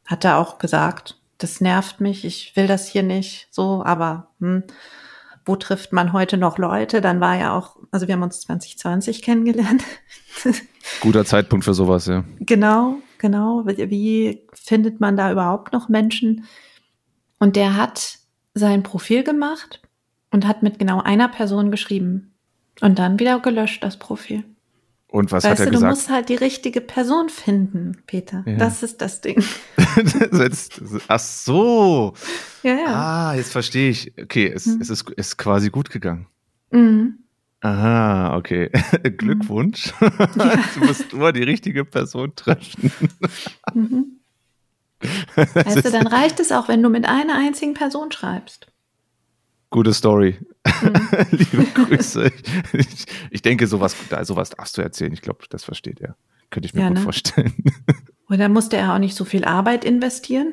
Hat 0.07 0.25
er 0.25 0.39
auch 0.39 0.59
gesagt. 0.59 1.21
Das 1.39 1.61
nervt 1.61 2.01
mich. 2.01 2.25
Ich 2.25 2.57
will 2.57 2.67
das 2.67 2.89
hier 2.89 3.03
nicht 3.03 3.49
so, 3.51 3.83
aber 3.85 4.29
hm, 4.41 4.65
wo 5.45 5.57
trifft 5.57 5.93
man 5.93 6.13
heute 6.13 6.37
noch 6.39 6.59
Leute? 6.59 7.01
Dann 7.01 7.21
war 7.21 7.37
ja 7.37 7.57
auch, 7.57 7.77
also 7.91 8.07
wir 8.07 8.15
haben 8.15 8.23
uns 8.23 8.41
2020 8.43 9.23
kennengelernt. 9.23 9.85
Guter 11.01 11.25
Zeitpunkt 11.25 11.65
für 11.65 11.75
sowas, 11.75 12.07
ja. 12.07 12.25
Genau, 12.41 12.97
genau. 13.19 13.65
Wie 13.67 14.47
findet 14.55 15.01
man 15.01 15.17
da 15.17 15.31
überhaupt 15.31 15.73
noch 15.73 15.89
Menschen? 15.89 16.45
Und 17.39 17.57
der 17.57 17.77
hat 17.77 18.19
sein 18.55 18.83
Profil 18.83 19.25
gemacht 19.25 19.83
und 20.31 20.47
hat 20.47 20.63
mit 20.63 20.79
genau 20.79 21.03
einer 21.03 21.29
Person 21.29 21.71
geschrieben 21.71 22.35
und 22.81 22.99
dann 22.99 23.19
wieder 23.19 23.41
gelöscht 23.41 23.83
das 23.83 23.99
Profil. 23.99 24.45
Und 25.09 25.31
was 25.31 25.45
weißt 25.45 25.53
hat 25.53 25.59
er 25.61 25.67
du, 25.67 25.71
gesagt? 25.73 25.93
Du 25.93 25.95
musst 25.95 26.11
halt 26.11 26.29
die 26.29 26.35
richtige 26.35 26.81
Person 26.81 27.29
finden, 27.29 27.99
Peter. 28.09 28.43
Ja. 28.47 28.57
Das 28.57 28.83
ist 28.83 29.01
das 29.01 29.21
Ding. 29.21 29.45
Ach 31.09 31.21
so. 31.21 32.15
Ja, 32.65 32.75
ja. 32.75 32.87
Ah, 32.87 33.35
jetzt 33.37 33.53
verstehe 33.53 33.91
ich. 33.91 34.13
Okay, 34.21 34.51
es, 34.53 34.67
mhm. 34.67 34.81
es 34.81 34.91
ist, 34.91 35.09
ist 35.11 35.37
quasi 35.37 35.71
gut 35.71 35.91
gegangen. 35.91 36.27
Mhm. 36.73 37.21
Aha, 37.61 38.37
okay. 38.37 38.71
Glückwunsch. 39.17 39.95
Ja. 40.01 40.11
Du 40.75 40.85
musst 40.85 41.13
nur 41.13 41.33
die 41.33 41.45
richtige 41.45 41.85
Person 41.85 42.35
treffen. 42.35 42.91
Mhm. 43.73 44.21
Weißt 45.35 45.85
du, 45.85 45.91
dann 45.91 46.07
reicht 46.07 46.41
es 46.41 46.53
auch, 46.53 46.69
wenn 46.69 46.83
du 46.83 46.89
mit 46.89 47.07
einer 47.07 47.37
einzigen 47.37 47.75
Person 47.75 48.13
schreibst. 48.13 48.67
Gute 49.71 49.93
Story. 49.93 50.39
Mhm. 50.67 51.27
Liebe 51.31 51.65
Grüße. 51.75 52.31
Ich, 52.73 53.07
ich, 53.31 53.43
denke, 53.43 53.67
sowas, 53.67 53.97
sowas 54.23 54.51
darfst 54.51 54.79
du 54.79 54.83
erzählen. 54.83 55.13
Ich 55.13 55.23
glaube, 55.23 55.45
das 55.51 55.65
versteht 55.65 56.01
er. 56.01 56.17
Könnte 56.51 56.69
ich 56.69 56.75
mir 56.75 56.83
ja, 56.83 56.89
gut 56.89 56.99
ne? 56.99 57.03
vorstellen. 57.03 57.55
Und 58.29 58.39
dann 58.39 58.53
musste 58.53 58.77
er 58.77 58.95
auch 58.95 58.99
nicht 58.99 59.17
so 59.17 59.25
viel 59.25 59.45
Arbeit 59.45 59.85
investieren. 59.85 60.53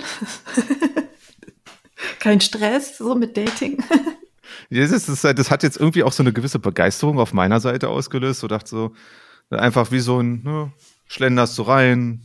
Kein 2.19 2.41
Stress, 2.41 2.97
so 2.97 3.15
mit 3.15 3.37
Dating. 3.37 3.83
Das, 4.69 4.91
ist, 4.91 5.23
das, 5.23 5.51
hat 5.51 5.63
jetzt 5.63 5.77
irgendwie 5.77 6.03
auch 6.03 6.11
so 6.11 6.23
eine 6.23 6.33
gewisse 6.33 6.59
Begeisterung 6.59 7.19
auf 7.19 7.33
meiner 7.33 7.59
Seite 7.59 7.89
ausgelöst. 7.89 8.39
So 8.39 8.47
dachte 8.47 8.69
so, 8.69 8.93
einfach 9.51 9.91
wie 9.91 9.99
so 9.99 10.19
ein, 10.19 10.43
ne, 10.43 10.71
schlenderst 11.07 11.57
du 11.57 11.63
rein, 11.63 12.23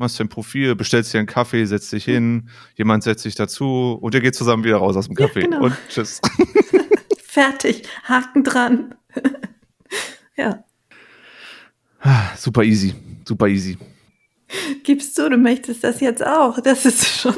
machst 0.00 0.18
dein 0.18 0.28
Profil, 0.28 0.74
bestellst 0.74 1.14
dir 1.14 1.18
einen 1.18 1.28
Kaffee, 1.28 1.64
setzt 1.66 1.92
dich 1.92 2.04
hin, 2.04 2.48
jemand 2.74 3.04
setzt 3.04 3.22
sich 3.22 3.36
dazu 3.36 3.98
und 4.00 4.14
ihr 4.14 4.20
geht 4.20 4.34
zusammen 4.34 4.64
wieder 4.64 4.78
raus 4.78 4.96
aus 4.96 5.06
dem 5.06 5.14
Kaffee. 5.14 5.42
Ja, 5.42 5.46
genau. 5.46 5.64
Und 5.64 5.76
tschüss. 5.88 6.20
Fertig, 7.22 7.84
Haken 8.04 8.42
dran. 8.42 8.94
ja. 10.36 10.64
Super 12.36 12.64
easy, 12.64 12.94
super 13.24 13.46
easy. 13.46 13.78
Gibst 14.82 15.16
du, 15.18 15.28
du 15.28 15.36
möchtest 15.36 15.84
das 15.84 16.00
jetzt 16.00 16.26
auch. 16.26 16.60
Das 16.60 16.84
ist 16.86 17.06
schon. 17.06 17.36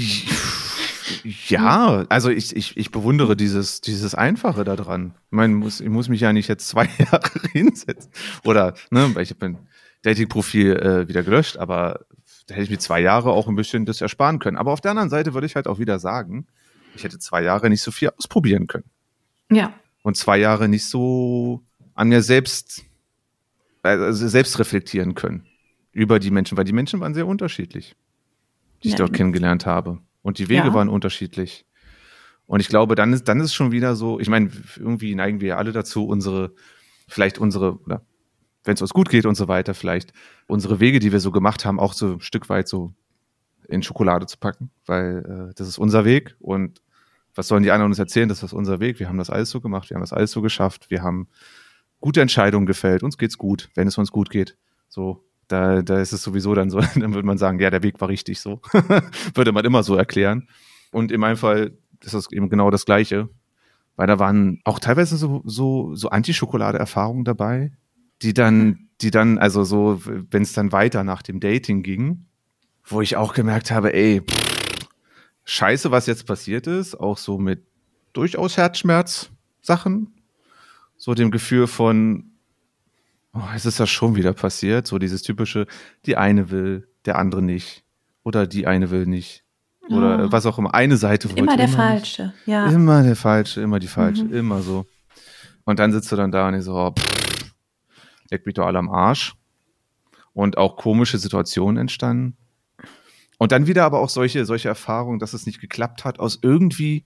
Ja, 1.48 2.06
also 2.08 2.30
ich, 2.30 2.56
ich, 2.56 2.76
ich 2.76 2.90
bewundere 2.90 3.36
dieses, 3.36 3.82
dieses 3.82 4.14
Einfache 4.14 4.64
daran. 4.64 5.14
Ich 5.26 5.32
meine, 5.32 5.54
muss, 5.54 5.80
ich 5.80 5.88
muss 5.88 6.08
mich 6.08 6.20
ja 6.20 6.32
nicht 6.32 6.48
jetzt 6.48 6.68
zwei 6.68 6.88
Jahre 6.98 7.40
hinsetzen. 7.52 8.10
Oder, 8.44 8.74
ne, 8.90 9.14
weil 9.14 9.22
ich 9.22 9.34
ein 9.42 9.58
Dating-Profil 10.04 10.72
äh, 10.76 11.08
wieder 11.08 11.22
gelöscht, 11.22 11.56
aber 11.56 12.04
da 12.46 12.54
hätte 12.54 12.64
ich 12.64 12.70
mir 12.70 12.78
zwei 12.78 13.00
Jahre 13.00 13.30
auch 13.32 13.48
ein 13.48 13.56
bisschen 13.56 13.86
das 13.86 14.00
ersparen 14.00 14.38
können. 14.38 14.56
Aber 14.58 14.72
auf 14.72 14.80
der 14.80 14.90
anderen 14.92 15.08
Seite 15.10 15.32
würde 15.34 15.46
ich 15.46 15.56
halt 15.56 15.66
auch 15.66 15.78
wieder 15.78 15.98
sagen, 15.98 16.46
ich 16.94 17.02
hätte 17.04 17.18
zwei 17.18 17.42
Jahre 17.42 17.70
nicht 17.70 17.82
so 17.82 17.90
viel 17.90 18.10
ausprobieren 18.16 18.66
können. 18.66 18.84
Ja. 19.50 19.72
Und 20.02 20.16
zwei 20.16 20.38
Jahre 20.38 20.68
nicht 20.68 20.84
so 20.86 21.62
an 21.94 22.08
mir 22.10 22.22
selbst, 22.22 22.84
also 23.82 24.28
selbst 24.28 24.58
reflektieren 24.58 25.14
können 25.14 25.46
über 25.92 26.18
die 26.18 26.30
Menschen, 26.30 26.58
weil 26.58 26.64
die 26.64 26.72
Menschen 26.72 27.00
waren 27.00 27.14
sehr 27.14 27.26
unterschiedlich, 27.26 27.96
die 28.82 28.88
ich 28.88 28.92
Ja. 28.94 28.98
dort 28.98 29.14
kennengelernt 29.14 29.64
habe. 29.64 30.00
Und 30.22 30.38
die 30.38 30.48
Wege 30.48 30.68
Ja. 30.68 30.74
waren 30.74 30.88
unterschiedlich. 30.88 31.64
Und 32.46 32.60
ich 32.60 32.68
glaube, 32.68 32.94
dann 32.94 33.12
ist, 33.14 33.26
dann 33.28 33.40
ist 33.40 33.54
schon 33.54 33.72
wieder 33.72 33.96
so, 33.96 34.20
ich 34.20 34.28
meine, 34.28 34.50
irgendwie 34.76 35.14
neigen 35.14 35.40
wir 35.40 35.48
ja 35.48 35.56
alle 35.56 35.72
dazu, 35.72 36.06
unsere, 36.06 36.52
vielleicht 37.08 37.38
unsere, 37.38 37.78
oder 37.80 38.04
wenn 38.64 38.74
es 38.74 38.82
uns 38.82 38.92
gut 38.92 39.08
geht 39.08 39.26
und 39.26 39.34
so 39.34 39.48
weiter, 39.48 39.74
vielleicht 39.74 40.12
unsere 40.46 40.80
Wege, 40.80 40.98
die 40.98 41.12
wir 41.12 41.20
so 41.20 41.30
gemacht 41.30 41.64
haben, 41.64 41.78
auch 41.78 41.92
so 41.92 42.14
ein 42.14 42.20
Stück 42.20 42.48
weit 42.48 42.68
so 42.68 42.92
in 43.68 43.82
Schokolade 43.82 44.26
zu 44.26 44.38
packen, 44.38 44.70
weil 44.86 45.50
äh, 45.50 45.54
das 45.54 45.68
ist 45.68 45.78
unser 45.78 46.04
Weg 46.04 46.36
und 46.40 46.82
was 47.34 47.48
sollen 47.48 47.62
die 47.62 47.70
anderen 47.70 47.90
uns 47.90 47.98
erzählen, 47.98 48.28
das 48.28 48.42
ist 48.42 48.52
unser 48.52 48.80
Weg, 48.80 49.00
wir 49.00 49.08
haben 49.08 49.18
das 49.18 49.30
alles 49.30 49.50
so 49.50 49.60
gemacht, 49.60 49.90
wir 49.90 49.96
haben 49.96 50.02
das 50.02 50.12
alles 50.12 50.30
so 50.30 50.40
geschafft, 50.40 50.90
wir 50.90 51.02
haben 51.02 51.28
gute 52.00 52.20
Entscheidungen 52.20 52.66
gefällt, 52.66 53.02
uns 53.02 53.18
geht's 53.18 53.38
gut, 53.38 53.70
wenn 53.74 53.88
es 53.88 53.98
uns 53.98 54.12
gut 54.12 54.30
geht. 54.30 54.56
So, 54.88 55.24
da, 55.48 55.82
da 55.82 56.00
ist 56.00 56.12
es 56.12 56.22
sowieso 56.22 56.54
dann 56.54 56.70
so, 56.70 56.80
dann 56.94 57.14
würde 57.14 57.26
man 57.26 57.38
sagen, 57.38 57.58
ja, 57.58 57.70
der 57.70 57.82
Weg 57.82 58.00
war 58.00 58.08
richtig 58.08 58.40
so. 58.40 58.60
würde 59.34 59.52
man 59.52 59.64
immer 59.64 59.82
so 59.82 59.96
erklären. 59.96 60.48
Und 60.92 61.10
in 61.10 61.20
meinem 61.20 61.36
Fall 61.36 61.72
ist 62.02 62.14
das 62.14 62.30
eben 62.30 62.48
genau 62.48 62.70
das 62.70 62.84
Gleiche. 62.84 63.28
Weil 63.96 64.06
da 64.06 64.18
waren 64.18 64.60
auch 64.64 64.80
teilweise 64.80 65.16
so, 65.16 65.42
so, 65.44 65.94
so 65.94 66.10
Anti-Schokolade-Erfahrungen 66.10 67.24
dabei, 67.24 67.72
die 68.24 68.34
dann, 68.34 68.88
die 69.00 69.10
dann, 69.10 69.38
also 69.38 69.62
so, 69.64 70.00
wenn 70.04 70.42
es 70.42 70.52
dann 70.54 70.72
weiter 70.72 71.04
nach 71.04 71.22
dem 71.22 71.38
Dating 71.40 71.82
ging, 71.82 72.26
wo 72.84 73.00
ich 73.00 73.16
auch 73.16 73.34
gemerkt 73.34 73.70
habe, 73.70 73.94
ey, 73.94 74.20
pff, 74.22 74.88
scheiße, 75.44 75.90
was 75.90 76.06
jetzt 76.06 76.26
passiert 76.26 76.66
ist, 76.66 76.94
auch 76.98 77.18
so 77.18 77.38
mit 77.38 77.62
durchaus 78.14 78.56
Herzschmerz-Sachen, 78.56 80.12
so 80.96 81.14
dem 81.14 81.30
Gefühl 81.30 81.66
von, 81.66 82.30
oh, 83.34 83.40
es 83.54 83.66
ist 83.66 83.78
das 83.80 83.90
schon 83.90 84.16
wieder 84.16 84.32
passiert, 84.32 84.86
so 84.86 84.98
dieses 84.98 85.22
typische, 85.22 85.66
die 86.06 86.16
eine 86.16 86.50
will, 86.50 86.88
der 87.04 87.18
andere 87.18 87.42
nicht, 87.42 87.84
oder 88.22 88.46
die 88.46 88.66
eine 88.66 88.90
will 88.90 89.06
nicht, 89.06 89.44
oder 89.90 90.24
Oh. 90.26 90.32
was 90.32 90.46
auch 90.46 90.56
immer, 90.58 90.72
eine 90.74 90.96
Seite 90.96 91.28
wollte 91.28 91.40
Immer 91.42 91.56
der 91.58 91.66
nicht. 91.66 91.76
Falsche. 91.76 92.32
Ja. 92.46 92.66
Immer 92.70 93.02
der 93.02 93.16
Falsche, 93.16 93.60
immer 93.60 93.78
die 93.80 93.86
Falsche, 93.88 94.24
Mhm. 94.24 94.32
immer 94.34 94.62
so. 94.62 94.86
Und 95.64 95.78
dann 95.78 95.92
sitzt 95.92 96.10
du 96.12 96.16
dann 96.16 96.30
da 96.32 96.48
und 96.48 96.54
ich 96.54 96.64
so, 96.64 96.74
oh, 96.74 96.92
pff, 96.92 97.23
leck 98.30 98.46
mich 98.46 98.54
doch 98.54 98.66
alle 98.66 98.78
am 98.78 98.90
Arsch. 98.90 99.34
Und 100.32 100.58
auch 100.58 100.76
komische 100.76 101.18
Situationen 101.18 101.76
entstanden. 101.76 102.36
Und 103.38 103.52
dann 103.52 103.66
wieder 103.66 103.84
aber 103.84 104.00
auch 104.00 104.08
solche, 104.08 104.44
solche 104.46 104.68
Erfahrungen, 104.68 105.18
dass 105.18 105.32
es 105.32 105.46
nicht 105.46 105.60
geklappt 105.60 106.04
hat, 106.04 106.18
aus 106.18 106.38
irgendwie 106.42 107.04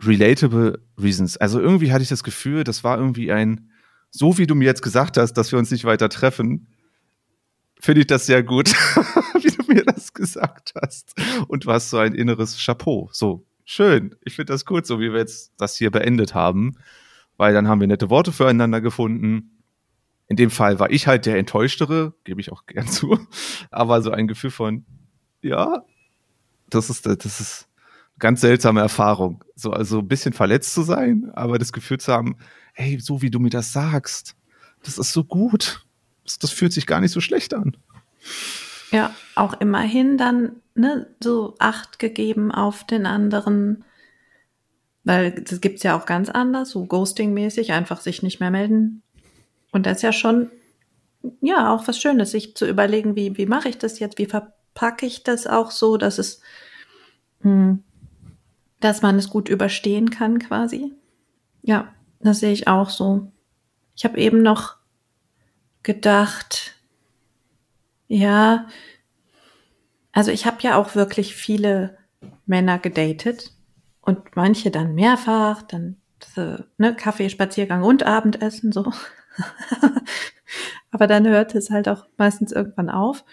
relatable 0.00 0.80
reasons. 0.98 1.36
Also 1.36 1.60
irgendwie 1.60 1.92
hatte 1.92 2.02
ich 2.02 2.08
das 2.08 2.24
Gefühl, 2.24 2.64
das 2.64 2.84
war 2.84 2.98
irgendwie 2.98 3.32
ein, 3.32 3.70
so 4.10 4.38
wie 4.38 4.46
du 4.46 4.54
mir 4.54 4.64
jetzt 4.64 4.82
gesagt 4.82 5.16
hast, 5.16 5.34
dass 5.34 5.52
wir 5.52 5.58
uns 5.58 5.70
nicht 5.70 5.84
weiter 5.84 6.08
treffen, 6.08 6.68
finde 7.80 8.00
ich 8.02 8.06
das 8.06 8.26
sehr 8.26 8.42
gut, 8.42 8.68
wie 9.40 9.50
du 9.50 9.72
mir 9.72 9.84
das 9.84 10.12
gesagt 10.14 10.74
hast. 10.80 11.14
Und 11.48 11.64
du 11.64 11.72
hast 11.72 11.90
so 11.90 11.98
ein 11.98 12.14
inneres 12.14 12.64
Chapeau. 12.64 13.08
So, 13.12 13.44
schön. 13.64 14.14
Ich 14.24 14.36
finde 14.36 14.52
das 14.52 14.64
gut, 14.64 14.86
so 14.86 15.00
wie 15.00 15.12
wir 15.12 15.18
jetzt 15.18 15.52
das 15.58 15.76
hier 15.76 15.90
beendet 15.90 16.34
haben. 16.34 16.76
Weil 17.36 17.54
dann 17.54 17.68
haben 17.68 17.80
wir 17.80 17.86
nette 17.86 18.10
Worte 18.10 18.32
füreinander 18.32 18.80
gefunden. 18.80 19.57
In 20.28 20.36
dem 20.36 20.50
Fall 20.50 20.78
war 20.78 20.90
ich 20.90 21.06
halt 21.06 21.26
der 21.26 21.38
Enttäuschtere, 21.38 22.14
gebe 22.24 22.40
ich 22.40 22.52
auch 22.52 22.66
gern 22.66 22.86
zu. 22.86 23.18
Aber 23.70 24.02
so 24.02 24.10
ein 24.10 24.28
Gefühl 24.28 24.50
von, 24.50 24.84
ja, 25.42 25.82
das 26.68 26.90
ist, 26.90 27.06
das 27.06 27.40
ist 27.40 27.68
eine 28.12 28.18
ganz 28.18 28.42
seltsame 28.42 28.80
Erfahrung. 28.80 29.42
So, 29.56 29.70
also 29.72 30.00
ein 30.00 30.08
bisschen 30.08 30.34
verletzt 30.34 30.74
zu 30.74 30.82
sein, 30.82 31.30
aber 31.34 31.58
das 31.58 31.72
Gefühl 31.72 31.98
zu 31.98 32.12
haben, 32.12 32.36
hey, 32.74 33.00
so 33.00 33.22
wie 33.22 33.30
du 33.30 33.40
mir 33.40 33.50
das 33.50 33.72
sagst, 33.72 34.36
das 34.82 34.98
ist 34.98 35.12
so 35.12 35.24
gut. 35.24 35.86
Das, 36.24 36.38
das 36.38 36.50
fühlt 36.50 36.72
sich 36.72 36.86
gar 36.86 37.00
nicht 37.00 37.12
so 37.12 37.20
schlecht 37.20 37.54
an. 37.54 37.76
Ja, 38.90 39.14
auch 39.34 39.60
immerhin 39.60 40.18
dann 40.18 40.56
ne, 40.74 41.06
so 41.20 41.56
Acht 41.58 41.98
gegeben 41.98 42.52
auf 42.52 42.84
den 42.84 43.06
anderen. 43.06 43.84
Weil 45.04 45.32
das 45.32 45.60
gibt's 45.60 45.82
ja 45.82 45.96
auch 45.96 46.06
ganz 46.06 46.28
anders, 46.28 46.70
so 46.70 46.84
Ghosting-mäßig, 46.84 47.72
einfach 47.72 48.00
sich 48.00 48.22
nicht 48.22 48.40
mehr 48.40 48.50
melden. 48.50 49.02
Und 49.72 49.86
das 49.86 49.98
ist 49.98 50.02
ja 50.02 50.12
schon, 50.12 50.50
ja, 51.40 51.74
auch 51.74 51.86
was 51.88 52.00
Schönes, 52.00 52.30
sich 52.30 52.56
zu 52.56 52.66
überlegen, 52.66 53.16
wie, 53.16 53.36
wie 53.36 53.46
mache 53.46 53.68
ich 53.68 53.78
das 53.78 53.98
jetzt, 53.98 54.18
wie 54.18 54.26
verpacke 54.26 55.06
ich 55.06 55.22
das 55.22 55.46
auch 55.46 55.70
so, 55.70 55.96
dass 55.96 56.18
es, 56.18 56.40
hm, 57.40 57.82
dass 58.80 59.02
man 59.02 59.16
es 59.16 59.28
gut 59.28 59.48
überstehen 59.48 60.10
kann 60.10 60.38
quasi. 60.38 60.94
Ja, 61.62 61.92
das 62.20 62.40
sehe 62.40 62.52
ich 62.52 62.68
auch 62.68 62.90
so. 62.90 63.32
Ich 63.96 64.04
habe 64.04 64.18
eben 64.18 64.42
noch 64.42 64.76
gedacht, 65.82 66.76
ja, 68.06 68.66
also 70.12 70.30
ich 70.30 70.46
habe 70.46 70.58
ja 70.62 70.76
auch 70.76 70.94
wirklich 70.94 71.34
viele 71.34 71.98
Männer 72.46 72.78
gedatet 72.78 73.52
und 74.00 74.34
manche 74.36 74.70
dann 74.70 74.94
mehrfach, 74.94 75.62
dann 75.62 75.96
so, 76.34 76.56
ne, 76.78 76.96
Kaffee, 76.96 77.28
Spaziergang 77.28 77.82
und 77.82 78.04
Abendessen 78.04 78.72
so. 78.72 78.92
Aber 80.90 81.06
dann 81.06 81.26
hörte 81.26 81.58
es 81.58 81.70
halt 81.70 81.88
auch 81.88 82.06
meistens 82.16 82.52
irgendwann 82.52 82.90
auf. 82.90 83.24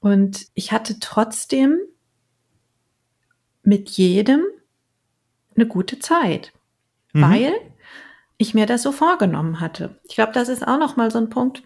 Und 0.00 0.46
ich 0.54 0.72
hatte 0.72 0.98
trotzdem 1.00 1.78
mit 3.62 3.90
jedem 3.90 4.42
eine 5.56 5.66
gute 5.66 5.98
Zeit, 5.98 6.52
Mhm. 7.12 7.22
weil 7.22 7.52
ich 8.38 8.52
mir 8.54 8.66
das 8.66 8.82
so 8.82 8.92
vorgenommen 8.92 9.60
hatte. 9.60 9.98
Ich 10.04 10.14
glaube, 10.14 10.32
das 10.32 10.48
ist 10.48 10.66
auch 10.66 10.78
noch 10.78 10.96
mal 10.96 11.10
so 11.10 11.18
ein 11.18 11.30
Punkt, 11.30 11.62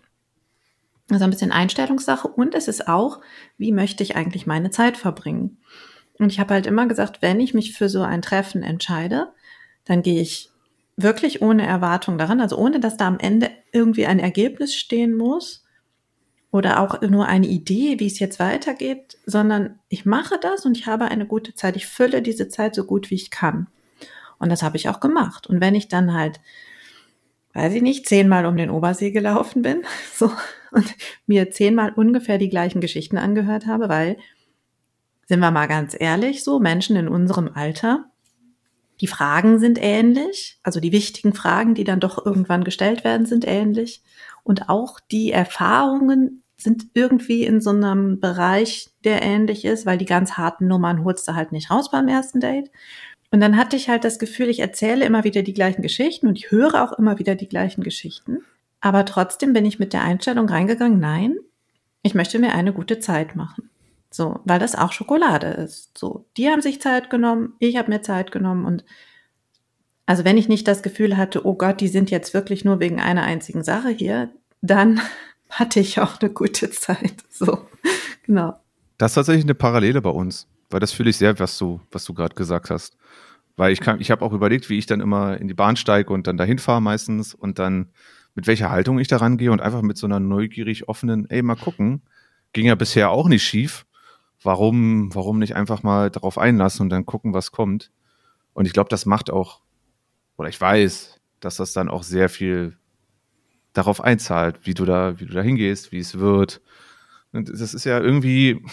also 1.11 1.25
ein 1.25 1.31
bisschen 1.31 1.51
Einstellungssache 1.51 2.29
und 2.29 2.55
es 2.55 2.69
ist 2.69 2.87
auch, 2.87 3.21
wie 3.59 3.73
möchte 3.73 4.05
ich 4.05 4.15
eigentlich 4.15 4.47
meine 4.47 4.71
Zeit 4.71 4.97
verbringen? 4.97 5.59
Und 6.19 6.31
ich 6.31 6.39
habe 6.39 6.55
halt 6.55 6.67
immer 6.67 6.87
gesagt, 6.87 7.21
wenn 7.23 7.41
ich 7.41 7.55
mich 7.55 7.73
für 7.77 7.89
so 7.89 8.03
ein 8.03 8.23
Treffen 8.23 8.63
entscheide, 8.63 9.33
dann 9.85 10.03
gehe 10.03 10.21
ich 10.23 10.50
wirklich 10.97 11.43
ohne 11.43 11.67
Erwartung 11.67 12.19
daran, 12.19 12.41
also 12.41 12.57
ohne 12.57 12.81
dass 12.81 12.97
da 12.97 13.07
am 13.07 13.19
Ende 13.19 13.51
irgendwie 13.73 14.07
ein 14.07 14.19
Ergebnis 14.19 14.75
stehen 14.75 15.17
muss 15.17 15.65
oder 16.51 16.81
auch 16.81 17.01
nur 17.03 17.27
eine 17.27 17.47
Idee, 17.47 18.01
wie 18.01 18.07
es 18.07 18.19
jetzt 18.19 18.41
weitergeht, 18.41 19.19
sondern 19.25 19.79
ich 19.89 20.05
mache 20.05 20.39
das 20.41 20.67
und 20.67 20.77
ich 20.77 20.87
habe 20.87 21.07
eine 21.07 21.27
gute 21.27 21.55
Zeit. 21.55 21.77
Ich 21.77 21.87
fülle 21.87 22.23
diese 22.23 22.49
Zeit 22.49 22.75
so 22.75 22.85
gut 22.85 23.11
wie 23.11 23.15
ich 23.15 23.31
kann. 23.31 23.69
Und 24.39 24.51
das 24.51 24.63
habe 24.63 24.77
ich 24.77 24.89
auch 24.89 25.01
gemacht. 25.01 25.47
Und 25.47 25.61
wenn 25.61 25.75
ich 25.75 25.89
dann 25.89 26.15
halt, 26.15 26.41
weiß 27.53 27.75
ich 27.75 27.83
nicht, 27.83 28.09
zehnmal 28.09 28.47
um 28.47 28.57
den 28.57 28.71
Obersee 28.71 29.13
gelaufen 29.13 29.63
bin, 29.63 29.83
so, 30.15 30.33
und 30.73 30.95
mir 31.27 31.51
zehnmal 31.51 31.93
ungefähr 31.93 32.39
die 32.39 32.49
gleichen 32.49 32.81
Geschichten 32.81 33.19
angehört 33.19 33.67
habe, 33.67 33.89
weil, 33.89 34.17
sind 35.27 35.41
wir 35.41 35.51
mal 35.53 35.67
ganz 35.67 35.95
ehrlich, 35.99 36.43
so 36.43 36.59
Menschen 36.59 36.97
in 36.97 37.09
unserem 37.09 37.51
Alter, 37.55 38.10
die 39.01 39.07
Fragen 39.07 39.59
sind 39.59 39.79
ähnlich, 39.81 40.59
also 40.63 40.79
die 40.81 40.93
wichtigen 40.93 41.33
Fragen, 41.33 41.75
die 41.75 41.85
dann 41.85 42.01
doch 42.01 42.25
irgendwann 42.25 42.65
gestellt 42.65 43.03
werden, 43.03 43.27
sind 43.27 43.47
ähnlich. 43.47 44.03
Und 44.43 44.69
auch 44.69 45.01
die 45.01 45.33
Erfahrungen 45.33 46.43
sind 46.59 46.89
irgendwie 46.93 47.45
in 47.45 47.61
so 47.61 47.71
einem 47.71 48.21
Bereich, 48.21 48.91
der 49.05 49.23
ähnlich 49.23 49.65
ist, 49.65 49.87
weil 49.87 49.97
die 49.97 50.05
ganz 50.05 50.33
harten 50.33 50.67
Nummern 50.67 51.05
holst 51.05 51.27
du 51.27 51.35
halt 51.35 51.53
nicht 51.53 51.71
raus 51.71 51.91
beim 51.91 52.09
ersten 52.09 52.41
Date. 52.41 52.71
Und 53.31 53.41
dann 53.41 53.57
hatte 53.57 53.77
ich 53.77 53.89
halt 53.89 54.05
das 54.05 54.19
Gefühl, 54.19 54.49
ich 54.49 54.61
erzähle 54.61 55.07
immer 55.07 55.25
wieder 55.25 55.43
die 55.43 55.55
gleichen 55.55 55.83
Geschichten 55.83 56.27
und 56.27 56.37
ich 56.37 56.51
höre 56.51 56.83
auch 56.83 56.93
immer 56.99 57.19
wieder 57.19 57.37
die 57.37 57.49
gleichen 57.49 57.83
Geschichten. 57.83 58.45
Aber 58.81 59.05
trotzdem 59.07 59.53
bin 59.53 59.65
ich 59.65 59.79
mit 59.79 59.93
der 59.93 60.03
Einstellung 60.03 60.49
reingegangen, 60.49 60.99
nein, 60.99 61.37
ich 62.03 62.15
möchte 62.15 62.39
mir 62.39 62.55
eine 62.55 62.73
gute 62.73 62.99
Zeit 62.99 63.37
machen. 63.37 63.70
So, 64.13 64.41
weil 64.45 64.59
das 64.59 64.75
auch 64.75 64.93
Schokolade 64.93 65.47
ist. 65.47 65.97
So, 65.97 66.27
die 66.37 66.49
haben 66.49 66.63
sich 66.63 66.81
Zeit 66.81 67.11
genommen, 67.11 67.55
ich 67.61 67.77
habe 67.77 67.91
mir 67.91 68.03
Zeit 68.03 68.33
genommen 68.33 68.65
und 68.65 68.85
also 70.11 70.25
wenn 70.25 70.37
ich 70.37 70.49
nicht 70.49 70.67
das 70.67 70.83
Gefühl 70.83 71.17
hatte, 71.17 71.47
oh 71.47 71.55
Gott, 71.55 71.81
die 71.81 71.87
sind 71.87 72.11
jetzt 72.11 72.35
wirklich 72.35 72.65
nur 72.65 72.81
wegen 72.81 73.01
einer 73.01 73.23
einzigen 73.23 73.63
Sache 73.63 73.91
hier, 73.91 74.33
dann 74.61 75.01
hatte 75.49 75.79
ich 75.79 76.01
auch 76.01 76.21
eine 76.21 76.31
gute 76.31 76.71
Zeit. 76.71 77.15
So, 77.31 77.67
genau. 78.27 78.59
Das 78.99 79.13
ist 79.13 79.15
tatsächlich 79.15 79.45
eine 79.45 79.55
Parallele 79.55 80.03
bei 80.03 80.11
uns, 80.11 80.49
weil 80.69 80.81
das 80.81 80.93
fühle 80.93 81.11
ich 81.11 81.17
sehr, 81.17 81.39
was 81.39 81.57
du, 81.59 81.81
was 81.93 82.05
du 82.05 82.13
gerade 82.13 82.35
gesagt 82.35 82.71
hast. 82.71 82.97
Weil 83.57 83.73
ich 83.73 83.81
kann, 83.81 84.01
ich 84.01 84.11
habe 84.11 84.25
auch 84.25 84.33
überlegt, 84.33 84.69
wie 84.69 84.79
ich 84.79 84.87
dann 84.87 85.01
immer 85.01 85.39
in 85.39 85.47
die 85.47 85.55
Bahn 85.55 85.77
steige 85.77 86.13
und 86.13 86.27
dann 86.27 86.37
dahin 86.37 86.59
fahre 86.59 86.83
meistens 86.83 87.33
und 87.33 87.61
dann 87.61 87.91
mit 88.35 88.47
welcher 88.47 88.71
Haltung 88.71 88.99
ich 88.99 89.07
da 89.07 89.19
rangehe 89.19 89.53
und 89.53 89.61
einfach 89.61 89.83
mit 89.83 89.97
so 89.97 90.07
einer 90.07 90.19
neugierig 90.19 90.89
offenen, 90.89 91.29
ey, 91.31 91.43
mal 91.43 91.57
gucken. 91.57 92.03
Ging 92.53 92.67
ja 92.67 92.75
bisher 92.75 93.11
auch 93.11 93.29
nicht 93.29 93.45
schief. 93.45 93.87
Warum, 94.43 95.15
warum 95.15 95.39
nicht 95.39 95.55
einfach 95.55 95.83
mal 95.83 96.11
darauf 96.11 96.39
einlassen 96.39 96.83
und 96.83 96.91
dann 96.91 97.07
gucken, 97.07 97.35
was 97.35 97.53
kommt? 97.53 97.91
Und 98.55 98.67
ich 98.67 98.73
glaube, 98.73 98.89
das 98.89 99.07
macht 99.07 99.31
auch, 99.31 99.61
oder 100.37 100.49
ich 100.49 100.61
weiß, 100.61 101.21
dass 101.41 101.57
das 101.57 101.73
dann 101.73 101.89
auch 101.89 102.03
sehr 102.03 102.29
viel 102.29 102.77
darauf 103.73 104.01
einzahlt, 104.01 104.61
wie 104.65 104.75
du 104.75 104.85
da, 104.85 105.21
wie 105.21 105.27
du 105.27 105.35
da 105.35 105.43
hingehst, 105.43 105.93
wie 105.93 105.99
es 105.99 106.19
wird. 106.19 106.61
Und 107.33 107.49
das 107.49 107.75
ist 107.75 107.85
ja 107.85 108.01
irgendwie, 108.01 108.65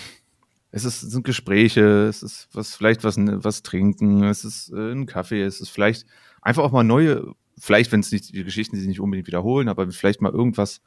es 0.72 0.86
ist, 0.86 1.03
es 1.03 1.11
sind 1.11 1.26
Gespräche, 1.26 2.07
es 2.07 2.24
ist 2.24 2.49
was, 2.53 2.76
vielleicht 2.76 3.03
was, 3.03 3.18
was 3.18 3.63
trinken, 3.63 4.24
es 4.24 4.43
ist 4.43 4.72
äh, 4.72 4.91
ein 4.91 5.05
Kaffee, 5.05 5.41
es 5.43 5.61
ist 5.61 5.70
vielleicht 5.70 6.05
einfach 6.41 6.63
auch 6.63 6.72
mal 6.72 6.84
neue, 6.84 7.34
vielleicht, 7.57 7.91
wenn 7.91 7.99
es 7.99 8.11
nicht, 8.11 8.34
die 8.34 8.43
Geschichten 8.43 8.76
die 8.76 8.80
sich 8.80 8.89
nicht 8.89 8.99
unbedingt 8.99 9.28
wiederholen, 9.28 9.70
aber 9.70 9.89
vielleicht 9.91 10.22
mal 10.22 10.32
irgendwas, 10.32 10.82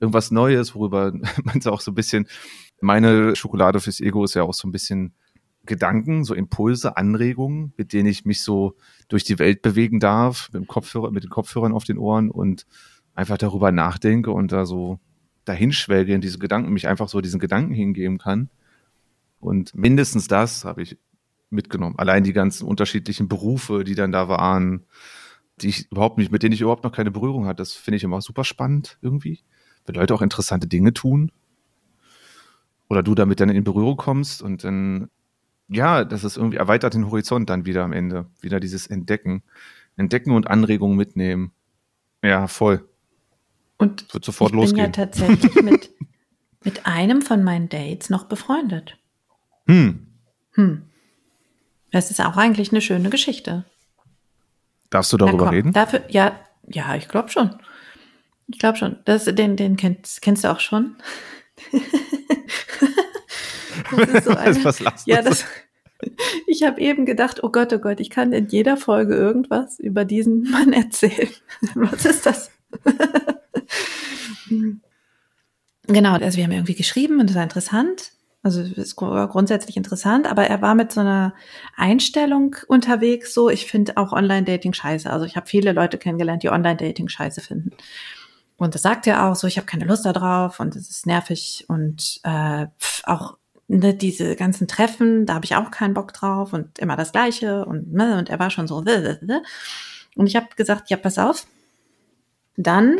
irgendwas 0.00 0.30
Neues, 0.30 0.74
worüber 0.74 1.12
man 1.44 1.58
es 1.58 1.66
auch 1.66 1.80
so 1.80 1.92
ein 1.92 1.94
bisschen, 1.96 2.26
meine 2.82 3.36
Schokolade 3.36 3.80
fürs 3.80 4.00
Ego 4.00 4.24
ist 4.24 4.34
ja 4.34 4.42
auch 4.42 4.54
so 4.54 4.68
ein 4.68 4.72
bisschen 4.72 5.14
Gedanken, 5.64 6.24
so 6.24 6.34
Impulse, 6.34 6.96
Anregungen, 6.96 7.72
mit 7.76 7.92
denen 7.92 8.08
ich 8.08 8.24
mich 8.24 8.42
so 8.42 8.76
durch 9.08 9.24
die 9.24 9.38
Welt 9.38 9.62
bewegen 9.62 10.00
darf, 10.00 10.50
mit 10.52 10.62
dem 10.62 10.66
Kopfhörer, 10.66 11.10
mit 11.12 11.22
den 11.22 11.30
Kopfhörern 11.30 11.72
auf 11.72 11.84
den 11.84 11.98
Ohren 11.98 12.30
und 12.30 12.66
einfach 13.14 13.38
darüber 13.38 13.70
nachdenke 13.70 14.32
und 14.32 14.50
da 14.50 14.66
so 14.66 14.98
dahinschwelge 15.44 16.14
in 16.14 16.20
diese 16.20 16.38
Gedanken, 16.38 16.72
mich 16.72 16.88
einfach 16.88 17.08
so 17.08 17.20
diesen 17.20 17.40
Gedanken 17.40 17.74
hingeben 17.74 18.18
kann. 18.18 18.50
Und 19.38 19.74
mindestens 19.74 20.28
das 20.28 20.64
habe 20.64 20.82
ich 20.82 20.98
mitgenommen. 21.50 21.98
Allein 21.98 22.24
die 22.24 22.32
ganzen 22.32 22.66
unterschiedlichen 22.66 23.28
Berufe, 23.28 23.84
die 23.84 23.94
dann 23.94 24.12
da 24.12 24.28
waren, 24.28 24.84
die 25.60 25.68
ich 25.68 25.90
überhaupt 25.90 26.18
nicht, 26.18 26.32
mit 26.32 26.42
denen 26.42 26.54
ich 26.54 26.60
überhaupt 26.60 26.84
noch 26.84 26.92
keine 26.92 27.10
Berührung 27.10 27.46
hatte, 27.46 27.58
das 27.58 27.72
finde 27.72 27.96
ich 27.96 28.04
immer 28.04 28.20
super 28.20 28.44
spannend 28.44 28.98
irgendwie. 29.02 29.40
Wenn 29.84 29.96
Leute 29.96 30.14
auch 30.14 30.22
interessante 30.22 30.66
Dinge 30.66 30.92
tun. 30.92 31.30
Oder 32.92 33.02
du 33.02 33.14
damit 33.14 33.40
dann 33.40 33.48
in 33.48 33.64
Berührung 33.64 33.96
kommst 33.96 34.42
und 34.42 34.64
dann 34.64 35.08
ja, 35.66 36.04
das 36.04 36.24
ist 36.24 36.36
irgendwie 36.36 36.58
erweitert 36.58 36.92
den 36.92 37.06
Horizont 37.06 37.48
dann 37.48 37.64
wieder 37.64 37.84
am 37.84 37.94
Ende. 37.94 38.26
Wieder 38.42 38.60
dieses 38.60 38.86
Entdecken. 38.86 39.42
Entdecken 39.96 40.32
und 40.32 40.46
Anregungen 40.46 40.98
mitnehmen. 40.98 41.52
Ja, 42.22 42.48
voll. 42.48 42.86
Und 43.78 44.12
Wird 44.12 44.26
sofort 44.26 44.50
ich 44.50 44.56
losgehen. 44.56 44.76
bin 44.76 44.84
ja 44.84 45.06
tatsächlich 45.06 45.54
mit, 45.62 45.90
mit 46.64 46.84
einem 46.84 47.22
von 47.22 47.42
meinen 47.42 47.70
Dates 47.70 48.10
noch 48.10 48.24
befreundet. 48.24 48.98
Hm. 49.66 50.08
Hm. 50.52 50.82
Das 51.92 52.10
ist 52.10 52.20
auch 52.20 52.36
eigentlich 52.36 52.72
eine 52.72 52.82
schöne 52.82 53.08
Geschichte. 53.08 53.64
Darfst 54.90 55.14
du 55.14 55.16
darüber 55.16 55.46
komm, 55.46 55.48
reden? 55.48 55.72
Dafür, 55.72 56.02
ja, 56.10 56.38
ja, 56.68 56.94
ich 56.96 57.08
glaube 57.08 57.30
schon. 57.30 57.58
Ich 58.48 58.58
glaube 58.58 58.76
schon. 58.76 58.98
Das, 59.06 59.24
den, 59.24 59.56
den 59.56 59.78
kennst, 59.78 60.20
kennst 60.20 60.44
du 60.44 60.52
auch 60.52 60.60
schon. 60.60 60.96
das 63.96 64.08
ist 64.10 64.24
so 64.24 64.30
eine, 64.36 64.64
Was 64.64 64.80
ja, 65.06 65.22
das, 65.22 65.44
ich 66.46 66.62
habe 66.64 66.80
eben 66.80 67.06
gedacht, 67.06 67.42
oh 67.42 67.50
Gott, 67.50 67.72
oh 67.72 67.78
Gott, 67.78 68.00
ich 68.00 68.10
kann 68.10 68.32
in 68.32 68.48
jeder 68.48 68.76
Folge 68.76 69.14
irgendwas 69.14 69.78
über 69.78 70.04
diesen 70.04 70.42
Mann 70.50 70.72
erzählen. 70.72 71.30
Was 71.74 72.04
ist 72.04 72.26
das? 72.26 72.50
genau, 75.86 76.12
also 76.14 76.36
wir 76.36 76.44
haben 76.44 76.52
irgendwie 76.52 76.74
geschrieben 76.74 77.20
und 77.20 77.28
das 77.28 77.36
war 77.36 77.42
interessant. 77.42 78.12
Also 78.44 78.60
es 78.60 78.72
ist 78.72 78.96
gru- 78.96 79.28
grundsätzlich 79.28 79.76
interessant, 79.76 80.26
aber 80.28 80.44
er 80.46 80.60
war 80.62 80.74
mit 80.74 80.90
so 80.90 81.00
einer 81.00 81.32
Einstellung 81.76 82.56
unterwegs, 82.66 83.34
so 83.34 83.48
ich 83.48 83.66
finde 83.66 83.96
auch 83.96 84.12
Online-Dating 84.12 84.72
scheiße. 84.72 85.08
Also 85.08 85.24
ich 85.26 85.36
habe 85.36 85.46
viele 85.46 85.72
Leute 85.72 85.96
kennengelernt, 85.96 86.42
die 86.42 86.50
Online-Dating 86.50 87.08
scheiße 87.08 87.40
finden. 87.40 87.70
Und 88.56 88.74
das 88.74 88.82
sagt 88.82 89.06
er 89.06 89.26
auch 89.26 89.36
so, 89.36 89.46
ich 89.46 89.58
habe 89.58 89.66
keine 89.66 89.84
Lust 89.84 90.04
darauf 90.06 90.58
und 90.60 90.74
es 90.74 90.90
ist 90.90 91.06
nervig 91.06 91.66
und 91.68 92.20
äh, 92.24 92.66
pf, 92.78 93.02
auch 93.04 93.36
ne, 93.78 93.94
diese 93.94 94.36
ganzen 94.36 94.68
Treffen, 94.68 95.26
da 95.26 95.34
habe 95.34 95.44
ich 95.44 95.56
auch 95.56 95.70
keinen 95.70 95.94
Bock 95.94 96.12
drauf 96.12 96.52
und 96.52 96.78
immer 96.78 96.96
das 96.96 97.12
Gleiche 97.12 97.64
und 97.64 97.92
ne, 97.92 98.18
und 98.18 98.28
er 98.28 98.38
war 98.38 98.50
schon 98.50 98.68
so 98.68 98.84
und 100.14 100.26
ich 100.26 100.36
habe 100.36 100.48
gesagt, 100.56 100.90
ja 100.90 100.96
pass 100.96 101.18
auf, 101.18 101.46
dann 102.56 102.98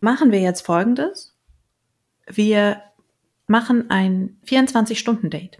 machen 0.00 0.32
wir 0.32 0.40
jetzt 0.40 0.62
Folgendes: 0.62 1.36
Wir 2.26 2.82
machen 3.46 3.90
ein 3.90 4.38
24-Stunden-Date. 4.46 5.58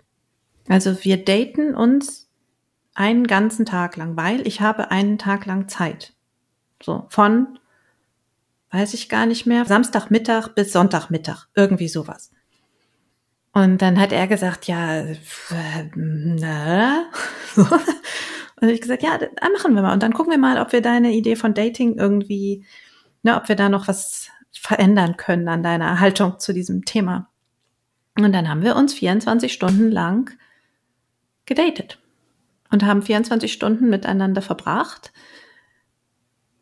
Also 0.69 1.05
wir 1.05 1.25
daten 1.25 1.75
uns 1.75 2.29
einen 2.95 3.27
ganzen 3.27 3.67
Tag 3.67 3.97
lang, 3.97 4.17
weil 4.17 4.47
ich 4.47 4.61
habe 4.61 4.91
einen 4.91 5.19
Tag 5.19 5.47
lang 5.47 5.69
Zeit. 5.69 6.15
So 6.83 7.07
von 7.09 7.59
weiß 8.71 8.95
ich 8.95 9.09
gar 9.09 9.27
nicht 9.27 9.47
mehr, 9.47 9.65
Samstagmittag 9.65 10.49
bis 10.49 10.73
Sonntagmittag, 10.73 11.47
irgendwie 11.55 11.87
sowas. 11.87 12.33
Und 13.55 13.83
dann 13.83 14.01
hat 14.01 14.11
er 14.11 14.27
gesagt, 14.27 14.67
ja, 14.67 14.97
äh, 14.99 15.17
na. 15.95 17.07
So. 17.55 17.63
Und 18.61 18.69
ich 18.69 18.81
gesagt, 18.81 19.05
ja, 19.05 19.17
dann 19.17 19.53
machen 19.53 19.75
wir 19.75 19.83
mal. 19.83 19.93
Und 19.93 20.03
dann 20.03 20.13
gucken 20.13 20.33
wir 20.33 20.39
mal, 20.39 20.61
ob 20.61 20.73
wir 20.73 20.81
deine 20.81 21.13
Idee 21.13 21.37
von 21.37 21.55
Dating 21.55 21.97
irgendwie, 21.97 22.65
ne, 23.23 23.37
ob 23.37 23.49
wir 23.49 23.55
da 23.55 23.69
noch 23.69 23.87
was 23.87 24.29
verändern 24.51 25.17
können 25.17 25.49
an 25.49 25.63
deiner 25.63 26.01
Haltung 26.01 26.41
zu 26.41 26.53
diesem 26.53 26.85
Thema. 26.85 27.31
Und 28.17 28.33
dann 28.33 28.49
haben 28.49 28.63
wir 28.63 28.75
uns 28.75 28.95
24 28.95 29.53
Stunden 29.53 29.91
lang 29.93 30.37
gedatet 31.47 31.99
und 32.73 32.85
haben 32.85 33.03
24 33.03 33.53
Stunden 33.53 33.89
miteinander 33.89 34.43
verbracht. 34.43 35.13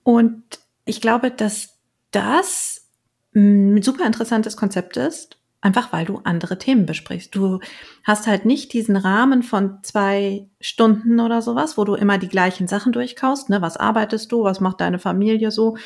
Und 0.02 0.42
ich 0.84 1.00
glaube, 1.00 1.30
dass 1.30 1.78
das 2.10 2.90
ein 3.34 3.80
super 3.80 4.04
interessantes 4.04 4.58
Konzept 4.58 4.98
ist, 4.98 5.38
einfach 5.62 5.92
weil 5.92 6.04
du 6.04 6.20
andere 6.24 6.58
Themen 6.58 6.86
besprichst. 6.86 7.34
Du 7.34 7.60
hast 8.04 8.26
halt 8.26 8.44
nicht 8.44 8.72
diesen 8.72 8.96
Rahmen 8.96 9.42
von 9.42 9.78
zwei 9.82 10.48
Stunden 10.60 11.20
oder 11.20 11.40
sowas, 11.40 11.78
wo 11.78 11.84
du 11.84 11.94
immer 11.94 12.18
die 12.18 12.28
gleichen 12.28 12.66
Sachen 12.66 12.92
durchkaust. 12.92 13.48
Ne? 13.48 13.62
Was 13.62 13.76
arbeitest 13.76 14.30
du? 14.32 14.42
Was 14.42 14.60
macht 14.60 14.80
deine 14.80 14.98
Familie 14.98 15.52
so? 15.52 15.76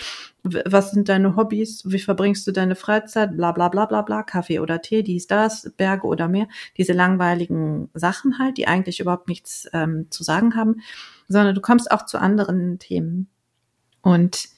Was 0.42 0.92
sind 0.92 1.10
deine 1.10 1.36
Hobbys? 1.36 1.82
Wie 1.84 1.98
verbringst 1.98 2.46
du 2.46 2.52
deine 2.52 2.74
Freizeit? 2.74 3.36
Bla 3.36 3.52
bla 3.52 3.68
bla 3.68 3.84
bla 3.84 4.00
bla. 4.00 4.22
Kaffee 4.22 4.60
oder 4.60 4.80
Tee, 4.80 5.02
dies, 5.02 5.26
das, 5.26 5.70
Berge 5.76 6.06
oder 6.06 6.26
Meer. 6.26 6.48
Diese 6.78 6.94
langweiligen 6.94 7.90
Sachen 7.92 8.38
halt, 8.38 8.56
die 8.56 8.66
eigentlich 8.66 8.98
überhaupt 8.98 9.28
nichts 9.28 9.68
ähm, 9.74 10.06
zu 10.10 10.24
sagen 10.24 10.56
haben, 10.56 10.80
sondern 11.28 11.54
du 11.54 11.60
kommst 11.60 11.90
auch 11.90 12.06
zu 12.06 12.18
anderen 12.18 12.78
Themen. 12.78 13.28
Und 14.00 14.48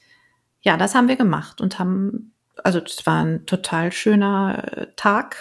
ja, 0.61 0.77
das 0.77 0.95
haben 0.95 1.09
wir 1.09 1.17
gemacht 1.17 1.59
und 1.59 1.77
haben, 1.77 2.31
also 2.63 2.79
es 2.79 3.05
war 3.05 3.23
ein 3.23 3.45
total 3.45 3.91
schöner 3.91 4.63
äh, 4.77 4.87
Tag, 4.95 5.35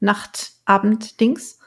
Nacht, 0.00 0.52
Abend, 0.64 1.20
Dings. 1.20 1.58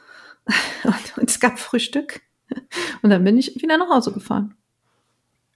Und, 0.83 1.17
und 1.17 1.29
es 1.29 1.39
gab 1.39 1.57
Frühstück. 1.57 2.21
Und 3.01 3.09
dann 3.09 3.23
bin 3.23 3.35
ich 3.37 3.59
wieder 3.61 3.77
nach 3.79 3.89
Hause 3.89 4.11
gefahren. 4.11 4.53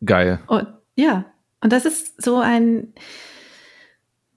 Geil. 0.03 0.39
Und 0.47 0.67
ja, 0.95 1.25
und 1.61 1.71
das 1.71 1.85
ist 1.85 2.19
so 2.21 2.39
ein 2.39 2.93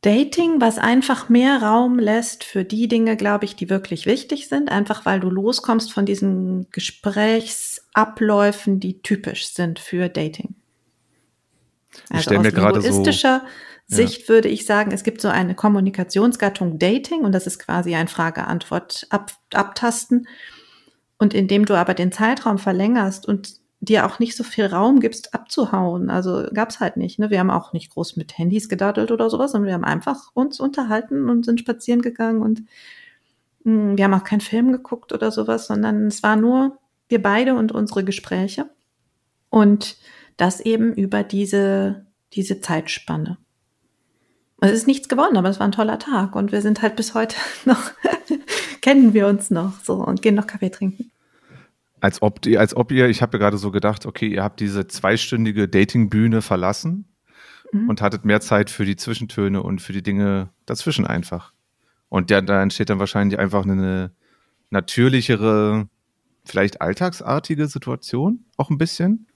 Dating, 0.03 0.61
was 0.61 0.79
einfach 0.79 1.29
mehr 1.29 1.63
Raum 1.63 1.99
lässt 2.01 2.43
für 2.45 2.65
die 2.65 2.89
Dinge, 2.89 3.17
glaube 3.17 3.45
ich, 3.45 3.55
die 3.55 3.71
wirklich 3.71 4.07
wichtig 4.07 4.49
sind, 4.49 4.69
einfach 4.71 5.07
weil 5.07 5.21
du 5.21 5.31
loskommst 5.31 5.93
von 5.93 6.05
diesen 6.05 6.69
Gesprächsabläufen, 6.73 8.81
die 8.81 9.01
typisch 9.01 9.47
sind 9.49 9.79
für 9.79 10.09
Dating. 10.09 10.57
Also 12.11 12.23
stell 12.23 12.41
mir 12.41 12.49
aus 12.49 12.55
gerade 12.55 12.81
so- 12.83 12.89
Sicht 13.97 14.29
würde 14.29 14.49
ich 14.49 14.67
sagen, 14.67 14.91
es 14.93 15.05
gibt 15.05 15.21
so 15.21 15.29
eine 15.29 15.55
Kommunikationsgattung 15.55 16.79
Dating 16.79 17.23
und 17.23 17.33
das 17.33 17.47
ist 17.47 17.59
quasi 17.59 17.95
ein 17.95 18.09
Frage-Antwort-Abtasten. 18.09 20.27
Und 21.19 21.35
indem 21.35 21.67
du 21.67 21.75
aber 21.75 21.93
den 21.95 22.11
Zeitraum 22.11 22.59
verlängerst 22.59 23.29
und 23.29 23.63
dir 23.83 24.07
auch 24.07 24.21
nicht 24.21 24.37
so 24.37 24.45
viel 24.45 24.67
Raum 24.67 25.01
gibst, 25.01 25.35
abzuhauen. 25.35 26.09
Also 26.09 26.47
gab's 26.55 26.79
halt 26.79 26.97
nicht. 26.97 27.19
Ne? 27.19 27.31
Wir 27.31 27.41
haben 27.41 27.51
auch 27.51 27.73
nicht 27.73 27.91
groß 27.91 28.17
mit 28.17 28.39
Handys 28.39 28.69
gedaddelt 28.69 29.11
oder 29.11 29.29
sowas, 29.29 29.53
sondern 29.53 29.67
wir 29.67 29.75
haben 29.75 29.85
einfach 29.85 30.31
uns 30.35 30.61
unterhalten 30.61 31.29
und 31.29 31.45
sind 31.45 31.59
spazieren 31.59 32.01
gegangen 32.01 32.43
und 32.43 32.63
mh, 33.65 33.97
wir 33.97 34.05
haben 34.05 34.15
auch 34.15 34.25
keinen 34.25 34.41
Film 34.41 34.71
geguckt 34.71 35.13
oder 35.13 35.33
sowas, 35.33 35.67
sondern 35.67 36.07
es 36.07 36.23
war 36.23 36.37
nur 36.37 36.79
wir 37.09 37.21
beide 37.21 37.55
und 37.55 37.73
unsere 37.73 38.05
Gespräche. 38.05 38.71
Und 39.51 39.97
das 40.37 40.61
eben 40.61 40.95
über 40.95 41.25
diese, 41.25 42.07
diese 42.33 42.61
Zeitspanne. 42.61 43.37
Es 44.63 44.73
ist 44.73 44.87
nichts 44.87 45.09
geworden, 45.09 45.37
aber 45.37 45.49
es 45.49 45.59
war 45.61 45.67
ein 45.67 45.73
toller 45.73 45.99
Tag 45.99 46.37
und 46.37 46.53
wir 46.53 46.63
sind 46.63 46.83
halt 46.83 46.97
bis 46.97 47.15
heute 47.15 47.37
noch, 47.65 47.91
kennen 48.81 49.15
wir 49.15 49.27
uns 49.27 49.51
noch 49.51 49.81
so 49.83 49.95
und 49.95 50.23
gehen 50.23 50.35
noch 50.35 50.47
Kaffee 50.47 50.71
trinken. 50.71 51.11
Als 52.01 52.21
ob, 52.23 52.43
die, 52.43 52.59
als 52.59 52.75
ob 52.77 52.91
ihr, 52.91 53.09
ich 53.09 53.23
habe 53.23 53.37
ja 53.37 53.39
gerade 53.39 53.59
so 53.59 53.71
gedacht, 53.71 54.07
okay, 54.07 54.27
ihr 54.27 54.43
habt 54.43 54.61
diese 54.61 54.89
zweistündige 54.89 55.69
Datingbühne 55.69 56.43
verlassen 56.43 57.13
Mhm. 57.73 57.89
und 57.89 58.03
hattet 58.03 58.25
mehr 58.25 58.41
Zeit 58.41 58.71
für 58.71 58.85
die 58.85 58.97
Zwischentöne 58.97 59.63
und 59.63 59.81
für 59.81 59.93
die 59.93 60.03
Dinge 60.03 60.51
dazwischen 60.67 61.07
einfach. 61.07 61.53
Und 62.09 62.31
der, 62.31 62.43
da 62.43 62.63
entsteht 62.63 62.91
dann 62.91 62.99
wahrscheinlich 62.99 63.39
einfach 63.39 63.65
eine 63.65 64.13
natürlichere, 64.71 65.89
vielleicht 66.45 66.81
alltagsartige 66.81 67.67
Situation, 67.67 68.45
auch 68.57 68.71
ein 68.71 68.79
bisschen. 68.79 69.27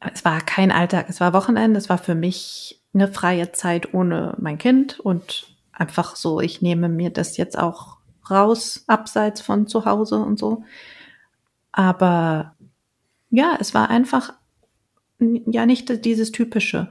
Es 0.00 0.24
war 0.24 0.40
kein 0.40 0.72
Alltag, 0.72 1.06
es 1.08 1.20
war 1.20 1.32
Wochenende, 1.32 1.78
es 1.78 1.88
war 1.88 1.98
für 1.98 2.14
mich 2.14 2.80
eine 2.94 3.08
freie 3.08 3.52
Zeit 3.52 3.92
ohne 3.94 4.34
mein 4.38 4.58
Kind 4.58 4.98
und 4.98 5.54
einfach 5.72 6.16
so, 6.16 6.40
ich 6.40 6.62
nehme 6.62 6.88
mir 6.88 7.10
das 7.10 7.36
jetzt 7.36 7.58
auch 7.58 7.98
raus, 8.30 8.84
abseits 8.86 9.40
von 9.40 9.66
zu 9.66 9.84
Hause 9.84 10.16
und 10.16 10.38
so. 10.38 10.64
Aber 11.72 12.54
ja, 13.30 13.56
es 13.60 13.74
war 13.74 13.90
einfach 13.90 14.32
ja 15.18 15.66
nicht 15.66 16.04
dieses 16.04 16.32
typische. 16.32 16.90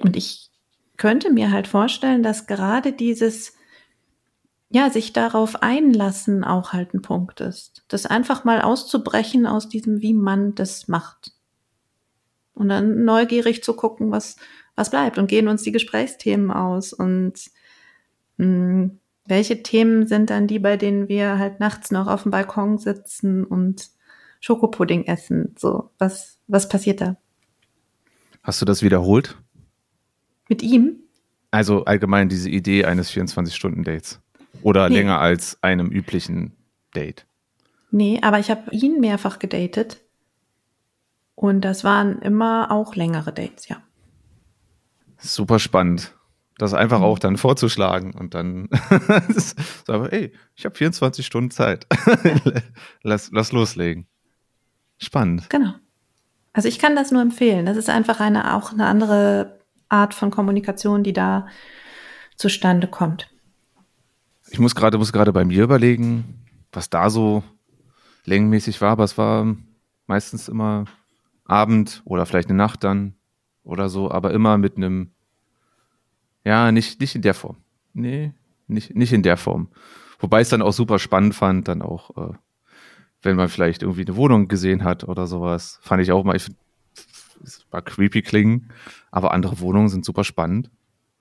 Und 0.00 0.16
ich 0.16 0.50
könnte 0.96 1.32
mir 1.32 1.50
halt 1.50 1.66
vorstellen, 1.66 2.22
dass 2.22 2.46
gerade 2.46 2.92
dieses 2.92 3.54
ja, 4.70 4.90
sich 4.90 5.12
darauf 5.12 5.62
einlassen 5.62 6.44
auch 6.44 6.72
halt 6.72 6.92
ein 6.92 7.00
Punkt 7.00 7.40
ist. 7.40 7.84
Das 7.88 8.04
einfach 8.04 8.44
mal 8.44 8.60
auszubrechen 8.60 9.46
aus 9.46 9.68
diesem, 9.68 10.02
wie 10.02 10.12
man 10.12 10.54
das 10.54 10.88
macht. 10.88 11.32
Und 12.58 12.68
dann 12.68 13.04
neugierig 13.04 13.62
zu 13.62 13.74
gucken, 13.74 14.10
was, 14.10 14.36
was 14.74 14.90
bleibt 14.90 15.18
und 15.18 15.28
gehen 15.28 15.48
uns 15.48 15.62
die 15.62 15.72
Gesprächsthemen 15.72 16.50
aus 16.50 16.92
und 16.92 17.34
mh, 18.36 18.44
hm, 18.46 19.00
welche 19.26 19.62
Themen 19.62 20.06
sind 20.06 20.30
dann 20.30 20.46
die, 20.46 20.58
bei 20.58 20.76
denen 20.76 21.08
wir 21.08 21.38
halt 21.38 21.60
nachts 21.60 21.90
noch 21.90 22.06
auf 22.06 22.22
dem 22.22 22.32
Balkon 22.32 22.78
sitzen 22.78 23.44
und 23.44 23.90
Schokopudding 24.40 25.04
essen? 25.04 25.54
So, 25.58 25.90
was, 25.98 26.38
was 26.46 26.68
passiert 26.68 27.02
da? 27.02 27.16
Hast 28.42 28.62
du 28.62 28.64
das 28.64 28.82
wiederholt? 28.82 29.36
Mit 30.48 30.62
ihm? 30.62 31.00
Also 31.50 31.84
allgemein 31.84 32.30
diese 32.30 32.48
Idee 32.48 32.86
eines 32.86 33.10
24-Stunden-Dates. 33.10 34.20
Oder 34.62 34.88
nee. 34.88 34.96
länger 34.96 35.20
als 35.20 35.62
einem 35.62 35.88
üblichen 35.88 36.56
Date. 36.94 37.26
Nee, 37.90 38.18
aber 38.22 38.38
ich 38.38 38.50
habe 38.50 38.70
ihn 38.70 39.00
mehrfach 39.00 39.38
gedatet. 39.38 40.00
Und 41.38 41.60
das 41.60 41.84
waren 41.84 42.18
immer 42.18 42.72
auch 42.72 42.96
längere 42.96 43.32
Dates, 43.32 43.68
ja. 43.68 43.76
Super 45.18 45.60
spannend. 45.60 46.16
Das 46.56 46.74
einfach 46.74 47.00
auch 47.00 47.20
dann 47.20 47.36
vorzuschlagen 47.36 48.12
und 48.12 48.34
dann 48.34 48.68
sagen, 49.86 50.08
ey, 50.10 50.32
ich 50.56 50.64
habe 50.64 50.74
24 50.74 51.24
Stunden 51.24 51.52
Zeit. 51.52 51.86
lass, 53.04 53.30
lass 53.30 53.52
loslegen. 53.52 54.08
Spannend. 54.98 55.48
Genau. 55.48 55.74
Also 56.52 56.66
ich 56.66 56.80
kann 56.80 56.96
das 56.96 57.12
nur 57.12 57.22
empfehlen. 57.22 57.66
Das 57.66 57.76
ist 57.76 57.88
einfach 57.88 58.18
eine 58.18 58.56
auch 58.56 58.72
eine 58.72 58.86
andere 58.86 59.60
Art 59.88 60.14
von 60.14 60.32
Kommunikation, 60.32 61.04
die 61.04 61.12
da 61.12 61.46
zustande 62.34 62.88
kommt. 62.88 63.30
Ich 64.50 64.58
muss 64.58 64.74
gerade 64.74 64.98
muss 64.98 65.12
gerade 65.12 65.32
bei 65.32 65.44
mir 65.44 65.62
überlegen, 65.62 66.44
was 66.72 66.90
da 66.90 67.10
so 67.10 67.44
längenmäßig 68.24 68.80
war, 68.80 68.90
aber 68.90 69.04
es 69.04 69.16
war 69.16 69.46
meistens 70.08 70.48
immer 70.48 70.86
Abend 71.48 72.02
oder 72.04 72.26
vielleicht 72.26 72.48
eine 72.48 72.56
Nacht 72.56 72.84
dann 72.84 73.14
oder 73.64 73.88
so, 73.88 74.10
aber 74.10 74.32
immer 74.32 74.56
mit 74.58 74.76
einem 74.76 75.10
ja, 76.44 76.70
nicht 76.70 77.00
nicht 77.00 77.16
in 77.16 77.22
der 77.22 77.34
Form. 77.34 77.56
Nee, 77.92 78.32
nicht 78.68 78.94
nicht 78.94 79.12
in 79.12 79.24
der 79.24 79.36
Form. 79.36 79.68
Wobei 80.20 80.40
ich 80.40 80.46
es 80.46 80.50
dann 80.50 80.62
auch 80.62 80.72
super 80.72 80.98
spannend 81.00 81.34
fand, 81.34 81.66
dann 81.66 81.82
auch 81.82 82.16
äh, 82.16 82.34
wenn 83.22 83.36
man 83.36 83.48
vielleicht 83.48 83.82
irgendwie 83.82 84.06
eine 84.06 84.16
Wohnung 84.16 84.48
gesehen 84.48 84.84
hat 84.84 85.04
oder 85.04 85.26
sowas, 85.26 85.78
fand 85.82 86.02
ich 86.02 86.12
auch 86.12 86.24
mal, 86.24 86.36
ich 86.36 86.44
find, 86.44 86.56
es 87.42 87.66
war 87.70 87.82
creepy 87.82 88.22
klingen, 88.22 88.70
aber 89.10 89.32
andere 89.32 89.60
Wohnungen 89.60 89.88
sind 89.88 90.04
super 90.04 90.24
spannend. 90.24 90.70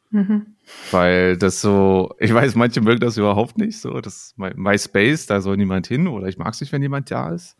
Mhm. 0.09 0.55
Weil 0.91 1.37
das 1.37 1.61
so, 1.61 2.15
ich 2.19 2.33
weiß, 2.33 2.55
manche 2.55 2.81
mögen 2.81 2.99
das 2.99 3.17
überhaupt 3.17 3.57
nicht, 3.57 3.79
so, 3.79 3.99
das 3.99 4.33
MySpace, 4.37 5.25
da 5.25 5.41
soll 5.41 5.57
niemand 5.57 5.87
hin 5.87 6.07
oder 6.07 6.27
ich 6.27 6.37
mag 6.37 6.53
es 6.53 6.61
nicht, 6.61 6.71
wenn 6.71 6.81
jemand 6.81 7.11
da 7.11 7.31
ist. 7.31 7.57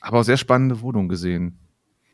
Aber 0.00 0.20
auch 0.20 0.24
sehr 0.24 0.36
spannende 0.36 0.80
Wohnungen 0.80 1.08
gesehen. 1.08 1.58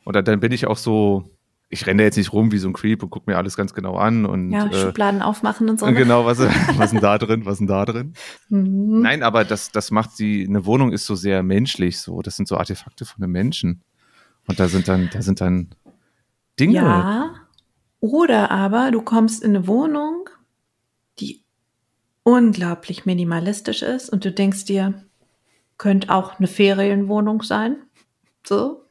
Und 0.04 0.14
dann 0.16 0.40
bin 0.40 0.52
ich 0.52 0.66
auch 0.66 0.76
so, 0.76 1.24
ich 1.68 1.86
renne 1.86 2.02
jetzt 2.02 2.16
nicht 2.16 2.32
rum 2.32 2.52
wie 2.52 2.58
so 2.58 2.68
ein 2.68 2.74
Creep 2.74 3.02
und 3.02 3.10
gucke 3.10 3.30
mir 3.30 3.38
alles 3.38 3.56
ganz 3.56 3.72
genau 3.72 3.96
an 3.96 4.26
und 4.26 4.50
ja, 4.50 4.66
äh, 4.66 4.74
Schubladen 4.74 5.22
aufmachen 5.22 5.70
und 5.70 5.80
so. 5.80 5.86
Ne? 5.86 5.94
Genau, 5.94 6.26
was, 6.26 6.38
was 6.76 6.86
ist 6.86 6.92
denn 6.92 7.00
da 7.00 7.16
drin, 7.16 7.46
was 7.46 7.54
ist 7.54 7.58
denn 7.60 7.66
da 7.66 7.84
drin? 7.84 8.12
Mhm. 8.50 9.00
Nein, 9.00 9.22
aber 9.22 9.44
das, 9.44 9.72
das 9.72 9.90
macht 9.90 10.16
sie, 10.16 10.46
eine 10.46 10.66
Wohnung 10.66 10.92
ist 10.92 11.06
so 11.06 11.14
sehr 11.14 11.42
menschlich, 11.42 11.98
so, 11.98 12.20
das 12.20 12.36
sind 12.36 12.46
so 12.46 12.58
Artefakte 12.58 13.04
von 13.04 13.22
einem 13.22 13.32
Menschen. 13.32 13.82
Und 14.46 14.60
da 14.60 14.68
sind 14.68 14.88
dann, 14.88 15.08
da 15.12 15.22
sind 15.22 15.40
dann 15.40 15.74
Dinge. 16.58 16.74
Ja, 16.74 17.34
oder 18.00 18.50
aber 18.50 18.90
du 18.90 19.00
kommst 19.00 19.42
in 19.42 19.56
eine 19.56 19.66
Wohnung, 19.66 20.28
die 21.20 21.44
unglaublich 22.24 23.06
minimalistisch 23.06 23.82
ist 23.82 24.10
und 24.10 24.24
du 24.24 24.32
denkst 24.32 24.64
dir, 24.64 25.04
könnte 25.78 26.12
auch 26.12 26.38
eine 26.38 26.48
Ferienwohnung 26.48 27.42
sein. 27.42 27.76
So, 28.44 28.81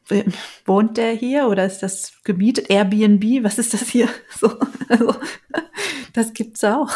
wohnt 0.64 0.96
der 0.96 1.12
hier 1.12 1.46
oder 1.48 1.64
ist 1.64 1.80
das 1.80 2.12
gemietet? 2.24 2.70
Airbnb, 2.70 3.44
was 3.44 3.58
ist 3.58 3.74
das 3.74 3.88
hier? 3.88 4.08
So, 4.38 4.58
also, 4.88 5.14
das 6.12 6.32
gibt's 6.32 6.64
auch. 6.64 6.90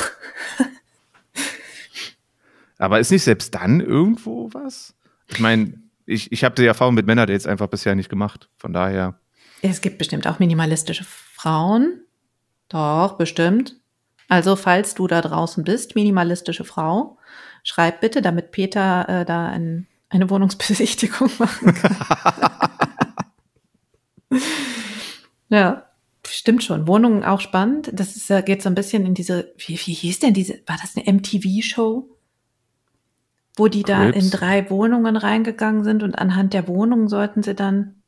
Aber 2.79 3.01
ist 3.01 3.11
nicht 3.11 3.23
selbst 3.23 3.55
dann 3.55 3.81
irgendwo 3.81 4.51
was? 4.53 4.95
Ich 5.29 5.41
meine, 5.41 5.75
ich, 6.05 6.31
ich 6.33 6.45
habe 6.45 6.55
die 6.55 6.67
Erfahrung 6.67 6.95
mit 6.95 7.07
Männerdates 7.07 7.47
einfach 7.47 7.69
bisher 7.69 7.95
nicht 7.95 8.09
gemacht. 8.09 8.49
Von 8.59 8.73
daher. 8.73 9.19
Es 9.63 9.81
gibt 9.81 9.99
bestimmt 9.99 10.27
auch 10.27 10.39
minimalistische 10.39 11.05
Frauen, 11.05 12.07
doch, 12.69 13.17
bestimmt. 13.17 13.77
Also, 14.29 14.57
falls 14.57 14.95
du 14.95 15.07
da 15.07 15.21
draußen 15.21 15.63
bist, 15.63 15.95
minimalistische 15.95 16.65
Frau, 16.65 17.19
schreib 17.63 18.01
bitte, 18.01 18.23
damit 18.23 18.51
Peter 18.51 19.09
äh, 19.09 19.25
da 19.25 19.47
ein, 19.47 19.87
eine 20.09 20.31
Wohnungsbesichtigung 20.31 21.31
machen 21.39 21.75
kann. 21.75 21.97
ja, 25.49 25.87
stimmt 26.27 26.65
schon. 26.65 26.87
Wohnungen 26.87 27.25
auch 27.25 27.41
spannend. 27.41 27.91
Das 27.93 28.17
ist, 28.17 28.29
geht 28.45 28.63
so 28.63 28.69
ein 28.69 28.75
bisschen 28.75 29.07
in 29.07 29.15
diese, 29.15 29.53
wie, 29.59 29.75
wie 29.75 29.95
hieß 29.95 30.21
denn 30.21 30.35
diese, 30.35 30.61
war 30.67 30.77
das 30.81 30.97
eine 30.97 31.13
MTV-Show? 31.13 32.09
Wo 33.59 33.69
die 33.69 33.85
da 33.85 34.05
in 34.11 34.31
drei 34.31 34.69
Wohnungen 34.69 35.17
reingegangen 35.17 35.83
sind 35.83 36.03
und 36.03 36.15
anhand 36.19 36.53
der 36.53 36.69
Wohnungen 36.69 37.09
sollten 37.09 37.43
sie 37.43 37.55
dann. 37.55 38.03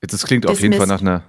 Jetzt, 0.00 0.12
das 0.12 0.24
klingt 0.24 0.44
dismissed. 0.44 0.58
auf 0.58 0.62
jeden 0.62 0.78
Fall 0.78 0.86
nach 0.86 1.00
einer 1.00 1.24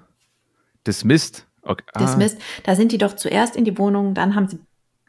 Dismissed. 0.85 1.47
Okay. 1.61 1.83
Ah. 1.93 1.99
Dismissed. 1.99 2.39
Da 2.63 2.75
sind 2.75 2.91
die 2.91 2.97
doch 2.97 3.15
zuerst 3.15 3.55
in 3.55 3.65
die 3.65 3.77
Wohnung, 3.77 4.13
dann 4.13 4.35
haben 4.35 4.47
sie, 4.47 4.59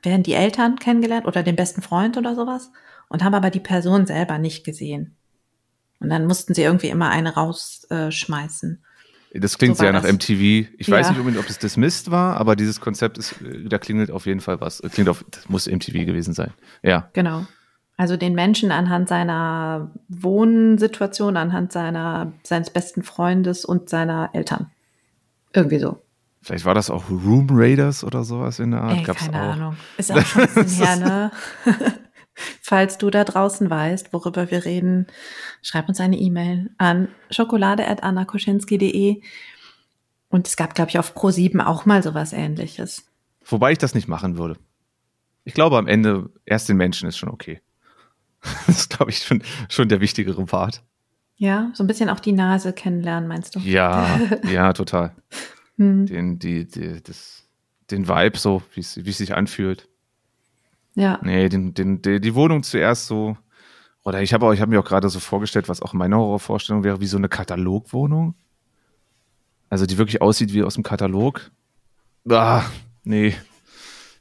werden 0.03 0.23
die 0.23 0.33
Eltern 0.33 0.77
kennengelernt 0.77 1.27
oder 1.27 1.43
den 1.43 1.57
besten 1.57 1.83
Freund 1.83 2.17
oder 2.17 2.35
sowas 2.35 2.71
und 3.09 3.23
haben 3.23 3.35
aber 3.35 3.51
die 3.51 3.61
Person 3.61 4.07
selber 4.07 4.39
nicht 4.39 4.65
gesehen. 4.65 5.17
Und 6.01 6.11
dann 6.11 6.27
mussten 6.27 6.55
sie 6.55 6.63
irgendwie 6.63 6.89
immer 6.89 7.11
eine 7.11 7.35
rausschmeißen. 7.35 8.83
Äh, 9.33 9.41
das 9.41 9.59
klingt 9.59 9.77
so 9.77 9.83
sehr 9.83 9.93
nach 9.93 10.03
das. 10.03 10.13
MTV. 10.13 10.69
Ich 10.79 10.87
ja. 10.87 10.97
weiß 10.97 11.11
nicht 11.11 11.19
unbedingt, 11.19 11.43
ob 11.43 11.51
es 11.51 11.59
Dismissed 11.59 12.11
war, 12.11 12.37
aber 12.37 12.57
dieses 12.57 12.81
Konzept 12.81 13.19
ist, 13.19 13.33
äh, 13.43 13.69
da 13.69 13.79
klingelt 13.79 14.11
auf 14.11 14.27
jeden 14.27 14.41
Fall 14.41 14.61
was. 14.61 14.83
Klingt 14.93 15.09
auf, 15.09 15.25
das 15.31 15.49
muss 15.49 15.67
MTV 15.67 16.07
gewesen 16.07 16.35
sein. 16.35 16.53
Ja. 16.83 17.11
Genau. 17.13 17.47
Also 17.99 18.17
den 18.17 18.35
Menschen 18.35 18.73
anhand 18.73 19.09
seiner 19.09 19.91
Wohnsituation, 20.09 21.37
anhand 21.37 21.73
seiner, 21.73 22.33
seines 22.43 22.69
besten 22.71 23.03
Freundes 23.03 23.65
und 23.65 23.89
seiner 23.89 24.31
Eltern. 24.35 24.71
Irgendwie 25.55 25.79
so. 25.79 26.03
Vielleicht 26.43 26.67
war 26.67 26.75
das 26.75 26.91
auch 26.91 27.09
Room 27.11 27.49
Raiders 27.51 28.05
oder 28.05 28.23
sowas 28.23 28.59
in 28.59 28.71
der 28.73 28.83
Art. 28.83 28.99
Ey, 28.99 29.03
Gab's 29.03 29.25
keine 29.25 29.43
auch. 29.43 29.53
Ahnung. 29.55 29.77
Ist 29.97 30.13
auch 30.13 30.25
schon 30.25 30.43
ein 30.43 30.55
bisschen 30.55 30.87
her, 30.87 30.97
ne? 30.97 31.31
Falls 32.61 32.99
du 32.99 33.11
da 33.11 33.25
draußen 33.25 33.69
weißt, 33.71 34.13
worüber 34.13 34.51
wir 34.51 34.65
reden, 34.65 35.07
schreib 35.63 35.89
uns 35.89 36.01
eine 36.01 36.19
E-Mail 36.19 36.71
an 36.79 37.09
schokolade.annakoschinski.de. 37.31 39.23
Und 40.29 40.47
es 40.47 40.57
gab, 40.57 40.75
glaube 40.75 40.91
ich, 40.91 40.99
auf 40.99 41.17
Pro7 41.17 41.65
auch 41.65 41.87
mal 41.87 42.03
sowas 42.03 42.33
ähnliches. 42.33 43.07
Wobei 43.45 43.73
ich 43.73 43.79
das 43.79 43.95
nicht 43.95 44.09
machen 44.09 44.37
würde. 44.39 44.59
Ich 45.45 45.55
glaube, 45.55 45.79
am 45.79 45.87
Ende 45.87 46.31
erst 46.45 46.69
den 46.69 46.77
Menschen 46.77 47.09
ist 47.09 47.17
schon 47.17 47.31
okay. 47.31 47.61
Das 48.67 48.81
ist, 48.81 48.91
glaube 48.91 49.11
ich, 49.11 49.19
schon, 49.19 49.43
schon 49.69 49.89
der 49.89 50.01
wichtigere 50.01 50.45
Part. 50.45 50.83
Ja, 51.37 51.71
so 51.75 51.85
ein 51.85 51.87
bisschen 51.87 52.09
auch 52.11 52.21
die 52.21 52.33
Nase 52.33 52.73
kennenlernen, 52.73 53.29
meinst 53.29 53.55
du? 53.55 53.61
Ja, 53.61 54.21
ja, 54.51 54.73
total. 54.73 55.15
Hm. 55.77 56.07
Den, 56.07 56.39
die, 56.39 56.67
die, 56.67 57.03
das, 57.03 57.47
den 57.91 58.09
Vibe 58.09 58.39
so, 58.39 58.63
wie 58.75 58.81
es 58.81 59.19
sich 59.19 59.35
anfühlt. 59.35 59.89
Ja. 60.97 61.21
Nee, 61.23 61.49
den, 61.49 61.75
den, 61.75 62.03
die, 62.03 62.21
die 62.21 62.35
Wohnung 62.35 62.65
zuerst 62.65 63.07
so. 63.07 63.37
Oder 64.03 64.23
ich 64.23 64.33
habe 64.33 64.59
hab 64.59 64.69
mir 64.69 64.81
auch 64.81 64.85
gerade 64.85 65.09
so 65.09 65.21
vorgestellt, 65.21 65.69
was 65.69 65.83
auch 65.83 65.93
meine 65.93 66.17
Horrorvorstellung 66.17 66.83
wäre, 66.83 67.01
wie 67.01 67.07
so 67.07 67.19
eine 67.19 67.29
Katalogwohnung. 67.29 68.35
Also 69.69 69.85
die 69.85 69.99
wirklich 69.99 70.23
aussieht 70.23 70.53
wie 70.53 70.63
aus 70.63 70.75
dem 70.75 70.83
Katalog. 70.83 71.51
Ah, 72.29 72.65
nee. 73.05 73.35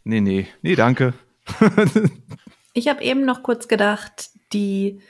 Nee, 0.04 0.22
nee. 0.22 0.48
Nee, 0.62 0.76
danke. 0.76 1.14
ich 2.74 2.88
habe 2.88 3.04
eben 3.04 3.26
noch 3.26 3.42
kurz 3.42 3.68
gedacht, 3.68 4.32
die, 4.54 5.02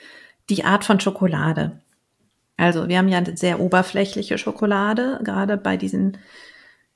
die 0.49 0.63
Art 0.65 0.83
von 0.83 0.99
Schokolade. 0.99 1.81
Also 2.57 2.87
wir 2.87 2.97
haben 2.97 3.07
ja 3.07 3.17
eine 3.17 3.35
sehr 3.35 3.59
oberflächliche 3.59 4.37
Schokolade, 4.37 5.19
gerade 5.23 5.57
bei 5.57 5.77
diesen 5.77 6.17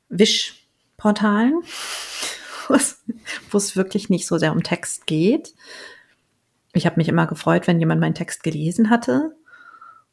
Wischportalen, 0.09 1.61
wo 2.69 3.57
es 3.57 3.75
wirklich 3.75 4.09
nicht 4.09 4.27
so 4.27 4.37
sehr 4.37 4.51
um 4.51 4.63
Text 4.63 5.07
geht. 5.07 5.53
Ich 6.73 6.85
habe 6.85 6.97
mich 6.97 7.07
immer 7.07 7.27
gefreut, 7.27 7.67
wenn 7.67 7.79
jemand 7.79 7.99
meinen 7.99 8.15
Text 8.15 8.43
gelesen 8.43 8.89
hatte 8.89 9.35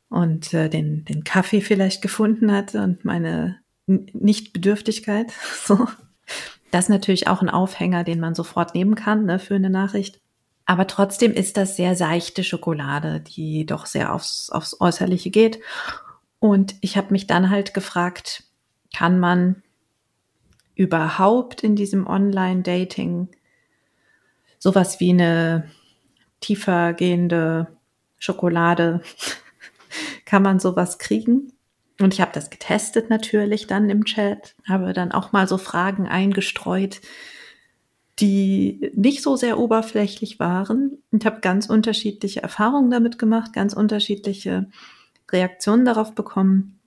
und 0.09 0.55
äh, 0.55 0.69
den, 0.69 1.05
den 1.05 1.25
Kaffee 1.25 1.61
vielleicht 1.61 2.03
gefunden 2.03 2.53
hatte 2.53 2.83
und 2.83 3.05
meine 3.05 3.59
Nichtbedürftigkeit. 3.87 5.33
So. 5.65 5.87
Das 6.73 6.87
ist 6.87 6.91
natürlich 6.91 7.29
auch 7.29 7.43
ein 7.43 7.49
Aufhänger, 7.49 8.03
den 8.03 8.19
man 8.21 8.35
sofort 8.35 8.75
nehmen 8.75 8.97
kann 8.97 9.25
ne, 9.25 9.39
für 9.39 9.55
eine 9.55 9.71
Nachricht. 9.71 10.21
Aber 10.65 10.89
trotzdem 10.89 11.33
ist 11.33 11.57
das 11.57 11.77
sehr 11.77 11.95
seichte 11.95 12.43
Schokolade, 12.43 13.21
die 13.21 13.65
doch 13.65 13.87
sehr 13.87 14.13
aufs, 14.13 14.51
aufs 14.51 14.81
Äußerliche 14.81 15.31
geht. 15.31 15.61
Und 16.41 16.75
ich 16.81 16.97
habe 16.97 17.13
mich 17.13 17.29
dann 17.29 17.51
halt 17.51 17.73
gefragt, 17.73 18.43
kann 18.95 19.21
man 19.21 19.63
überhaupt 20.77 21.65
in 21.65 21.75
diesem 21.75 22.07
Online-Dating 22.07 23.29
sowas 24.59 25.01
wie 25.01 25.11
eine 25.11 25.71
tiefer 26.41 26.93
gehende 26.93 27.77
Schokolade, 28.19 29.01
kann 30.25 30.43
man 30.43 30.61
sowas 30.61 30.99
kriegen. 30.99 31.53
Und 32.01 32.13
ich 32.13 32.21
habe 32.21 32.33
das 32.33 32.51
getestet 32.51 33.09
natürlich 33.09 33.67
dann 33.67 33.89
im 33.89 34.05
Chat, 34.05 34.55
habe 34.69 34.93
dann 34.93 35.13
auch 35.13 35.33
mal 35.33 35.49
so 35.49 35.57
Fragen 35.57 36.07
eingestreut, 36.07 37.01
die 38.19 38.93
nicht 38.95 39.23
so 39.23 39.37
sehr 39.37 39.59
oberflächlich 39.59 40.39
waren 40.39 40.99
und 41.11 41.25
habe 41.25 41.41
ganz 41.41 41.67
unterschiedliche 41.67 42.43
Erfahrungen 42.43 42.91
damit 42.91 43.19
gemacht, 43.19 43.53
ganz 43.53 43.73
unterschiedliche 43.73 44.69
Reaktionen 45.31 45.85
darauf 45.85 46.15
bekommen. 46.15 46.79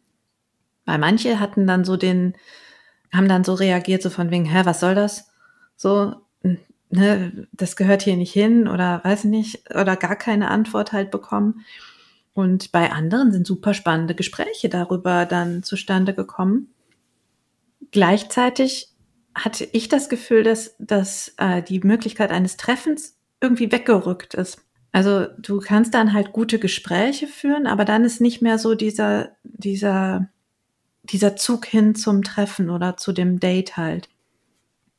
Weil 0.85 0.99
manche 0.99 1.39
hatten 1.39 1.67
dann 1.67 1.85
so 1.85 1.97
den, 1.97 2.35
haben 3.13 3.27
dann 3.27 3.43
so 3.43 3.53
reagiert, 3.53 4.01
so 4.01 4.09
von 4.09 4.31
wegen, 4.31 4.45
hä, 4.45 4.61
was 4.65 4.79
soll 4.79 4.95
das? 4.95 5.31
So, 5.75 6.15
ne, 6.89 7.47
das 7.51 7.75
gehört 7.75 8.01
hier 8.01 8.17
nicht 8.17 8.33
hin 8.33 8.67
oder 8.67 9.01
weiß 9.03 9.25
ich 9.25 9.29
nicht, 9.29 9.75
oder 9.75 9.95
gar 9.95 10.15
keine 10.15 10.49
Antwort 10.49 10.91
halt 10.91 11.11
bekommen. 11.11 11.65
Und 12.33 12.71
bei 12.71 12.91
anderen 12.91 13.31
sind 13.31 13.47
super 13.47 13.73
spannende 13.73 14.15
Gespräche 14.15 14.69
darüber 14.69 15.25
dann 15.25 15.63
zustande 15.63 16.13
gekommen. 16.13 16.69
Gleichzeitig 17.91 18.89
hatte 19.35 19.67
ich 19.71 19.89
das 19.89 20.09
Gefühl, 20.09 20.43
dass, 20.43 20.75
dass 20.79 21.33
äh, 21.37 21.61
die 21.61 21.79
Möglichkeit 21.79 22.31
eines 22.31 22.57
Treffens 22.57 23.17
irgendwie 23.41 23.71
weggerückt 23.71 24.33
ist. 24.33 24.61
Also 24.91 25.27
du 25.37 25.59
kannst 25.59 25.93
dann 25.93 26.13
halt 26.13 26.33
gute 26.33 26.59
Gespräche 26.59 27.27
führen, 27.27 27.67
aber 27.67 27.85
dann 27.85 28.03
ist 28.03 28.21
nicht 28.21 28.41
mehr 28.41 28.57
so 28.57 28.75
dieser, 28.75 29.29
dieser, 29.43 30.29
dieser 31.11 31.35
Zug 31.35 31.65
hin 31.65 31.95
zum 31.95 32.23
Treffen 32.23 32.69
oder 32.69 32.97
zu 32.97 33.11
dem 33.11 33.39
Date 33.39 33.77
halt. 33.77 34.09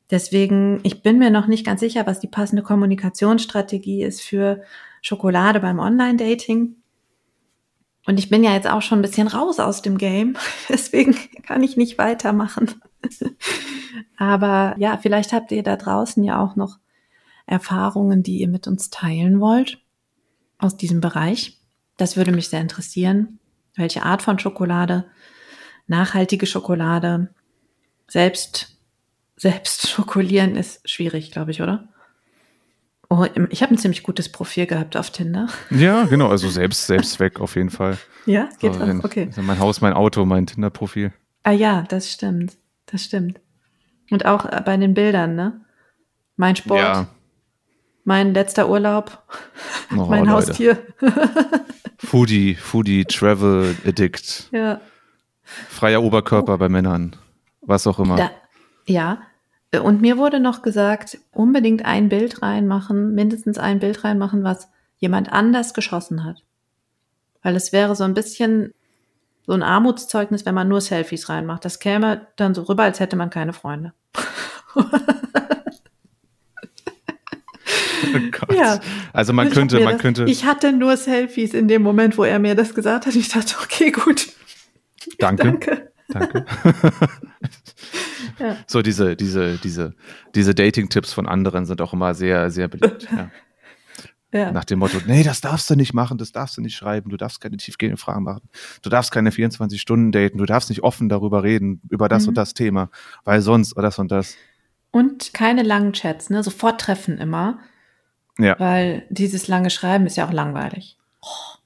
Deswegen, 0.09 0.81
ich 0.83 1.01
bin 1.01 1.19
mir 1.19 1.29
noch 1.29 1.47
nicht 1.47 1.65
ganz 1.65 1.79
sicher, 1.79 2.05
was 2.05 2.19
die 2.19 2.27
passende 2.27 2.63
Kommunikationsstrategie 2.63 4.03
ist 4.03 4.21
für 4.21 4.61
Schokolade 5.01 5.61
beim 5.61 5.79
Online-Dating. 5.79 6.75
Und 8.05 8.19
ich 8.19 8.29
bin 8.29 8.43
ja 8.43 8.53
jetzt 8.53 8.67
auch 8.67 8.81
schon 8.81 8.99
ein 8.99 9.03
bisschen 9.03 9.27
raus 9.27 9.59
aus 9.59 9.81
dem 9.81 9.97
Game, 9.97 10.35
deswegen 10.69 11.15
kann 11.43 11.63
ich 11.63 11.77
nicht 11.77 11.97
weitermachen. 11.97 12.71
Aber 14.17 14.75
ja, 14.77 14.97
vielleicht 14.97 15.33
habt 15.33 15.51
ihr 15.51 15.63
da 15.63 15.77
draußen 15.77 16.23
ja 16.23 16.43
auch 16.43 16.55
noch 16.55 16.77
Erfahrungen, 17.45 18.21
die 18.21 18.39
ihr 18.39 18.47
mit 18.47 18.67
uns 18.67 18.89
teilen 18.89 19.39
wollt 19.39 19.79
aus 20.57 20.77
diesem 20.77 21.01
Bereich. 21.01 21.59
Das 21.97 22.17
würde 22.17 22.31
mich 22.31 22.49
sehr 22.49 22.61
interessieren. 22.61 23.39
Welche 23.75 24.03
Art 24.03 24.21
von 24.21 24.39
Schokolade? 24.39 25.05
Nachhaltige 25.91 26.45
Schokolade? 26.45 27.27
Selbst, 28.07 28.77
selbst 29.35 29.89
schokolieren 29.89 30.55
ist 30.55 30.89
schwierig, 30.89 31.31
glaube 31.31 31.51
ich, 31.51 31.61
oder? 31.61 31.89
Oh, 33.09 33.25
ich 33.49 33.61
habe 33.61 33.75
ein 33.75 33.77
ziemlich 33.77 34.03
gutes 34.03 34.29
Profil 34.29 34.67
gehabt 34.67 34.95
auf 34.95 35.09
Tinder. 35.11 35.47
Ja, 35.69 36.05
genau, 36.05 36.29
also 36.29 36.49
selbst, 36.49 36.87
selbst 36.87 37.19
weg 37.19 37.41
auf 37.41 37.57
jeden 37.57 37.69
Fall. 37.69 37.97
Ja, 38.25 38.47
geht 38.59 38.73
so, 38.73 38.81
auch, 38.81 39.03
okay. 39.03 39.25
Also 39.27 39.41
mein 39.41 39.59
Haus, 39.59 39.81
mein 39.81 39.91
Auto, 39.91 40.23
mein 40.25 40.47
Tinder-Profil. 40.47 41.11
Ah 41.43 41.51
ja, 41.51 41.83
das 41.89 42.09
stimmt. 42.09 42.57
Das 42.85 43.03
stimmt. 43.03 43.41
Und 44.11 44.25
auch 44.25 44.45
äh, 44.45 44.61
bei 44.63 44.77
den 44.77 44.93
Bildern, 44.93 45.35
ne? 45.35 45.59
Mein 46.37 46.55
Sport, 46.55 46.79
ja. 46.79 47.07
mein 48.05 48.33
letzter 48.33 48.69
Urlaub, 48.69 49.21
oh, 49.91 50.05
mein 50.09 50.23
Leute. 50.25 50.31
Haustier. 50.31 50.77
Foodie, 51.97 52.55
Foodie, 52.55 53.03
Travel 53.03 53.75
Addict. 53.85 54.47
Ja. 54.53 54.79
Freier 55.69 56.03
Oberkörper 56.03 56.55
oh. 56.55 56.57
bei 56.57 56.69
Männern. 56.69 57.15
Was 57.61 57.85
auch 57.87 57.99
immer. 57.99 58.15
Da, 58.15 58.31
ja, 58.85 59.19
und 59.79 60.01
mir 60.01 60.17
wurde 60.17 60.41
noch 60.41 60.63
gesagt, 60.63 61.17
unbedingt 61.31 61.85
ein 61.85 62.09
Bild 62.09 62.41
reinmachen, 62.41 63.13
mindestens 63.15 63.57
ein 63.57 63.79
Bild 63.79 64.03
reinmachen, 64.03 64.43
was 64.43 64.69
jemand 64.97 65.31
anders 65.31 65.73
geschossen 65.73 66.25
hat. 66.25 66.43
Weil 67.41 67.55
es 67.55 67.71
wäre 67.71 67.95
so 67.95 68.03
ein 68.03 68.13
bisschen 68.13 68.73
so 69.45 69.53
ein 69.53 69.63
Armutszeugnis, 69.63 70.45
wenn 70.45 70.55
man 70.55 70.67
nur 70.67 70.81
Selfies 70.81 71.29
reinmacht. 71.29 71.63
Das 71.65 71.79
käme 71.79 72.27
dann 72.35 72.53
so 72.53 72.63
rüber, 72.63 72.83
als 72.83 72.99
hätte 72.99 73.15
man 73.15 73.29
keine 73.29 73.53
Freunde. 73.53 73.93
oh 74.75 74.83
ja. 78.53 78.79
Also 79.13 79.31
man 79.33 79.49
könnte, 79.49 79.79
man 79.79 79.93
das, 79.93 80.01
könnte. 80.01 80.25
Ich 80.25 80.45
hatte 80.45 80.73
nur 80.73 80.97
Selfies 80.97 81.53
in 81.53 81.67
dem 81.67 81.81
Moment, 81.81 82.17
wo 82.17 82.25
er 82.25 82.39
mir 82.39 82.55
das 82.55 82.75
gesagt 82.75 83.05
hat. 83.07 83.15
Ich 83.15 83.29
dachte, 83.29 83.55
okay, 83.63 83.91
gut. 83.91 84.27
Danke. 85.21 85.43
Danke. 85.43 85.91
Danke. 86.09 86.45
ja. 88.39 88.57
So 88.67 88.81
diese, 88.81 89.15
diese, 89.15 89.57
diese, 89.57 89.93
diese 90.35 90.55
Dating-Tipps 90.55 91.13
von 91.13 91.27
anderen 91.27 91.65
sind 91.65 91.81
auch 91.81 91.93
immer 91.93 92.13
sehr, 92.13 92.51
sehr 92.51 92.67
beliebt. 92.67 93.07
Ja. 93.11 93.29
Ja. 94.33 94.53
Nach 94.53 94.63
dem 94.63 94.79
Motto, 94.79 94.97
nee, 95.07 95.23
das 95.23 95.41
darfst 95.41 95.69
du 95.69 95.75
nicht 95.75 95.93
machen, 95.93 96.17
das 96.17 96.31
darfst 96.31 96.55
du 96.55 96.61
nicht 96.61 96.75
schreiben, 96.75 97.09
du 97.09 97.17
darfst 97.17 97.41
keine 97.41 97.57
tiefgehenden 97.57 97.97
Fragen 97.97 98.23
machen, 98.23 98.47
du 98.81 98.89
darfst 98.89 99.11
keine 99.11 99.29
24 99.33 99.81
Stunden 99.81 100.13
daten, 100.13 100.37
du 100.37 100.45
darfst 100.45 100.69
nicht 100.69 100.83
offen 100.83 101.09
darüber 101.09 101.43
reden, 101.43 101.81
über 101.89 102.07
das 102.07 102.23
mhm. 102.23 102.29
und 102.29 102.35
das 102.35 102.53
Thema, 102.53 102.89
weil 103.25 103.41
sonst 103.41 103.73
oder 103.73 103.87
das 103.87 103.99
und 103.99 104.09
das. 104.09 104.37
Und 104.91 105.33
keine 105.33 105.63
langen 105.63 105.91
Chats, 105.91 106.29
ne? 106.29 106.43
Sofort 106.43 106.79
treffen 106.79 107.17
immer. 107.17 107.59
Ja. 108.37 108.57
Weil 108.57 109.05
dieses 109.09 109.49
lange 109.49 109.69
Schreiben 109.69 110.05
ist 110.05 110.15
ja 110.15 110.25
auch 110.25 110.31
langweilig. 110.31 110.97
Oh. 111.21 111.60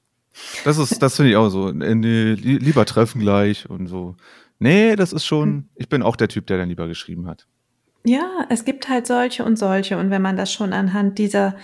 Das 0.64 0.78
ist, 0.78 1.02
das 1.02 1.16
finde 1.16 1.30
ich 1.30 1.36
auch 1.36 1.48
so. 1.48 1.70
Nee, 1.70 2.32
lieber 2.34 2.84
treffen 2.84 3.20
gleich 3.20 3.68
und 3.68 3.86
so. 3.86 4.16
Nee, 4.58 4.96
das 4.96 5.12
ist 5.12 5.24
schon, 5.24 5.48
hm. 5.48 5.68
ich 5.74 5.88
bin 5.88 6.02
auch 6.02 6.16
der 6.16 6.28
Typ, 6.28 6.46
der 6.46 6.58
dann 6.58 6.68
lieber 6.68 6.88
geschrieben 6.88 7.26
hat. 7.26 7.46
Ja, 8.04 8.46
es 8.50 8.64
gibt 8.64 8.88
halt 8.88 9.06
solche 9.06 9.44
und 9.44 9.58
solche. 9.58 9.98
Und 9.98 10.10
wenn 10.10 10.22
man 10.22 10.36
das 10.36 10.52
schon 10.52 10.72
anhand 10.72 11.18
dieser, 11.18 11.56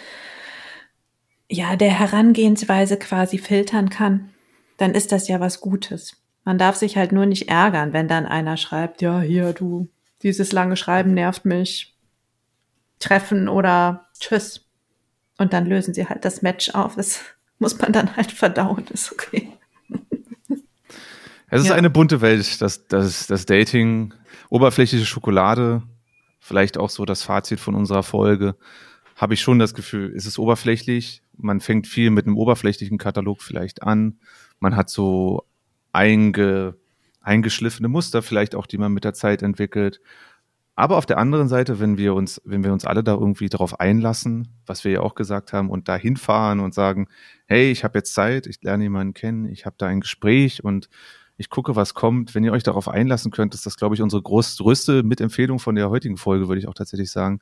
ja, 1.48 1.76
der 1.76 1.90
Herangehensweise 1.90 2.96
quasi 2.96 3.38
filtern 3.38 3.90
kann, 3.90 4.30
dann 4.76 4.94
ist 4.94 5.12
das 5.12 5.28
ja 5.28 5.38
was 5.38 5.60
Gutes. 5.60 6.16
Man 6.44 6.58
darf 6.58 6.76
sich 6.76 6.96
halt 6.96 7.12
nur 7.12 7.26
nicht 7.26 7.48
ärgern, 7.48 7.92
wenn 7.92 8.08
dann 8.08 8.26
einer 8.26 8.56
schreibt, 8.56 9.00
ja, 9.00 9.20
hier, 9.20 9.52
du, 9.52 9.88
dieses 10.22 10.50
lange 10.50 10.76
Schreiben 10.76 11.14
nervt 11.14 11.44
mich. 11.44 11.96
Treffen 12.98 13.48
oder 13.48 14.08
Tschüss. 14.18 14.68
Und 15.38 15.52
dann 15.52 15.66
lösen 15.66 15.94
sie 15.94 16.08
halt 16.08 16.24
das 16.24 16.42
Match 16.42 16.70
auf. 16.70 16.96
Das 16.96 17.20
muss 17.62 17.78
man 17.78 17.92
dann 17.92 18.16
halt 18.16 18.32
verdauen, 18.32 18.84
ist 18.90 19.12
okay. 19.12 19.48
Es 21.48 21.62
ist 21.62 21.68
ja. 21.68 21.74
eine 21.74 21.90
bunte 21.90 22.20
Welt, 22.20 22.60
das, 22.60 22.88
das, 22.88 23.26
das 23.26 23.46
Dating, 23.46 24.14
oberflächliche 24.48 25.06
Schokolade, 25.06 25.82
vielleicht 26.40 26.76
auch 26.76 26.90
so 26.90 27.04
das 27.04 27.22
Fazit 27.22 27.60
von 27.60 27.74
unserer 27.74 28.02
Folge. 28.02 28.56
Habe 29.16 29.34
ich 29.34 29.42
schon 29.42 29.58
das 29.58 29.74
Gefühl, 29.74 30.10
ist 30.10 30.26
es 30.26 30.38
oberflächlich? 30.38 31.22
Man 31.36 31.60
fängt 31.60 31.86
viel 31.86 32.10
mit 32.10 32.26
einem 32.26 32.36
oberflächlichen 32.36 32.98
Katalog 32.98 33.42
vielleicht 33.42 33.82
an. 33.82 34.18
Man 34.58 34.74
hat 34.74 34.90
so 34.90 35.46
einge, 35.92 36.74
eingeschliffene 37.20 37.88
Muster 37.88 38.22
vielleicht 38.22 38.54
auch, 38.54 38.66
die 38.66 38.78
man 38.78 38.92
mit 38.92 39.04
der 39.04 39.14
Zeit 39.14 39.42
entwickelt. 39.42 40.00
Aber 40.74 40.96
auf 40.96 41.06
der 41.06 41.18
anderen 41.18 41.48
Seite, 41.48 41.80
wenn 41.80 41.98
wir 41.98 42.14
uns, 42.14 42.40
wenn 42.44 42.64
wir 42.64 42.72
uns 42.72 42.86
alle 42.86 43.04
da 43.04 43.12
irgendwie 43.12 43.48
darauf 43.48 43.78
einlassen, 43.78 44.48
was 44.64 44.84
wir 44.84 44.92
ja 44.92 45.00
auch 45.00 45.14
gesagt 45.14 45.52
haben, 45.52 45.68
und 45.68 45.88
da 45.88 45.96
hinfahren 45.96 46.60
und 46.60 46.72
sagen, 46.72 47.08
hey, 47.46 47.70
ich 47.70 47.84
habe 47.84 47.98
jetzt 47.98 48.14
Zeit, 48.14 48.46
ich 48.46 48.62
lerne 48.62 48.84
jemanden 48.84 49.12
kennen, 49.12 49.44
ich 49.46 49.66
habe 49.66 49.76
da 49.78 49.86
ein 49.86 50.00
Gespräch 50.00 50.64
und 50.64 50.88
ich 51.36 51.50
gucke, 51.50 51.76
was 51.76 51.92
kommt. 51.92 52.34
Wenn 52.34 52.44
ihr 52.44 52.52
euch 52.52 52.62
darauf 52.62 52.88
einlassen 52.88 53.30
könnt, 53.30 53.54
ist 53.54 53.66
das, 53.66 53.76
glaube 53.76 53.94
ich, 53.94 54.00
unsere 54.00 54.22
größte 54.22 55.02
Mitempfehlung 55.02 55.58
von 55.58 55.74
der 55.74 55.90
heutigen 55.90 56.16
Folge, 56.16 56.48
würde 56.48 56.60
ich 56.60 56.68
auch 56.68 56.74
tatsächlich 56.74 57.10
sagen. 57.10 57.40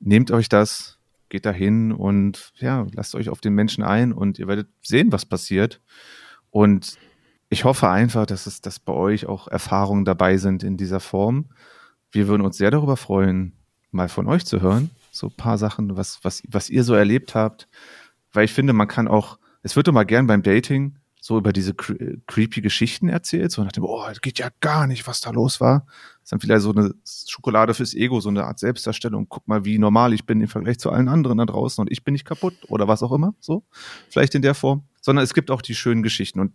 Nehmt 0.00 0.30
euch 0.30 0.48
das, 0.48 0.98
geht 1.28 1.46
dahin 1.46 1.92
und 1.92 2.52
ja, 2.56 2.86
lasst 2.92 3.14
euch 3.14 3.28
auf 3.28 3.40
den 3.40 3.54
Menschen 3.54 3.84
ein 3.84 4.12
und 4.12 4.38
ihr 4.38 4.48
werdet 4.48 4.68
sehen, 4.82 5.12
was 5.12 5.26
passiert. 5.26 5.80
Und 6.50 6.96
ich 7.50 7.64
hoffe 7.64 7.88
einfach, 7.88 8.26
dass 8.26 8.46
es, 8.46 8.60
dass 8.60 8.80
bei 8.80 8.92
euch 8.92 9.26
auch 9.26 9.46
Erfahrungen 9.46 10.04
dabei 10.04 10.38
sind 10.38 10.62
in 10.62 10.76
dieser 10.76 11.00
Form 11.00 11.50
wir 12.10 12.28
würden 12.28 12.42
uns 12.42 12.56
sehr 12.56 12.70
darüber 12.70 12.96
freuen, 12.96 13.52
mal 13.90 14.08
von 14.08 14.26
euch 14.26 14.44
zu 14.44 14.60
hören. 14.60 14.90
So 15.10 15.28
ein 15.28 15.36
paar 15.36 15.58
Sachen, 15.58 15.96
was, 15.96 16.20
was, 16.22 16.42
was 16.48 16.70
ihr 16.70 16.84
so 16.84 16.94
erlebt 16.94 17.34
habt. 17.34 17.68
Weil 18.32 18.44
ich 18.44 18.52
finde, 18.52 18.72
man 18.72 18.88
kann 18.88 19.08
auch, 19.08 19.38
es 19.62 19.76
wird 19.76 19.90
mal 19.92 20.04
gern 20.04 20.26
beim 20.26 20.42
Dating 20.42 20.96
so 21.20 21.36
über 21.36 21.52
diese 21.52 21.74
cre 21.74 22.18
creepy 22.26 22.60
Geschichten 22.60 23.08
erzählt, 23.08 23.50
so 23.50 23.62
nach 23.62 23.72
dem, 23.72 23.84
oh, 23.84 24.04
das 24.08 24.20
geht 24.20 24.38
ja 24.38 24.48
gar 24.60 24.86
nicht, 24.86 25.06
was 25.06 25.20
da 25.20 25.30
los 25.30 25.60
war. 25.60 25.84
Das 25.86 26.24
ist 26.24 26.32
dann 26.32 26.40
vielleicht 26.40 26.62
so 26.62 26.72
eine 26.72 26.94
Schokolade 27.04 27.74
fürs 27.74 27.94
Ego, 27.94 28.20
so 28.20 28.28
eine 28.28 28.44
Art 28.44 28.58
Selbstdarstellung. 28.58 29.28
Guck 29.28 29.46
mal, 29.48 29.64
wie 29.64 29.78
normal 29.78 30.12
ich 30.12 30.24
bin 30.24 30.40
im 30.40 30.48
Vergleich 30.48 30.78
zu 30.78 30.90
allen 30.90 31.08
anderen 31.08 31.38
da 31.38 31.46
draußen 31.46 31.82
und 31.82 31.90
ich 31.90 32.04
bin 32.04 32.12
nicht 32.12 32.24
kaputt 32.24 32.54
oder 32.68 32.86
was 32.88 33.02
auch 33.02 33.12
immer, 33.12 33.34
so. 33.40 33.64
Vielleicht 34.08 34.34
in 34.34 34.42
der 34.42 34.54
Form. 34.54 34.84
Sondern 35.00 35.24
es 35.24 35.34
gibt 35.34 35.50
auch 35.50 35.62
die 35.62 35.74
schönen 35.74 36.02
Geschichten 36.02 36.40
und 36.40 36.52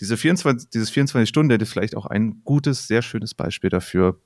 diese 0.00 0.16
24, 0.16 0.70
dieses 0.70 0.90
24 0.90 1.28
Stunden 1.28 1.60
ist 1.60 1.70
vielleicht 1.70 1.94
auch 1.96 2.06
ein 2.06 2.40
gutes, 2.44 2.86
sehr 2.88 3.02
schönes 3.02 3.34
Beispiel 3.34 3.68
dafür, 3.70 4.18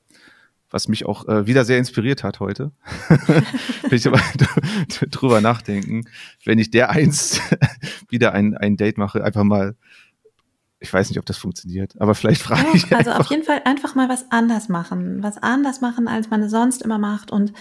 was 0.75 0.89
mich 0.89 1.07
auch 1.07 1.29
äh, 1.29 1.47
wieder 1.47 1.64
sehr 1.64 1.79
inspiriert 1.79 2.25
hat 2.25 2.41
heute. 2.41 2.72
Will 3.89 3.97
ich 3.97 4.09
aber 4.09 4.20
drüber 5.11 5.41
nachdenken, 5.41 6.05
wenn 6.45 6.59
ich 6.59 6.72
der 6.72 6.91
einst 6.91 7.41
wieder 8.09 8.33
ein, 8.33 8.57
ein 8.57 8.77
Date 8.77 8.99
mache, 8.99 9.22
einfach 9.22 9.45
mal, 9.45 9.77
ich 10.81 10.93
weiß 10.93 11.09
nicht, 11.09 11.20
ob 11.20 11.27
das 11.27 11.39
funktioniert, 11.39 11.95
aber 12.01 12.16
vielleicht 12.16 12.43
frage 12.43 12.62
ja, 12.62 12.75
ich. 12.75 12.93
Also 12.93 13.11
einfach. 13.11 13.27
auf 13.27 13.31
jeden 13.31 13.45
Fall 13.45 13.62
einfach 13.64 13.95
mal 13.95 14.09
was 14.09 14.33
anders 14.33 14.68
machen, 14.68 15.22
was 15.22 15.39
anders 15.39 15.81
machen, 15.81 16.09
als 16.09 16.29
man 16.29 16.43
es 16.43 16.51
sonst 16.51 16.83
immer 16.83 16.99
macht 16.99 17.31
und 17.31 17.53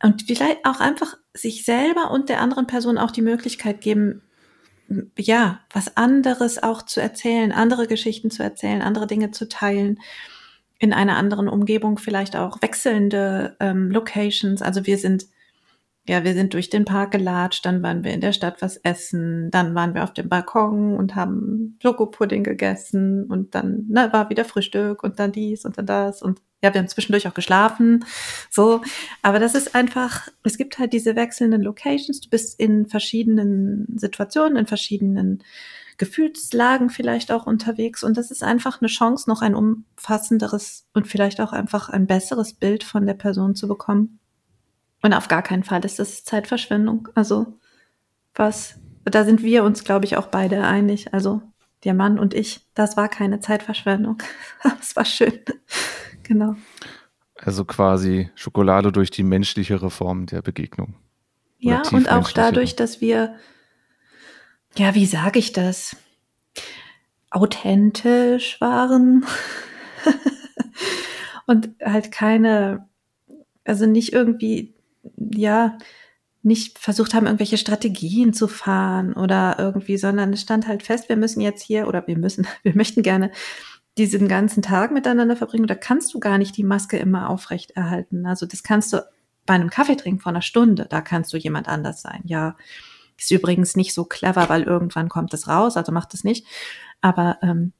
und 0.00 0.22
vielleicht 0.22 0.64
auch 0.64 0.78
einfach 0.78 1.16
sich 1.34 1.64
selber 1.64 2.12
und 2.12 2.28
der 2.28 2.40
anderen 2.40 2.68
Person 2.68 2.98
auch 2.98 3.10
die 3.10 3.20
Möglichkeit 3.20 3.80
geben, 3.80 4.22
ja, 5.18 5.60
was 5.72 5.96
anderes 5.96 6.62
auch 6.62 6.82
zu 6.82 7.00
erzählen, 7.00 7.50
andere 7.50 7.88
Geschichten 7.88 8.30
zu 8.30 8.44
erzählen, 8.44 8.80
andere 8.80 9.08
Dinge 9.08 9.32
zu 9.32 9.48
teilen, 9.48 9.98
in 10.78 10.92
einer 10.92 11.16
anderen 11.16 11.48
Umgebung 11.48 11.98
vielleicht 11.98 12.36
auch 12.36 12.62
wechselnde 12.62 13.56
ähm, 13.60 13.90
Locations. 13.90 14.62
Also 14.62 14.86
wir 14.86 14.98
sind 14.98 15.26
ja, 16.08 16.24
wir 16.24 16.32
sind 16.32 16.54
durch 16.54 16.70
den 16.70 16.86
Park 16.86 17.10
gelatscht, 17.10 17.66
dann 17.66 17.82
waren 17.82 18.02
wir 18.02 18.12
in 18.12 18.22
der 18.22 18.32
Stadt 18.32 18.62
was 18.62 18.78
essen, 18.78 19.50
dann 19.50 19.74
waren 19.74 19.94
wir 19.94 20.04
auf 20.04 20.14
dem 20.14 20.28
Balkon 20.28 20.96
und 20.96 21.14
haben 21.14 21.78
Schokopudding 21.82 22.44
gegessen 22.44 23.24
und 23.24 23.54
dann 23.54 23.84
ne, 23.88 24.08
war 24.10 24.30
wieder 24.30 24.46
Frühstück 24.46 25.02
und 25.02 25.18
dann 25.18 25.32
dies 25.32 25.66
und 25.66 25.76
dann 25.76 25.84
das 25.86 26.22
und 26.22 26.40
ja, 26.62 26.74
wir 26.74 26.80
haben 26.80 26.88
zwischendurch 26.88 27.28
auch 27.28 27.34
geschlafen, 27.34 28.04
so. 28.50 28.80
Aber 29.22 29.38
das 29.38 29.54
ist 29.54 29.76
einfach, 29.76 30.28
es 30.42 30.58
gibt 30.58 30.78
halt 30.80 30.92
diese 30.92 31.14
wechselnden 31.14 31.62
Locations. 31.62 32.20
Du 32.20 32.30
bist 32.30 32.58
in 32.58 32.86
verschiedenen 32.88 33.86
Situationen, 33.96 34.56
in 34.56 34.66
verschiedenen 34.66 35.44
Gefühlslagen 35.98 36.90
vielleicht 36.90 37.30
auch 37.32 37.46
unterwegs 37.46 38.02
und 38.02 38.16
das 38.16 38.30
ist 38.30 38.42
einfach 38.42 38.80
eine 38.80 38.88
Chance, 38.88 39.28
noch 39.28 39.42
ein 39.42 39.54
umfassenderes 39.54 40.86
und 40.94 41.06
vielleicht 41.06 41.40
auch 41.40 41.52
einfach 41.52 41.88
ein 41.88 42.06
besseres 42.06 42.54
Bild 42.54 42.84
von 42.84 43.04
der 43.06 43.14
Person 43.14 43.54
zu 43.54 43.68
bekommen. 43.68 44.20
Und 45.02 45.12
auf 45.12 45.28
gar 45.28 45.42
keinen 45.42 45.64
Fall 45.64 45.84
ist 45.84 45.98
das 45.98 46.24
Zeitverschwendung. 46.24 47.08
Also 47.14 47.58
was, 48.34 48.76
da 49.04 49.24
sind 49.24 49.42
wir 49.42 49.64
uns, 49.64 49.84
glaube 49.84 50.04
ich, 50.04 50.16
auch 50.16 50.28
beide 50.28 50.64
einig. 50.64 51.12
Also 51.12 51.42
der 51.84 51.94
Mann 51.94 52.18
und 52.18 52.34
ich, 52.34 52.66
das 52.74 52.96
war 52.96 53.08
keine 53.08 53.40
Zeitverschwendung. 53.40 54.18
Es 54.80 54.96
war 54.96 55.04
schön. 55.04 55.40
genau. 56.22 56.56
Also 57.36 57.64
quasi 57.64 58.30
Schokolade 58.34 58.90
durch 58.90 59.10
die 59.10 59.22
menschlichere 59.22 59.90
Form 59.90 60.26
der 60.26 60.42
Begegnung. 60.42 60.94
Ja, 61.58 61.82
und 61.92 62.10
auch 62.10 62.30
dadurch, 62.30 62.76
dass 62.76 63.00
wir, 63.00 63.34
ja, 64.78 64.94
wie 64.94 65.06
sage 65.06 65.38
ich 65.38 65.52
das? 65.52 65.96
Authentisch 67.30 68.60
waren 68.60 69.26
und 71.46 71.70
halt 71.84 72.10
keine, 72.10 72.88
also 73.64 73.86
nicht 73.86 74.12
irgendwie 74.12 74.74
ja, 75.16 75.78
nicht 76.42 76.78
versucht 76.78 77.14
haben, 77.14 77.26
irgendwelche 77.26 77.58
Strategien 77.58 78.32
zu 78.32 78.48
fahren 78.48 79.12
oder 79.12 79.56
irgendwie, 79.58 79.98
sondern 79.98 80.32
es 80.32 80.42
stand 80.42 80.66
halt 80.66 80.82
fest, 80.82 81.08
wir 81.08 81.16
müssen 81.16 81.40
jetzt 81.40 81.62
hier 81.62 81.88
oder 81.88 82.06
wir 82.06 82.16
müssen, 82.16 82.46
wir 82.62 82.74
möchten 82.74 83.02
gerne 83.02 83.30
diesen 83.96 84.28
ganzen 84.28 84.62
Tag 84.62 84.92
miteinander 84.92 85.34
verbringen. 85.34 85.66
Da 85.66 85.74
kannst 85.74 86.14
du 86.14 86.20
gar 86.20 86.38
nicht 86.38 86.56
die 86.56 86.64
Maske 86.64 86.98
immer 86.98 87.28
aufrecht 87.28 87.72
erhalten. 87.72 88.26
Also 88.26 88.46
das 88.46 88.62
kannst 88.62 88.92
du 88.92 89.04
bei 89.44 89.54
einem 89.54 89.70
Kaffee 89.70 89.96
trinken 89.96 90.20
vor 90.20 90.30
einer 90.30 90.42
Stunde, 90.42 90.86
da 90.88 91.00
kannst 91.00 91.32
du 91.32 91.36
jemand 91.36 91.68
anders 91.68 92.02
sein. 92.02 92.22
Ja, 92.24 92.56
ist 93.18 93.30
übrigens 93.30 93.76
nicht 93.76 93.94
so 93.94 94.04
clever, 94.04 94.48
weil 94.48 94.62
irgendwann 94.62 95.08
kommt 95.08 95.34
es 95.34 95.48
raus, 95.48 95.76
also 95.76 95.92
macht 95.92 96.14
es 96.14 96.24
nicht. 96.24 96.46
Aber 97.00 97.38
ähm, 97.42 97.72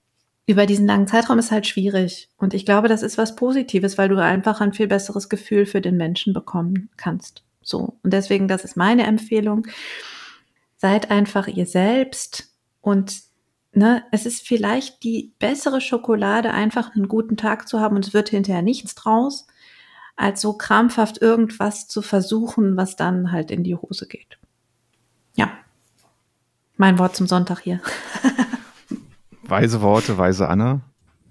über 0.46 0.66
diesen 0.66 0.86
langen 0.86 1.06
Zeitraum 1.06 1.38
ist 1.38 1.50
halt 1.50 1.66
schwierig. 1.66 2.30
Und 2.38 2.54
ich 2.54 2.64
glaube, 2.64 2.88
das 2.88 3.02
ist 3.02 3.18
was 3.18 3.36
Positives, 3.36 3.98
weil 3.98 4.08
du 4.08 4.16
einfach 4.16 4.60
ein 4.60 4.72
viel 4.72 4.88
besseres 4.88 5.28
Gefühl 5.28 5.66
für 5.66 5.80
den 5.80 5.96
Menschen 5.96 6.32
bekommen 6.32 6.90
kannst. 6.96 7.44
So. 7.62 7.98
Und 8.02 8.12
deswegen, 8.12 8.48
das 8.48 8.64
ist 8.64 8.76
meine 8.76 9.04
Empfehlung. 9.04 9.66
Seid 10.76 11.10
einfach 11.10 11.48
ihr 11.48 11.66
selbst 11.66 12.54
und 12.80 13.20
ne, 13.72 14.02
es 14.10 14.26
ist 14.26 14.46
vielleicht 14.46 15.02
die 15.02 15.34
bessere 15.38 15.80
Schokolade, 15.80 16.52
einfach 16.52 16.94
einen 16.94 17.08
guten 17.08 17.36
Tag 17.36 17.68
zu 17.68 17.80
haben 17.80 17.96
und 17.96 18.06
es 18.06 18.14
wird 18.14 18.30
hinterher 18.30 18.62
nichts 18.62 18.94
draus, 18.94 19.46
als 20.16 20.40
so 20.40 20.54
krampfhaft 20.54 21.20
irgendwas 21.20 21.88
zu 21.88 22.00
versuchen, 22.00 22.76
was 22.76 22.96
dann 22.96 23.32
halt 23.32 23.50
in 23.50 23.64
die 23.64 23.76
Hose 23.76 24.06
geht. 24.06 24.38
Mein 26.80 26.98
Wort 27.00 27.16
zum 27.16 27.26
Sonntag 27.26 27.58
hier. 27.58 27.80
Weise 29.42 29.82
Worte, 29.82 30.16
weise 30.16 30.48
Anna. 30.48 30.80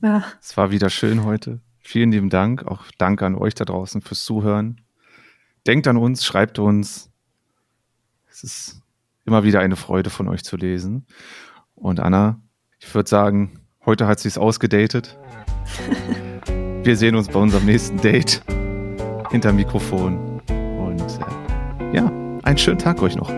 Ja. 0.02 0.24
Es 0.42 0.58
war 0.58 0.72
wieder 0.72 0.90
schön 0.90 1.24
heute. 1.24 1.62
Vielen 1.80 2.12
lieben 2.12 2.30
Dank. 2.30 2.68
Auch 2.68 2.84
danke 2.98 3.26
an 3.26 3.36
euch 3.36 3.56
da 3.56 3.64
draußen 3.64 4.02
fürs 4.02 4.26
Zuhören. 4.26 4.82
Denkt 5.66 5.88
an 5.88 5.96
uns, 5.96 6.26
schreibt 6.26 6.60
uns. 6.60 7.10
Es 8.30 8.44
ist 8.44 8.82
immer 9.24 9.44
wieder 9.44 9.62
eine 9.62 9.78
Freude 9.78 10.10
von 10.10 10.28
euch 10.28 10.44
zu 10.44 10.58
lesen. 10.58 11.06
Und 11.76 12.02
Anna, 12.02 12.42
ich 12.80 12.94
würde 12.94 13.10
sagen, 13.10 13.62
heute 13.86 14.06
hat 14.06 14.20
sie 14.20 14.28
es 14.28 14.38
ausgedatet. 14.38 15.18
Wir 16.84 16.98
sehen 16.98 17.16
uns 17.16 17.30
bei 17.30 17.40
unserem 17.40 17.66
nächsten 17.66 18.02
Date 18.02 18.42
hinter 19.30 19.54
Mikrofon. 19.54 20.42
Und 20.50 21.02
äh, 21.02 21.96
ja, 21.96 22.12
einen 22.44 22.58
schönen 22.58 22.80
Tag 22.80 23.02
euch 23.02 23.16
noch. 23.16 23.32